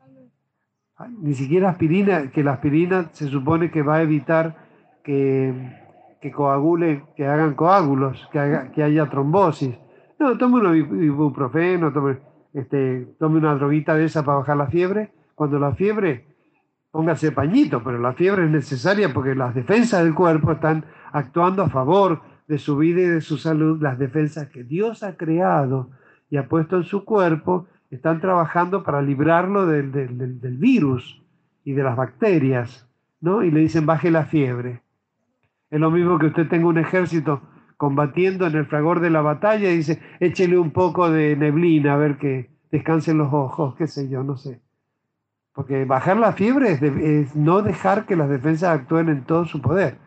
ni 1.20 1.34
siquiera 1.34 1.70
aspirina, 1.70 2.32
que 2.32 2.44
la 2.44 2.54
aspirina 2.54 3.10
se 3.12 3.28
supone 3.28 3.72
que 3.72 3.82
va 3.82 3.96
a 3.96 4.02
evitar 4.02 4.56
que 5.04 5.82
que 6.24 6.32
coagule, 6.32 7.04
que 7.18 7.28
hagan 7.28 7.54
coágulos, 7.54 8.30
que, 8.32 8.72
que 8.74 8.82
haya 8.82 9.10
trombosis. 9.10 9.78
No, 10.18 10.38
tome 10.38 10.62
un 10.62 11.04
ibuprofeno, 11.04 11.92
tome, 11.92 12.20
este, 12.54 13.14
tome 13.20 13.40
una 13.40 13.56
droguita 13.56 13.94
de 13.94 14.06
esa 14.06 14.24
para 14.24 14.38
bajar 14.38 14.56
la 14.56 14.68
fiebre. 14.68 15.12
Cuando 15.36 15.60
la 15.60 15.76
fiebre, 15.76 16.26
póngase 16.92 17.34
pañito, 17.34 17.84
pero 17.84 18.00
la 18.00 18.14
fiebre 18.14 18.46
es 18.46 18.52
necesaria 18.52 19.14
porque 19.14 19.36
las 19.36 19.54
defensas 19.54 20.02
del 20.02 20.16
cuerpo 20.16 20.54
están 20.54 20.86
actuando 21.12 21.62
a 21.62 21.70
favor 21.70 22.22
de 22.48 22.58
su 22.58 22.78
vida 22.78 23.02
y 23.02 23.08
de 23.08 23.20
su 23.20 23.36
salud. 23.36 23.82
Las 23.82 24.00
defensas 24.00 24.48
que 24.48 24.64
Dios 24.64 25.04
ha 25.04 25.18
creado 25.18 25.90
y 26.30 26.38
ha 26.38 26.48
puesto 26.48 26.78
en 26.78 26.84
su 26.84 27.04
cuerpo 27.04 27.68
están 27.96 28.22
trabajando 28.22 28.84
para 28.84 29.02
librarlo 29.02 29.66
del, 29.66 29.92
del, 29.92 30.40
del 30.40 30.58
virus 30.58 31.22
y 31.64 31.74
de 31.74 31.84
las 31.84 31.96
bacterias, 31.96 32.88
¿no? 33.22 33.44
Y 33.44 33.52
le 33.52 33.62
dicen 33.62 33.86
baje 33.86 34.12
la 34.12 34.26
fiebre. 34.26 34.82
Es 35.70 35.80
lo 35.80 35.92
mismo 35.92 36.20
que 36.20 36.28
usted 36.28 36.48
tenga 36.48 36.68
un 36.68 36.78
ejército 36.78 37.42
combatiendo 37.78 38.48
en 38.48 38.56
el 38.56 38.66
fragor 38.66 39.00
de 39.00 39.10
la 39.10 39.22
batalla 39.22 39.72
y 39.72 39.78
dice, 39.78 40.02
échele 40.20 40.58
un 40.58 40.72
poco 40.72 41.10
de 41.10 41.36
neblina 41.36 41.94
a 41.94 41.98
ver 41.98 42.18
que 42.18 42.50
descansen 42.72 43.18
los 43.18 43.34
ojos, 43.34 43.76
qué 43.76 43.88
sé 43.88 44.10
yo, 44.10 44.24
no 44.24 44.38
sé. 44.38 44.62
Porque 45.54 45.86
bajar 45.86 46.18
la 46.18 46.34
fiebre 46.34 46.72
es, 46.72 47.36
no 47.36 47.62
dejar 47.62 48.06
que 48.06 48.16
las 48.16 48.30
defensas 48.30 48.80
actúen 48.80 49.10
en 49.10 49.24
todo 49.24 49.46
su 49.46 49.62
poder. 49.62 49.98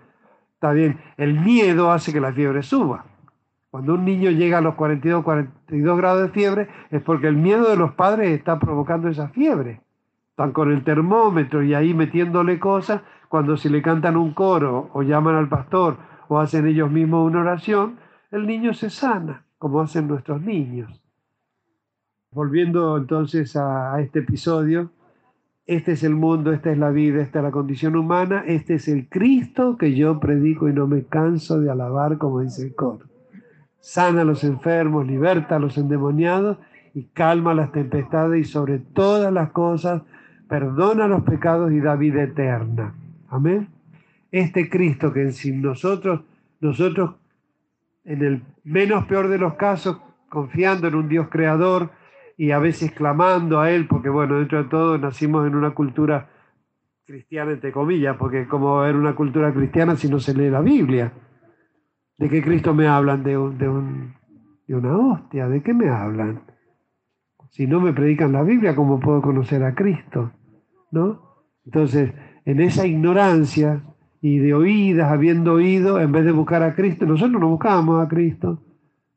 Está 0.55 0.73
bien, 0.73 0.99
el 1.17 1.39
miedo 1.41 1.93
hace 1.93 2.13
que 2.13 2.21
la 2.21 2.33
fiebre 2.33 2.63
suba. 2.63 3.05
Cuando 3.71 3.95
un 3.95 4.05
niño 4.05 4.31
llega 4.31 4.59
a 4.59 4.63
los 4.63 4.75
42, 4.75 5.25
42 5.25 5.97
grados 5.99 6.23
de 6.23 6.29
fiebre 6.31 6.69
es 6.91 7.03
porque 7.03 7.29
el 7.29 7.37
miedo 7.37 7.69
de 7.69 7.77
los 7.77 7.93
padres 7.93 8.31
está 8.31 8.59
provocando 8.59 9.09
esa 9.09 9.29
fiebre. 9.29 9.81
Están 10.31 10.53
con 10.53 10.73
el 10.73 10.85
termómetro 10.85 11.63
y 11.63 11.75
ahí 11.75 11.95
metiéndole 11.95 12.59
cosas 12.59 13.03
cuando 13.29 13.57
si 13.57 13.69
le 13.69 13.83
cantan 13.83 14.17
un 14.17 14.35
coro 14.35 14.91
o 14.93 15.03
llaman 15.03 15.35
al 15.35 15.49
pastor 15.49 15.99
o 16.29 16.39
hacen 16.39 16.67
ellos 16.67 16.91
mismos 16.91 17.27
una 17.27 17.41
oración, 17.41 17.99
el 18.31 18.47
niño 18.47 18.75
se 18.75 18.91
sana, 18.91 19.47
como 19.59 19.81
hacen 19.81 20.09
nuestros 20.09 20.41
niños. 20.43 21.03
Volviendo 22.31 22.97
entonces 22.97 23.57
a, 23.57 24.01
este 24.01 24.21
episodio, 24.21 24.91
este 25.65 25.93
es 25.93 26.05
el 26.05 26.15
mundo, 26.15 26.53
esta 26.53 26.71
es 26.71 26.79
la 26.79 26.91
vida, 26.91 27.23
esta 27.23 27.39
es 27.39 27.45
la 27.45 27.51
condición 27.51 27.97
humana, 27.97 28.45
este 28.47 28.75
es 28.75 28.89
el 28.89 29.09
Cristo 29.09 29.77
que 29.77 29.95
yo 29.95 30.21
predico 30.21 30.69
y 30.69 30.73
no 30.73 30.87
me 30.87 31.05
canso 31.05 31.61
de 31.61 31.71
alabar, 31.71 32.19
como 32.19 32.41
dice 32.41 32.67
el 32.67 32.75
coro. 32.75 33.07
Sana 33.87 34.23
a 34.23 34.25
los 34.25 34.43
enfermos, 34.43 35.07
liberta 35.07 35.55
a 35.55 35.59
los 35.61 35.79
endemoniados 35.79 36.59
y 36.93 37.05
calma 37.05 37.55
las 37.55 37.71
tempestades 37.71 38.41
y 38.41 38.45
sobre 38.45 38.81
todas 38.81 39.33
las 39.33 39.53
cosas 39.53 40.03
perdona 40.49 41.07
los 41.07 41.23
pecados 41.23 41.71
y 41.71 41.79
da 41.79 41.95
vida 41.95 42.21
eterna. 42.25 42.97
Amén. 43.29 43.69
Este 44.33 44.69
Cristo 44.69 45.13
que 45.13 45.31
sin 45.31 45.63
nosotros, 45.63 46.23
nosotros 46.59 47.15
en 48.05 48.25
el 48.25 48.43
menos 48.65 49.05
peor 49.05 49.29
de 49.29 49.39
los 49.39 49.55
casos, 49.55 50.01
confiando 50.29 50.89
en 50.89 50.97
un 50.97 51.09
Dios 51.09 51.29
creador 51.31 51.91
y 52.37 52.51
a 52.51 52.59
veces 52.59 52.91
clamando 52.91 53.61
a 53.61 53.71
Él, 53.71 53.87
porque 53.87 54.09
bueno, 54.09 54.41
dentro 54.41 54.65
de 54.65 54.69
todo 54.69 54.99
nacimos 54.99 55.47
en 55.47 55.55
una 55.55 55.71
cultura 55.71 56.29
cristiana, 57.07 57.53
entre 57.53 57.71
comillas, 57.71 58.17
porque 58.17 58.49
como 58.49 58.75
va 58.75 58.81
a 58.81 58.85
haber 58.87 58.97
una 58.97 59.15
cultura 59.15 59.55
cristiana 59.55 59.95
si 59.95 60.09
no 60.09 60.19
se 60.19 60.35
lee 60.35 60.51
la 60.51 60.61
Biblia? 60.61 61.13
¿De 62.19 62.29
qué 62.29 62.43
Cristo 62.43 62.75
me 62.75 62.87
hablan? 62.87 63.23
De, 63.23 63.33
de, 63.33 63.69
un, 63.69 64.15
de 64.67 64.75
una 64.75 64.97
hostia, 64.97 65.49
¿de 65.49 65.63
qué 65.63 65.75
me 65.75 65.89
hablan? 65.91 66.43
Si 67.51 67.67
no 67.67 67.81
me 67.81 67.93
predican 67.93 68.33
la 68.33 68.43
Biblia, 68.43 68.75
¿cómo 68.75 69.01
puedo 69.01 69.23
conocer 69.23 69.63
a 69.63 69.75
Cristo? 69.75 70.33
¿No? 70.91 71.21
Entonces, 71.65 72.13
en 72.45 72.61
esa 72.61 72.87
ignorancia 72.87 73.83
y 74.21 74.39
de 74.39 74.55
oídas, 74.55 75.11
habiendo 75.11 75.55
oído, 75.55 76.01
en 76.01 76.13
vez 76.13 76.25
de 76.25 76.33
buscar 76.33 76.63
a 76.63 76.75
Cristo, 76.75 77.07
nosotros 77.07 77.41
no 77.41 77.49
buscábamos 77.49 78.05
a 78.05 78.09
Cristo, 78.09 78.63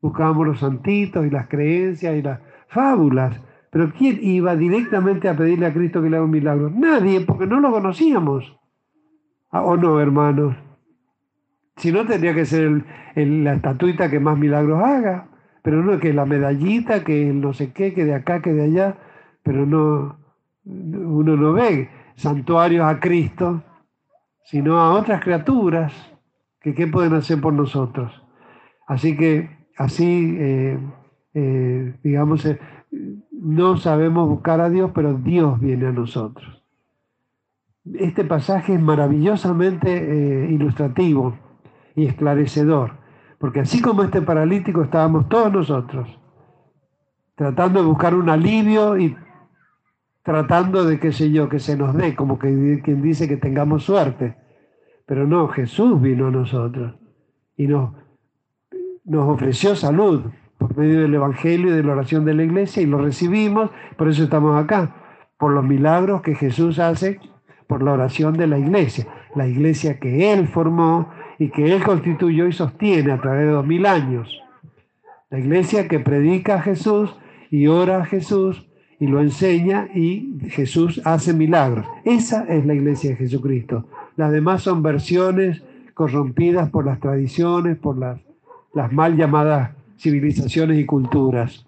buscábamos 0.00 0.46
los 0.46 0.60
santitos 0.60 1.26
y 1.26 1.30
las 1.30 1.48
creencias 1.48 2.16
y 2.16 2.22
las 2.22 2.40
fábulas. 2.68 3.40
Pero 3.70 3.92
¿quién 3.92 4.18
iba 4.22 4.56
directamente 4.56 5.28
a 5.28 5.36
pedirle 5.36 5.66
a 5.66 5.72
Cristo 5.72 6.02
que 6.02 6.10
le 6.10 6.16
haga 6.16 6.24
un 6.24 6.32
milagro? 6.32 6.70
Nadie, 6.70 7.20
porque 7.22 7.46
no 7.46 7.60
lo 7.60 7.70
conocíamos. 7.70 8.56
Ah, 9.50 9.62
¿O 9.62 9.76
no, 9.76 10.00
hermanos? 10.00 10.56
Si 11.76 11.92
no, 11.92 12.06
tendría 12.06 12.34
que 12.34 12.44
ser 12.44 12.84
la 13.14 13.54
estatuita 13.54 14.10
que 14.10 14.20
más 14.20 14.38
milagros 14.38 14.82
haga. 14.82 15.28
Pero 15.62 15.82
no 15.82 15.98
que 15.98 16.12
la 16.12 16.24
medallita, 16.24 17.04
que 17.04 17.26
no 17.32 17.52
sé 17.52 17.72
qué, 17.72 17.92
que 17.92 18.04
de 18.04 18.14
acá, 18.14 18.40
que 18.40 18.52
de 18.52 18.64
allá. 18.64 18.98
pero 19.42 19.66
no, 19.66 20.18
uno 20.64 21.36
no 21.36 21.52
ve 21.52 21.88
santuarios 22.14 22.86
a 22.86 23.00
Cristo, 23.00 23.62
sino 24.44 24.78
a 24.78 24.92
otras 24.92 25.22
criaturas 25.22 25.92
que 26.60 26.74
qué 26.74 26.86
pueden 26.86 27.14
hacer 27.14 27.40
por 27.40 27.52
nosotros. 27.52 28.12
Así 28.86 29.16
que 29.16 29.48
así, 29.76 30.36
eh, 30.38 30.78
eh, 31.34 31.94
digamos, 32.02 32.44
eh, 32.44 32.58
no 33.32 33.76
sabemos 33.76 34.28
buscar 34.28 34.60
a 34.60 34.68
Dios, 34.68 34.90
pero 34.94 35.14
Dios 35.14 35.58
viene 35.60 35.86
a 35.86 35.92
nosotros. 35.92 36.62
Este 37.94 38.24
pasaje 38.24 38.74
es 38.74 38.80
maravillosamente 38.80 40.48
ilustrativo 40.50 41.38
esclarecedor, 42.06 42.92
porque 43.38 43.60
así 43.60 43.80
como 43.80 44.02
este 44.02 44.22
paralítico 44.22 44.82
estábamos 44.82 45.28
todos 45.28 45.52
nosotros, 45.52 46.18
tratando 47.34 47.80
de 47.80 47.86
buscar 47.86 48.14
un 48.14 48.28
alivio 48.28 48.98
y 48.98 49.16
tratando 50.22 50.84
de, 50.84 51.00
qué 51.00 51.12
sé 51.12 51.30
yo, 51.30 51.48
que 51.48 51.58
se 51.58 51.76
nos 51.76 51.94
dé, 51.94 52.14
como 52.14 52.38
que 52.38 52.80
quien 52.84 53.02
dice 53.02 53.26
que 53.28 53.36
tengamos 53.36 53.84
suerte. 53.84 54.36
Pero 55.06 55.26
no, 55.26 55.48
Jesús 55.48 56.00
vino 56.00 56.28
a 56.28 56.30
nosotros 56.30 56.94
y 57.56 57.66
nos, 57.66 57.92
nos 59.04 59.28
ofreció 59.28 59.74
salud 59.74 60.22
por 60.58 60.76
medio 60.76 61.00
del 61.00 61.14
Evangelio 61.14 61.68
y 61.68 61.76
de 61.76 61.82
la 61.82 61.92
oración 61.92 62.24
de 62.24 62.34
la 62.34 62.44
iglesia 62.44 62.82
y 62.82 62.86
lo 62.86 62.98
recibimos, 62.98 63.70
por 63.96 64.08
eso 64.08 64.24
estamos 64.24 64.62
acá, 64.62 64.94
por 65.38 65.52
los 65.52 65.64
milagros 65.64 66.20
que 66.20 66.34
Jesús 66.34 66.78
hace 66.78 67.18
por 67.66 67.82
la 67.82 67.92
oración 67.92 68.36
de 68.36 68.46
la 68.46 68.58
iglesia, 68.58 69.06
la 69.34 69.46
iglesia 69.46 69.98
que 69.98 70.32
Él 70.32 70.48
formó 70.48 71.08
y 71.40 71.48
que 71.48 71.74
Él 71.74 71.82
constituyó 71.82 72.46
y 72.46 72.52
sostiene 72.52 73.12
a 73.12 73.20
través 73.20 73.46
de 73.46 73.52
dos 73.52 73.66
mil 73.66 73.86
años. 73.86 74.28
La 75.30 75.38
iglesia 75.38 75.88
que 75.88 75.98
predica 75.98 76.56
a 76.56 76.62
Jesús 76.62 77.16
y 77.50 77.66
ora 77.66 78.02
a 78.02 78.04
Jesús 78.04 78.68
y 79.00 79.06
lo 79.06 79.22
enseña 79.22 79.88
y 79.94 80.38
Jesús 80.50 81.00
hace 81.02 81.32
milagros. 81.32 81.86
Esa 82.04 82.44
es 82.44 82.66
la 82.66 82.74
iglesia 82.74 83.10
de 83.10 83.16
Jesucristo. 83.16 83.86
Las 84.16 84.32
demás 84.32 84.62
son 84.62 84.82
versiones 84.82 85.62
corrompidas 85.94 86.68
por 86.68 86.84
las 86.84 87.00
tradiciones, 87.00 87.78
por 87.78 87.96
las, 87.96 88.20
las 88.74 88.92
mal 88.92 89.16
llamadas 89.16 89.70
civilizaciones 89.98 90.78
y 90.78 90.84
culturas. 90.84 91.66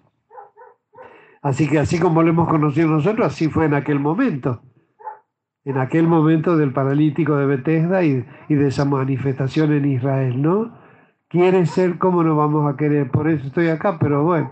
Así 1.41 1.67
que 1.67 1.79
así 1.79 1.97
como 1.97 2.21
lo 2.21 2.29
hemos 2.29 2.47
conocido 2.47 2.89
nosotros, 2.89 3.25
así 3.25 3.47
fue 3.47 3.65
en 3.65 3.73
aquel 3.73 3.99
momento. 3.99 4.61
En 5.65 5.77
aquel 5.77 6.07
momento 6.07 6.57
del 6.57 6.73
paralítico 6.73 7.37
de 7.37 7.45
Bethesda 7.45 8.03
y, 8.03 8.25
de 8.49 8.67
esa 8.67 8.83
manifestación 8.85 9.71
en 9.71 9.85
Israel, 9.85 10.41
¿no? 10.41 10.77
Quiere 11.29 11.65
ser 11.65 11.97
como 11.97 12.23
no 12.23 12.35
vamos 12.35 12.71
a 12.71 12.75
querer, 12.75 13.09
por 13.09 13.29
eso 13.29 13.47
estoy 13.47 13.69
acá, 13.69 13.97
pero 13.97 14.23
bueno, 14.23 14.51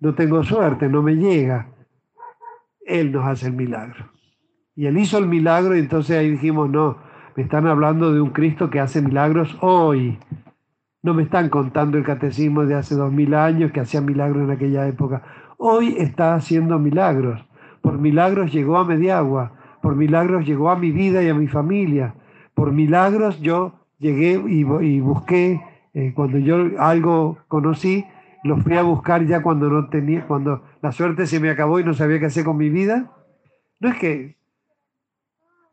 no 0.00 0.14
tengo 0.14 0.42
suerte, 0.44 0.88
no 0.88 1.02
me 1.02 1.16
llega. 1.16 1.68
Él 2.86 3.12
nos 3.12 3.26
hace 3.26 3.48
el 3.48 3.54
milagro. 3.54 4.10
Y 4.76 4.86
Él 4.86 4.98
hizo 4.98 5.18
el 5.18 5.26
milagro 5.26 5.76
y 5.76 5.80
entonces 5.80 6.16
ahí 6.16 6.30
dijimos, 6.30 6.70
no, 6.70 6.98
me 7.36 7.42
están 7.42 7.66
hablando 7.66 8.12
de 8.12 8.20
un 8.20 8.30
Cristo 8.30 8.70
que 8.70 8.80
hace 8.80 9.02
milagros 9.02 9.56
hoy. 9.60 10.18
No 11.02 11.14
me 11.14 11.24
están 11.24 11.48
contando 11.48 11.98
el 11.98 12.04
catecismo 12.04 12.64
de 12.64 12.74
hace 12.74 12.94
dos 12.94 13.12
mil 13.12 13.34
años 13.34 13.72
que 13.72 13.80
hacía 13.80 14.00
milagros 14.00 14.44
en 14.44 14.50
aquella 14.50 14.86
época. 14.86 15.22
Hoy 15.58 15.96
está 15.98 16.34
haciendo 16.34 16.78
milagros. 16.78 17.44
Por 17.82 17.98
milagros 17.98 18.52
llegó 18.52 18.78
a 18.78 18.84
Mediagua. 18.84 19.52
Por 19.84 19.96
milagros 19.96 20.46
llegó 20.46 20.70
a 20.70 20.76
mi 20.76 20.92
vida 20.92 21.22
y 21.22 21.28
a 21.28 21.34
mi 21.34 21.46
familia. 21.46 22.14
Por 22.54 22.72
milagros 22.72 23.38
yo 23.42 23.80
llegué 23.98 24.42
y, 24.48 24.64
busqué, 25.00 25.60
eh, 25.92 26.14
cuando 26.16 26.38
yo 26.38 26.70
algo 26.78 27.36
conocí, 27.48 28.06
lo 28.44 28.56
fui 28.56 28.78
a 28.78 28.82
buscar 28.82 29.26
ya 29.26 29.42
cuando 29.42 29.68
no 29.68 29.90
tenía, 29.90 30.26
cuando 30.26 30.64
la 30.80 30.90
suerte 30.90 31.26
se 31.26 31.38
me 31.38 31.50
acabó 31.50 31.80
y 31.80 31.84
no 31.84 31.92
sabía 31.92 32.18
qué 32.18 32.24
hacer 32.24 32.46
con 32.46 32.56
mi 32.56 32.70
vida. 32.70 33.12
No 33.78 33.90
es 33.90 33.96
que 33.96 34.38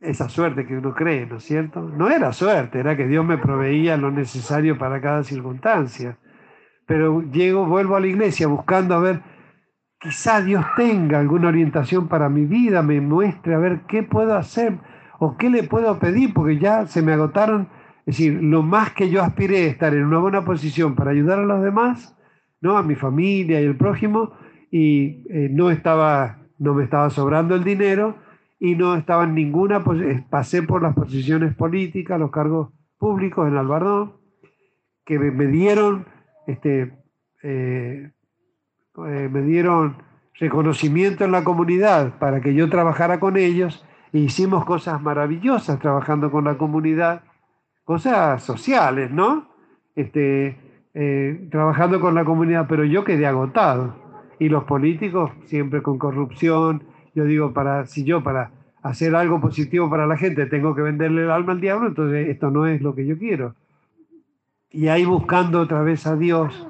esa 0.02 0.28
suerte 0.28 0.68
que 0.68 0.78
uno 0.78 0.94
cree, 0.94 1.26
¿no 1.26 1.38
es 1.38 1.46
cierto? 1.46 1.80
No 1.80 2.10
era 2.10 2.34
suerte, 2.34 2.80
era 2.80 2.98
que 2.98 3.08
Dios 3.08 3.24
me 3.24 3.38
proveía 3.38 3.96
lo 3.96 4.12
necesario 4.12 4.78
para 4.78 5.00
cada 5.00 5.24
circunstancia. 5.24 6.18
Pero 6.86 7.22
llego, 7.32 7.66
vuelvo 7.66 7.96
a 7.96 8.02
la 8.02 8.08
iglesia 8.08 8.48
buscando 8.48 8.94
a 8.94 9.00
ver, 9.00 9.22
quizá 10.02 10.42
Dios 10.42 10.66
tenga 10.76 11.20
alguna 11.20 11.50
orientación 11.50 12.08
para 12.08 12.28
mi 12.28 12.46
vida, 12.46 12.82
me 12.82 13.00
muestre 13.00 13.54
a 13.54 13.60
ver 13.60 13.82
qué 13.88 14.02
puedo 14.02 14.36
hacer 14.36 14.80
o 15.20 15.38
qué 15.38 15.50
le 15.50 15.64
puedo 15.64 16.00
pedir, 16.00 16.34
porque 16.34 16.58
ya 16.58 16.88
se 16.88 17.04
me 17.04 17.14
agotaron. 17.14 17.70
Es 18.08 18.18
decir, 18.18 18.42
lo 18.42 18.64
más 18.64 18.94
que 18.94 19.12
yo 19.12 19.22
aspiré 19.22 19.66
a 19.66 19.68
estar 19.68 19.94
en 19.94 20.06
una 20.06 20.18
buena 20.18 20.44
posición 20.44 20.96
para 20.96 21.12
ayudar 21.12 21.40
a 21.40 21.46
los 21.46 21.64
demás, 21.64 22.18
¿no? 22.60 22.78
a 22.78 22.84
mi 22.84 22.96
familia 22.96 23.62
y 23.62 23.66
el 23.66 23.78
prójimo, 23.78 24.34
y 24.72 25.24
eh, 25.30 25.50
no, 25.52 25.70
estaba, 25.70 26.40
no 26.58 26.74
me 26.74 26.84
estaba 26.84 27.12
sobrando 27.12 27.54
el 27.54 27.64
dinero 27.64 28.16
y 28.60 28.76
no 28.76 28.96
estaba 28.96 29.26
en 29.26 29.36
ninguna, 29.36 29.84
eh, 30.04 30.26
pasé 30.30 30.64
por 30.64 30.82
las 30.82 30.96
posiciones 30.96 31.54
políticas, 31.54 32.20
los 32.20 32.32
cargos 32.32 32.70
públicos 32.98 33.48
en 33.48 33.58
Albardón, 33.58 34.14
que 35.06 35.20
me, 35.20 35.46
dieron, 35.46 36.06
este, 36.48 36.94
eh, 37.44 38.12
me 38.96 39.42
dieron 39.42 39.98
reconocimiento 40.40 41.24
en 41.24 41.32
la 41.32 41.44
comunidad 41.44 42.18
para 42.20 42.42
que 42.42 42.54
yo 42.54 42.70
trabajara 42.70 43.20
con 43.20 43.38
ellos 43.38 43.86
e 44.14 44.20
hicimos 44.20 44.66
cosas 44.66 45.02
maravillosas 45.02 45.80
trabajando 45.80 46.32
con 46.32 46.44
la 46.44 46.58
comunidad, 46.58 47.24
cosas 47.84 48.44
sociales, 48.44 49.12
¿no? 49.12 49.50
Este, 49.96 50.58
eh, 50.94 51.48
trabajando 51.52 52.02
con 52.02 52.16
la 52.16 52.26
comunidad, 52.26 52.66
pero 52.68 52.84
yo 52.84 53.04
quedé 53.04 53.26
agotado. 53.26 53.96
Y 54.40 54.50
los 54.50 54.64
políticos 54.64 55.32
siempre 55.46 55.82
con 55.82 55.98
corrupción. 55.98 56.84
Yo 57.14 57.26
digo, 57.26 57.54
para, 57.54 57.86
si 57.86 58.04
yo 58.04 58.24
para 58.24 58.52
hacer 58.82 59.16
algo 59.16 59.40
positivo 59.40 59.90
para 59.90 60.08
la 60.08 60.18
gente 60.18 60.48
tengo 60.48 60.74
que 60.74 60.82
venderle 60.82 61.24
el 61.24 61.32
alma 61.32 61.54
al 61.54 61.62
diablo, 61.62 61.88
entonces 61.88 62.28
esto 62.30 62.50
no 62.50 62.66
es 62.66 62.82
lo 62.82 62.96
que 62.96 63.06
yo 63.06 63.18
quiero. 63.18 63.56
Y 64.72 64.88
ahí 64.88 65.06
buscando 65.06 65.60
otra 65.62 65.82
vez 65.84 66.08
a 66.08 66.16
Dios, 66.16 66.68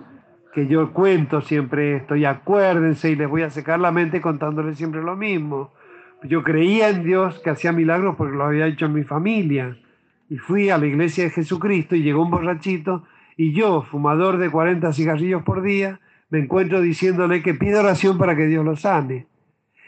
que 0.53 0.67
yo 0.67 0.91
cuento 0.91 1.41
siempre 1.41 1.95
esto, 1.95 2.15
y 2.15 2.25
acuérdense, 2.25 3.11
y 3.11 3.15
les 3.15 3.29
voy 3.29 3.43
a 3.43 3.49
secar 3.49 3.79
la 3.79 3.91
mente 3.91 4.21
contándoles 4.21 4.77
siempre 4.77 5.01
lo 5.01 5.15
mismo. 5.15 5.73
Yo 6.23 6.43
creía 6.43 6.89
en 6.89 7.03
Dios 7.03 7.39
que 7.39 7.49
hacía 7.49 7.71
milagros 7.71 8.15
porque 8.15 8.35
lo 8.35 8.45
había 8.45 8.67
hecho 8.67 8.85
en 8.85 8.93
mi 8.93 9.03
familia. 9.03 9.77
Y 10.29 10.37
fui 10.37 10.69
a 10.69 10.77
la 10.77 10.85
iglesia 10.85 11.23
de 11.25 11.29
Jesucristo 11.29 11.95
y 11.95 12.03
llegó 12.03 12.21
un 12.23 12.31
borrachito 12.31 13.03
y 13.37 13.53
yo, 13.53 13.81
fumador 13.81 14.37
de 14.37 14.49
40 14.49 14.93
cigarrillos 14.93 15.43
por 15.43 15.61
día, 15.61 15.99
me 16.29 16.39
encuentro 16.39 16.79
diciéndole 16.81 17.41
que 17.41 17.53
pida 17.53 17.79
oración 17.79 18.17
para 18.17 18.35
que 18.35 18.45
Dios 18.45 18.63
lo 18.63 18.75
sane. 18.75 19.25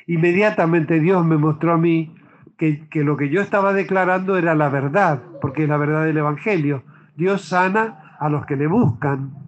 Inmediatamente 0.08 1.00
Dios 1.00 1.26
me 1.26 1.38
mostró 1.38 1.74
a 1.74 1.78
mí 1.78 2.16
que, 2.58 2.88
que 2.90 3.04
lo 3.04 3.16
que 3.16 3.30
yo 3.30 3.42
estaba 3.42 3.74
declarando 3.74 4.38
era 4.38 4.56
la 4.56 4.70
verdad, 4.70 5.22
porque 5.40 5.64
es 5.64 5.70
la 5.70 5.78
verdad 5.78 6.06
del 6.06 6.18
Evangelio. 6.18 6.84
Dios 7.16 7.44
sana 7.44 8.16
a 8.20 8.30
los 8.30 8.46
que 8.46 8.56
le 8.56 8.68
buscan. 8.68 9.43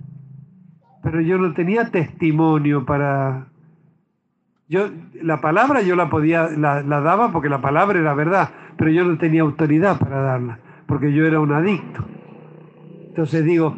Pero 1.06 1.22
yo 1.22 1.38
no 1.38 1.54
tenía 1.54 1.92
testimonio 1.92 2.84
para... 2.84 3.50
Yo, 4.68 4.90
la 5.22 5.40
palabra 5.40 5.84
yo 5.84 5.96
la 5.96 6.10
podía, 6.10 6.50
la, 6.50 6.82
la 6.82 7.00
daba 7.00 7.32
porque 7.32 7.48
la 7.48 7.62
palabra 7.62 8.00
era 8.00 8.16
verdad, 8.16 8.50
pero 8.76 8.90
yo 8.90 9.06
no 9.06 9.16
tenía 9.20 9.44
autoridad 9.44 10.00
para 10.00 10.20
darla, 10.20 10.60
porque 10.88 11.14
yo 11.14 11.28
era 11.28 11.40
un 11.40 11.54
adicto. 11.54 12.04
Entonces 13.10 13.46
digo, 13.46 13.78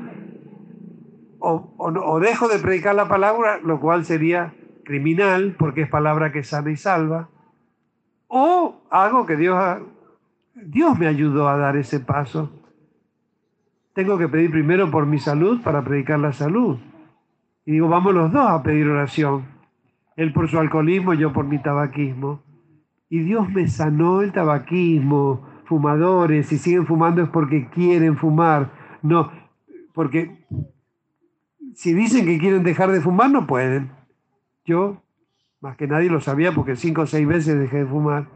o, 1.39 2.19
dejo 2.21 2.47
de 2.47 2.59
predicar 2.59 2.95
la 2.95 3.09
palabra, 3.09 3.59
lo 3.61 3.81
cual 3.81 4.05
sería 4.05 4.53
criminal, 4.85 5.53
porque 5.59 5.81
es 5.81 5.89
palabra 5.89 6.31
que 6.31 6.43
sana 6.43 6.71
y 6.71 6.77
salva, 6.77 7.27
o 8.27 8.87
hago 8.89 9.25
que 9.25 9.35
Dios, 9.35 9.81
Dios 10.55 10.97
me 10.97 11.07
ayudó 11.07 11.49
a 11.49 11.57
dar 11.57 11.75
ese 11.75 11.99
paso. 11.99 12.51
Tengo 13.93 14.17
que 14.17 14.29
pedir 14.29 14.49
primero 14.49 14.89
por 14.89 15.05
mi 15.05 15.19
salud 15.19 15.61
para 15.61 15.83
predicar 15.83 16.19
la 16.19 16.31
salud. 16.31 16.77
Y 17.67 17.73
digo, 17.73 17.89
vamos 17.89 18.13
los 18.13 18.31
dos 18.31 18.49
a 18.49 18.63
pedir 18.63 18.87
oración. 18.87 19.43
Él 20.15 20.31
por 20.31 20.49
su 20.49 20.57
alcoholismo, 20.57 21.13
yo 21.13 21.33
por 21.33 21.45
mi 21.45 21.61
tabaquismo. 21.61 22.41
Y 23.09 23.19
Dios 23.19 23.49
me 23.49 23.67
sanó 23.67 24.21
el 24.21 24.31
tabaquismo. 24.31 25.45
Fumadores, 25.65 26.47
si 26.47 26.57
siguen 26.59 26.87
fumando 26.87 27.21
es 27.21 27.27
porque 27.27 27.69
quieren 27.69 28.15
fumar. 28.15 28.71
No, 29.01 29.33
porque 29.93 30.45
si 31.75 31.93
dicen 31.93 32.25
que 32.25 32.37
quieren 32.37 32.63
dejar 32.63 32.89
de 32.89 33.01
fumar, 33.01 33.31
no 33.31 33.45
pueden. 33.45 33.91
Yo, 34.63 35.03
más 35.59 35.75
que 35.75 35.87
nadie 35.87 36.09
lo 36.09 36.21
sabía 36.21 36.53
porque 36.53 36.77
cinco 36.77 37.01
o 37.01 37.05
seis 37.05 37.27
veces 37.27 37.59
dejé 37.59 37.79
de 37.79 37.85
fumar. 37.85 38.29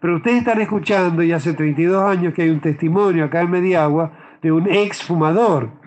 Pero 0.00 0.16
ustedes 0.16 0.38
están 0.38 0.62
escuchando, 0.62 1.22
y 1.22 1.32
hace 1.32 1.52
32 1.52 2.02
años 2.04 2.32
que 2.32 2.40
hay 2.40 2.48
un 2.48 2.60
testimonio 2.60 3.26
acá 3.26 3.42
en 3.42 3.50
Mediagua 3.50 4.12
de 4.40 4.50
un 4.50 4.66
ex 4.66 5.02
fumador. 5.02 5.81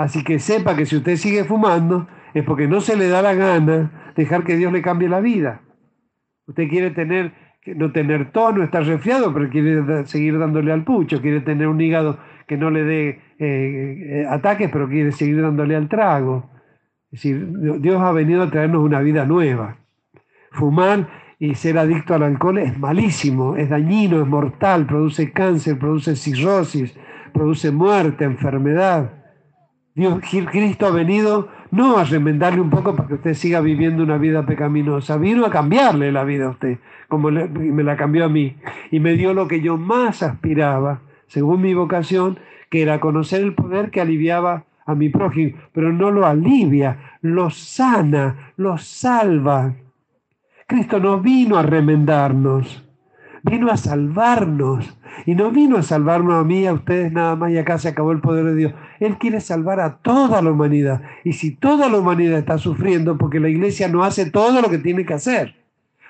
Así 0.00 0.24
que 0.24 0.38
sepa 0.38 0.74
que 0.74 0.86
si 0.86 0.96
usted 0.96 1.16
sigue 1.16 1.44
fumando, 1.44 2.08
es 2.32 2.42
porque 2.44 2.66
no 2.66 2.80
se 2.80 2.96
le 2.96 3.08
da 3.08 3.20
la 3.20 3.34
gana 3.34 4.12
dejar 4.16 4.44
que 4.44 4.56
Dios 4.56 4.72
le 4.72 4.80
cambie 4.80 5.10
la 5.10 5.20
vida. 5.20 5.60
Usted 6.46 6.70
quiere 6.70 6.90
tener, 6.92 7.34
no 7.66 7.92
tener 7.92 8.32
tono, 8.32 8.62
estar 8.62 8.82
resfriado, 8.82 9.34
pero 9.34 9.50
quiere 9.50 10.06
seguir 10.06 10.38
dándole 10.38 10.72
al 10.72 10.84
pucho, 10.84 11.20
quiere 11.20 11.42
tener 11.42 11.68
un 11.68 11.78
hígado 11.78 12.18
que 12.48 12.56
no 12.56 12.70
le 12.70 12.84
dé 12.84 13.20
eh, 13.38 14.24
ataques, 14.26 14.70
pero 14.72 14.88
quiere 14.88 15.12
seguir 15.12 15.42
dándole 15.42 15.76
al 15.76 15.86
trago. 15.90 16.48
Es 17.12 17.22
decir, 17.22 17.46
Dios 17.82 18.00
ha 18.00 18.12
venido 18.12 18.44
a 18.44 18.50
traernos 18.50 18.82
una 18.82 19.00
vida 19.00 19.26
nueva. 19.26 19.76
Fumar 20.50 21.10
y 21.38 21.54
ser 21.56 21.76
adicto 21.76 22.14
al 22.14 22.22
alcohol 22.22 22.56
es 22.56 22.78
malísimo, 22.78 23.54
es 23.54 23.68
dañino, 23.68 24.22
es 24.22 24.26
mortal, 24.26 24.86
produce 24.86 25.30
cáncer, 25.30 25.78
produce 25.78 26.16
cirrosis, 26.16 26.98
produce 27.34 27.70
muerte, 27.70 28.24
enfermedad. 28.24 29.19
Dios, 29.94 30.20
Cristo 30.50 30.86
ha 30.86 30.90
venido 30.90 31.48
no 31.72 31.98
a 31.98 32.04
remendarle 32.04 32.60
un 32.60 32.70
poco 32.70 32.94
para 32.94 33.08
que 33.08 33.14
usted 33.14 33.34
siga 33.34 33.60
viviendo 33.60 34.02
una 34.02 34.18
vida 34.18 34.46
pecaminosa, 34.46 35.16
vino 35.16 35.44
a 35.44 35.50
cambiarle 35.50 36.12
la 36.12 36.24
vida 36.24 36.46
a 36.46 36.50
usted, 36.50 36.78
como 37.08 37.30
me 37.30 37.82
la 37.82 37.96
cambió 37.96 38.24
a 38.24 38.28
mí, 38.28 38.56
y 38.90 39.00
me 39.00 39.14
dio 39.14 39.34
lo 39.34 39.48
que 39.48 39.60
yo 39.60 39.76
más 39.76 40.22
aspiraba, 40.22 41.00
según 41.26 41.62
mi 41.62 41.74
vocación, 41.74 42.38
que 42.70 42.82
era 42.82 43.00
conocer 43.00 43.42
el 43.42 43.54
poder 43.54 43.90
que 43.90 44.00
aliviaba 44.00 44.64
a 44.86 44.94
mi 44.94 45.08
prójimo, 45.08 45.58
pero 45.72 45.92
no 45.92 46.10
lo 46.10 46.26
alivia, 46.26 47.18
lo 47.20 47.50
sana, 47.50 48.52
lo 48.56 48.78
salva. 48.78 49.74
Cristo 50.66 51.00
no 51.00 51.20
vino 51.20 51.56
a 51.56 51.62
remendarnos, 51.62 52.88
vino 53.42 53.70
a 53.70 53.76
salvarnos. 53.76 54.96
Y 55.26 55.34
no 55.34 55.50
vino 55.50 55.76
a 55.76 55.82
salvarnos 55.82 56.34
a 56.34 56.44
mí, 56.44 56.66
a 56.66 56.72
ustedes 56.72 57.12
nada 57.12 57.36
más 57.36 57.50
y 57.50 57.58
acá 57.58 57.78
se 57.78 57.88
acabó 57.88 58.12
el 58.12 58.20
poder 58.20 58.44
de 58.46 58.54
Dios. 58.54 58.74
Él 59.00 59.18
quiere 59.18 59.40
salvar 59.40 59.80
a 59.80 59.98
toda 59.98 60.40
la 60.40 60.50
humanidad. 60.50 61.02
Y 61.24 61.34
si 61.34 61.54
toda 61.54 61.88
la 61.88 61.98
humanidad 61.98 62.38
está 62.38 62.58
sufriendo 62.58 63.18
porque 63.18 63.40
la 63.40 63.48
iglesia 63.48 63.88
no 63.88 64.04
hace 64.04 64.30
todo 64.30 64.60
lo 64.62 64.70
que 64.70 64.78
tiene 64.78 65.04
que 65.04 65.14
hacer, 65.14 65.56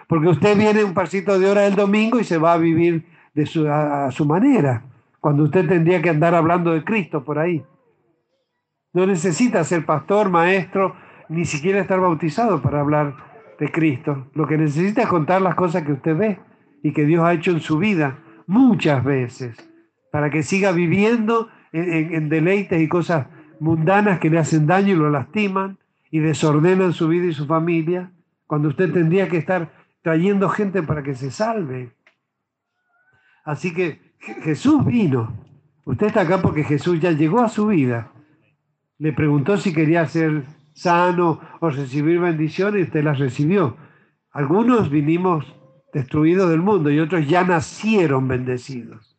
porque 0.07 0.28
usted 0.28 0.57
viene 0.57 0.85
un 0.85 0.95
pasito 0.95 1.39
de 1.39 1.49
hora 1.49 1.66
el 1.66 1.76
domingo 1.76 2.20
y 2.20 2.24
se 2.24 2.39
va 2.39 2.53
a 2.53 2.59
vivir 2.59 3.07
de 3.35 3.47
su, 3.47 3.66
a 3.68 4.11
su 4.11 4.26
manera, 4.26 4.85
cuando 5.20 5.45
usted 5.45 5.68
tendría 5.68 6.03
que 6.03 6.11
andar 6.11 6.35
hablando 6.35 6.72
de 6.72 6.85
Cristo 6.85 7.24
por 7.24 7.39
ahí. 7.39 7.64
No 8.93 9.07
necesita 9.07 9.62
ser 9.62 9.87
pastor, 9.87 10.31
maestro, 10.31 10.97
ni 11.28 11.45
siquiera 11.45 11.81
estar 11.81 12.01
bautizado 12.01 12.61
para 12.61 12.81
hablar 12.81 13.14
de 13.61 13.70
Cristo. 13.70 14.26
Lo 14.35 14.49
que 14.49 14.59
necesita 14.59 15.03
es 15.03 15.09
contar 15.09 15.43
las 15.43 15.55
cosas 15.55 15.85
que 15.85 15.93
usted 15.93 16.16
ve 16.16 16.39
y 16.83 16.93
que 16.93 17.05
Dios 17.05 17.24
ha 17.24 17.33
hecho 17.33 17.51
en 17.51 17.61
su 17.61 17.78
vida 17.78 18.18
muchas 18.47 19.05
veces, 19.05 19.57
para 20.11 20.31
que 20.31 20.43
siga 20.43 20.72
viviendo 20.72 21.49
en, 21.72 22.28
deleites 22.28 22.81
y 22.81 22.89
cosas 22.89 23.28
mundanas 23.61 24.18
que 24.18 24.31
le 24.31 24.39
hacen 24.39 24.66
daño 24.66 24.95
y 24.95 24.97
lo 24.97 25.11
lastiman 25.11 25.78
y 26.11 26.18
desordenan 26.18 26.93
su 26.93 27.09
vida 27.09 27.26
y 27.26 27.33
su 27.33 27.47
familia, 27.47 28.11
cuando 28.47 28.68
usted 28.68 28.93
tendría 28.93 29.28
que 29.28 29.37
estar 29.37 29.72
trayendo 30.03 30.49
gente 30.49 30.83
para 30.83 31.03
que 31.03 31.14
se 31.14 31.31
salve. 31.31 31.93
Así 33.45 33.72
que 33.72 34.01
Jesús 34.18 34.85
vino. 34.85 35.33
Usted 35.85 36.09
está 36.09 36.22
acá 36.22 36.43
porque 36.43 36.64
Jesús 36.64 37.01
ya 37.01 37.12
llegó 37.12 37.41
a 37.41 37.49
su 37.49 37.68
vida. 37.68 38.12
Le 38.99 39.12
preguntó 39.12 39.57
si 39.57 39.72
quería 39.72 40.07
ser 40.07 40.45
sano 40.72 41.41
o 41.61 41.70
recibir 41.70 42.18
bendiciones 42.20 42.81
y 42.81 42.85
usted 42.85 43.05
las 43.05 43.18
recibió. 43.18 43.76
Algunos 44.33 44.91
vinimos 44.91 45.55
destruidos 45.93 46.51
del 46.51 46.61
mundo 46.61 46.91
y 46.91 47.01
otros 47.01 47.28
ya 47.28 47.45
nacieron 47.45 48.28
bendecidos. 48.28 49.16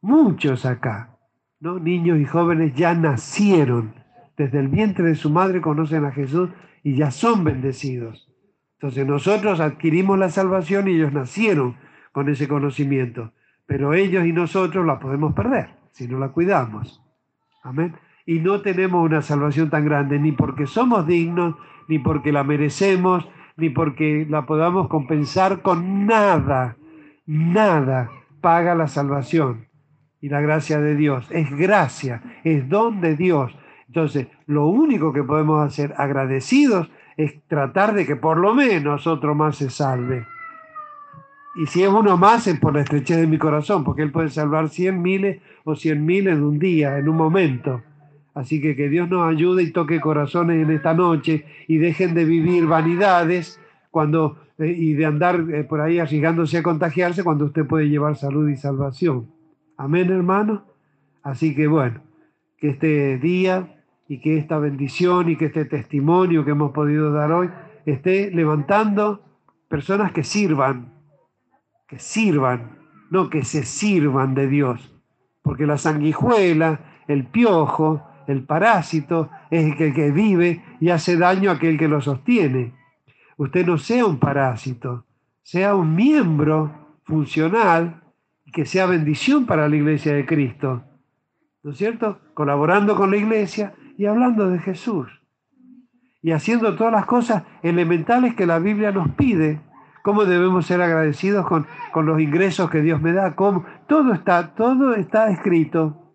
Muchos 0.00 0.64
acá, 0.66 1.16
¿no? 1.60 1.78
Niños 1.78 2.18
y 2.18 2.24
jóvenes 2.24 2.74
ya 2.74 2.94
nacieron. 2.94 3.94
Desde 4.36 4.60
el 4.60 4.68
vientre 4.68 5.04
de 5.04 5.14
su 5.14 5.30
madre 5.30 5.60
conocen 5.60 6.04
a 6.04 6.12
Jesús 6.12 6.50
y 6.82 6.96
ya 6.96 7.10
son 7.10 7.44
bendecidos. 7.44 8.30
Entonces 8.74 9.06
nosotros 9.06 9.60
adquirimos 9.60 10.18
la 10.18 10.30
salvación 10.30 10.86
y 10.88 10.92
ellos 10.92 11.12
nacieron 11.12 11.76
con 12.12 12.28
ese 12.28 12.46
conocimiento. 12.46 13.32
Pero 13.66 13.92
ellos 13.94 14.24
y 14.24 14.32
nosotros 14.32 14.86
la 14.86 14.98
podemos 14.98 15.34
perder 15.34 15.70
si 15.90 16.06
no 16.06 16.18
la 16.18 16.28
cuidamos. 16.28 17.02
Amén. 17.62 17.96
Y 18.24 18.38
no 18.38 18.60
tenemos 18.60 19.04
una 19.04 19.20
salvación 19.20 19.68
tan 19.68 19.84
grande 19.84 20.18
ni 20.18 20.32
porque 20.32 20.66
somos 20.66 21.06
dignos, 21.06 21.56
ni 21.88 21.98
porque 21.98 22.30
la 22.30 22.44
merecemos, 22.44 23.28
ni 23.58 23.70
porque 23.70 24.24
la 24.30 24.46
podamos 24.46 24.88
compensar 24.88 25.62
con 25.62 26.06
nada, 26.06 26.76
nada 27.26 28.08
paga 28.40 28.76
la 28.76 28.86
salvación 28.86 29.66
y 30.20 30.28
la 30.28 30.40
gracia 30.40 30.80
de 30.80 30.94
Dios. 30.94 31.26
Es 31.30 31.50
gracia, 31.50 32.22
es 32.44 32.68
don 32.68 33.00
de 33.00 33.16
Dios. 33.16 33.54
Entonces, 33.88 34.28
lo 34.46 34.66
único 34.66 35.12
que 35.12 35.24
podemos 35.24 35.66
hacer 35.66 35.92
agradecidos 35.98 36.88
es 37.16 37.42
tratar 37.48 37.94
de 37.94 38.06
que 38.06 38.14
por 38.14 38.38
lo 38.38 38.54
menos 38.54 39.08
otro 39.08 39.34
más 39.34 39.56
se 39.56 39.70
salve. 39.70 40.24
Y 41.56 41.66
si 41.66 41.82
es 41.82 41.88
uno 41.88 42.16
más 42.16 42.46
es 42.46 42.60
por 42.60 42.74
la 42.74 42.82
estrechez 42.82 43.16
de 43.16 43.26
mi 43.26 43.38
corazón, 43.38 43.82
porque 43.82 44.02
Él 44.02 44.12
puede 44.12 44.28
salvar 44.28 44.68
cien 44.68 45.02
miles 45.02 45.42
o 45.64 45.74
cien 45.74 46.06
miles 46.06 46.36
en 46.36 46.44
un 46.44 46.60
día, 46.60 46.96
en 46.96 47.08
un 47.08 47.16
momento. 47.16 47.82
Así 48.34 48.60
que 48.60 48.76
que 48.76 48.88
Dios 48.88 49.08
nos 49.08 49.28
ayude 49.28 49.62
y 49.62 49.72
toque 49.72 50.00
corazones 50.00 50.62
en 50.62 50.70
esta 50.70 50.94
noche 50.94 51.44
y 51.66 51.78
dejen 51.78 52.14
de 52.14 52.24
vivir 52.24 52.66
vanidades 52.66 53.60
cuando, 53.90 54.38
eh, 54.58 54.74
y 54.76 54.94
de 54.94 55.06
andar 55.06 55.44
eh, 55.50 55.64
por 55.64 55.80
ahí 55.80 55.98
arriesgándose 55.98 56.58
a 56.58 56.62
contagiarse 56.62 57.24
cuando 57.24 57.46
usted 57.46 57.66
puede 57.66 57.88
llevar 57.88 58.16
salud 58.16 58.48
y 58.48 58.56
salvación. 58.56 59.28
Amén, 59.76 60.10
hermano. 60.10 60.64
Así 61.22 61.54
que 61.54 61.66
bueno, 61.66 62.00
que 62.58 62.70
este 62.70 63.18
día 63.18 63.76
y 64.08 64.20
que 64.20 64.38
esta 64.38 64.58
bendición 64.58 65.28
y 65.30 65.36
que 65.36 65.46
este 65.46 65.64
testimonio 65.64 66.44
que 66.44 66.52
hemos 66.52 66.72
podido 66.72 67.12
dar 67.12 67.32
hoy 67.32 67.50
esté 67.84 68.30
levantando 68.30 69.22
personas 69.68 70.12
que 70.12 70.24
sirvan, 70.24 70.92
que 71.86 71.98
sirvan, 71.98 72.78
no 73.10 73.30
que 73.30 73.44
se 73.44 73.64
sirvan 73.64 74.34
de 74.34 74.48
Dios. 74.48 74.94
Porque 75.42 75.66
la 75.66 75.78
sanguijuela, 75.78 76.80
el 77.06 77.26
piojo, 77.26 78.07
el 78.28 78.44
parásito 78.44 79.30
es 79.50 79.64
el 79.64 79.94
que, 79.94 80.10
vive 80.10 80.62
y 80.80 80.90
hace 80.90 81.16
daño 81.16 81.50
a 81.50 81.54
aquel 81.54 81.78
que 81.78 81.88
lo 81.88 82.02
sostiene. 82.02 82.74
Usted 83.38 83.66
no 83.66 83.78
sea 83.78 84.04
un 84.04 84.18
parásito, 84.18 85.06
sea 85.42 85.74
un 85.74 85.94
miembro 85.94 86.98
funcional 87.04 88.02
que 88.52 88.66
sea 88.66 88.84
bendición 88.84 89.46
para 89.46 89.66
la 89.66 89.76
iglesia 89.76 90.12
de 90.12 90.26
Cristo. 90.26 90.84
¿No 91.62 91.70
es 91.70 91.78
cierto? 91.78 92.20
Colaborando 92.34 92.96
con 92.96 93.10
la 93.10 93.16
iglesia 93.16 93.72
y 93.96 94.04
hablando 94.04 94.50
de 94.50 94.58
Jesús. 94.58 95.08
Y 96.20 96.32
haciendo 96.32 96.76
todas 96.76 96.92
las 96.92 97.06
cosas 97.06 97.44
elementales 97.62 98.34
que 98.34 98.44
la 98.44 98.58
Biblia 98.58 98.92
nos 98.92 99.08
pide. 99.12 99.60
Cómo 100.02 100.26
debemos 100.26 100.66
ser 100.66 100.82
agradecidos 100.82 101.46
con, 101.46 101.66
con 101.92 102.04
los 102.04 102.20
ingresos 102.20 102.68
que 102.68 102.82
Dios 102.82 103.00
me 103.00 103.14
da. 103.14 103.34
Cómo, 103.34 103.64
todo 103.86 104.12
está, 104.12 104.54
todo 104.54 104.94
está 104.94 105.30
escrito 105.30 106.07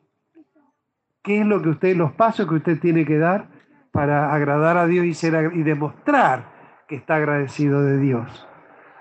qué 1.23 1.41
es 1.41 1.47
lo 1.47 1.61
que 1.61 1.69
usted, 1.69 1.95
los 1.95 2.11
pasos 2.11 2.47
que 2.47 2.55
usted 2.55 2.79
tiene 2.79 3.05
que 3.05 3.17
dar 3.17 3.47
para 3.91 4.33
agradar 4.33 4.77
a 4.77 4.85
Dios 4.85 5.05
y, 5.05 5.13
ser, 5.13 5.51
y 5.53 5.63
demostrar 5.63 6.45
que 6.87 6.95
está 6.95 7.15
agradecido 7.15 7.81
de 7.81 7.99
Dios. 7.99 8.47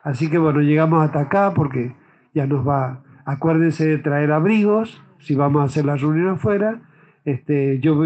Así 0.03 0.31
que 0.31 0.39
bueno, 0.39 0.61
llegamos 0.61 1.05
hasta 1.05 1.21
acá 1.21 1.53
porque 1.55 1.95
ya 2.35 2.47
nos 2.47 2.67
va, 2.67 3.03
acuérdense 3.25 3.87
de 3.87 3.99
traer 3.99 4.33
abrigos, 4.33 5.03
si 5.19 5.35
vamos 5.35 5.63
a 5.63 5.65
hacer 5.67 5.85
la 5.85 5.97
reunión 5.97 6.29
afuera, 6.29 6.81
este, 7.25 7.79
yo 7.81 8.01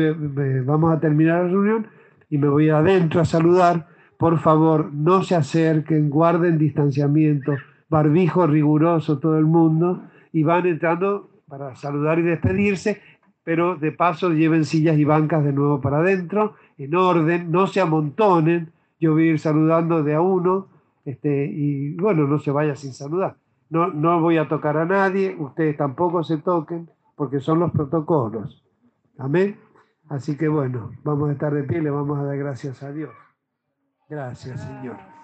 vamos 0.64 0.94
a 0.94 1.00
terminar 1.00 1.44
la 1.44 1.50
reunión 1.50 1.86
y 2.28 2.38
me 2.38 2.48
voy 2.48 2.68
adentro 2.68 3.20
a 3.20 3.24
saludar. 3.24 3.88
Por 4.18 4.38
favor, 4.38 4.92
no 4.92 5.22
se 5.22 5.34
acerquen, 5.34 6.10
guarden 6.10 6.58
distanciamiento, 6.58 7.56
barbijo 7.88 8.46
riguroso 8.46 9.18
todo 9.18 9.38
el 9.38 9.46
mundo 9.46 10.04
y 10.32 10.42
van 10.42 10.66
entrando 10.66 11.30
para 11.48 11.74
saludar 11.76 12.18
y 12.18 12.22
despedirse 12.22 13.00
pero 13.46 13.76
de 13.76 13.92
paso 13.92 14.30
lleven 14.30 14.64
sillas 14.64 14.98
y 14.98 15.04
bancas 15.04 15.44
de 15.44 15.52
nuevo 15.52 15.80
para 15.80 15.98
adentro, 15.98 16.54
en 16.78 16.96
orden, 16.96 17.52
no 17.52 17.68
se 17.68 17.80
amontonen, 17.80 18.72
yo 18.98 19.12
voy 19.12 19.28
a 19.28 19.30
ir 19.30 19.38
saludando 19.38 20.02
de 20.02 20.16
a 20.16 20.20
uno, 20.20 20.66
este, 21.04 21.46
y 21.46 21.94
bueno, 21.94 22.26
no 22.26 22.40
se 22.40 22.50
vaya 22.50 22.74
sin 22.74 22.92
saludar. 22.92 23.36
No, 23.70 23.86
no 23.86 24.20
voy 24.20 24.38
a 24.38 24.48
tocar 24.48 24.76
a 24.76 24.84
nadie, 24.84 25.36
ustedes 25.38 25.76
tampoco 25.76 26.24
se 26.24 26.38
toquen, 26.38 26.90
porque 27.14 27.38
son 27.38 27.60
los 27.60 27.70
protocolos. 27.70 28.64
Amén. 29.16 29.56
Así 30.08 30.36
que 30.36 30.48
bueno, 30.48 30.90
vamos 31.04 31.28
a 31.28 31.32
estar 31.34 31.54
de 31.54 31.62
pie, 31.62 31.80
le 31.80 31.90
vamos 31.90 32.18
a 32.18 32.24
dar 32.24 32.36
gracias 32.36 32.82
a 32.82 32.90
Dios. 32.90 33.12
Gracias, 34.08 34.60
Señor. 34.60 35.15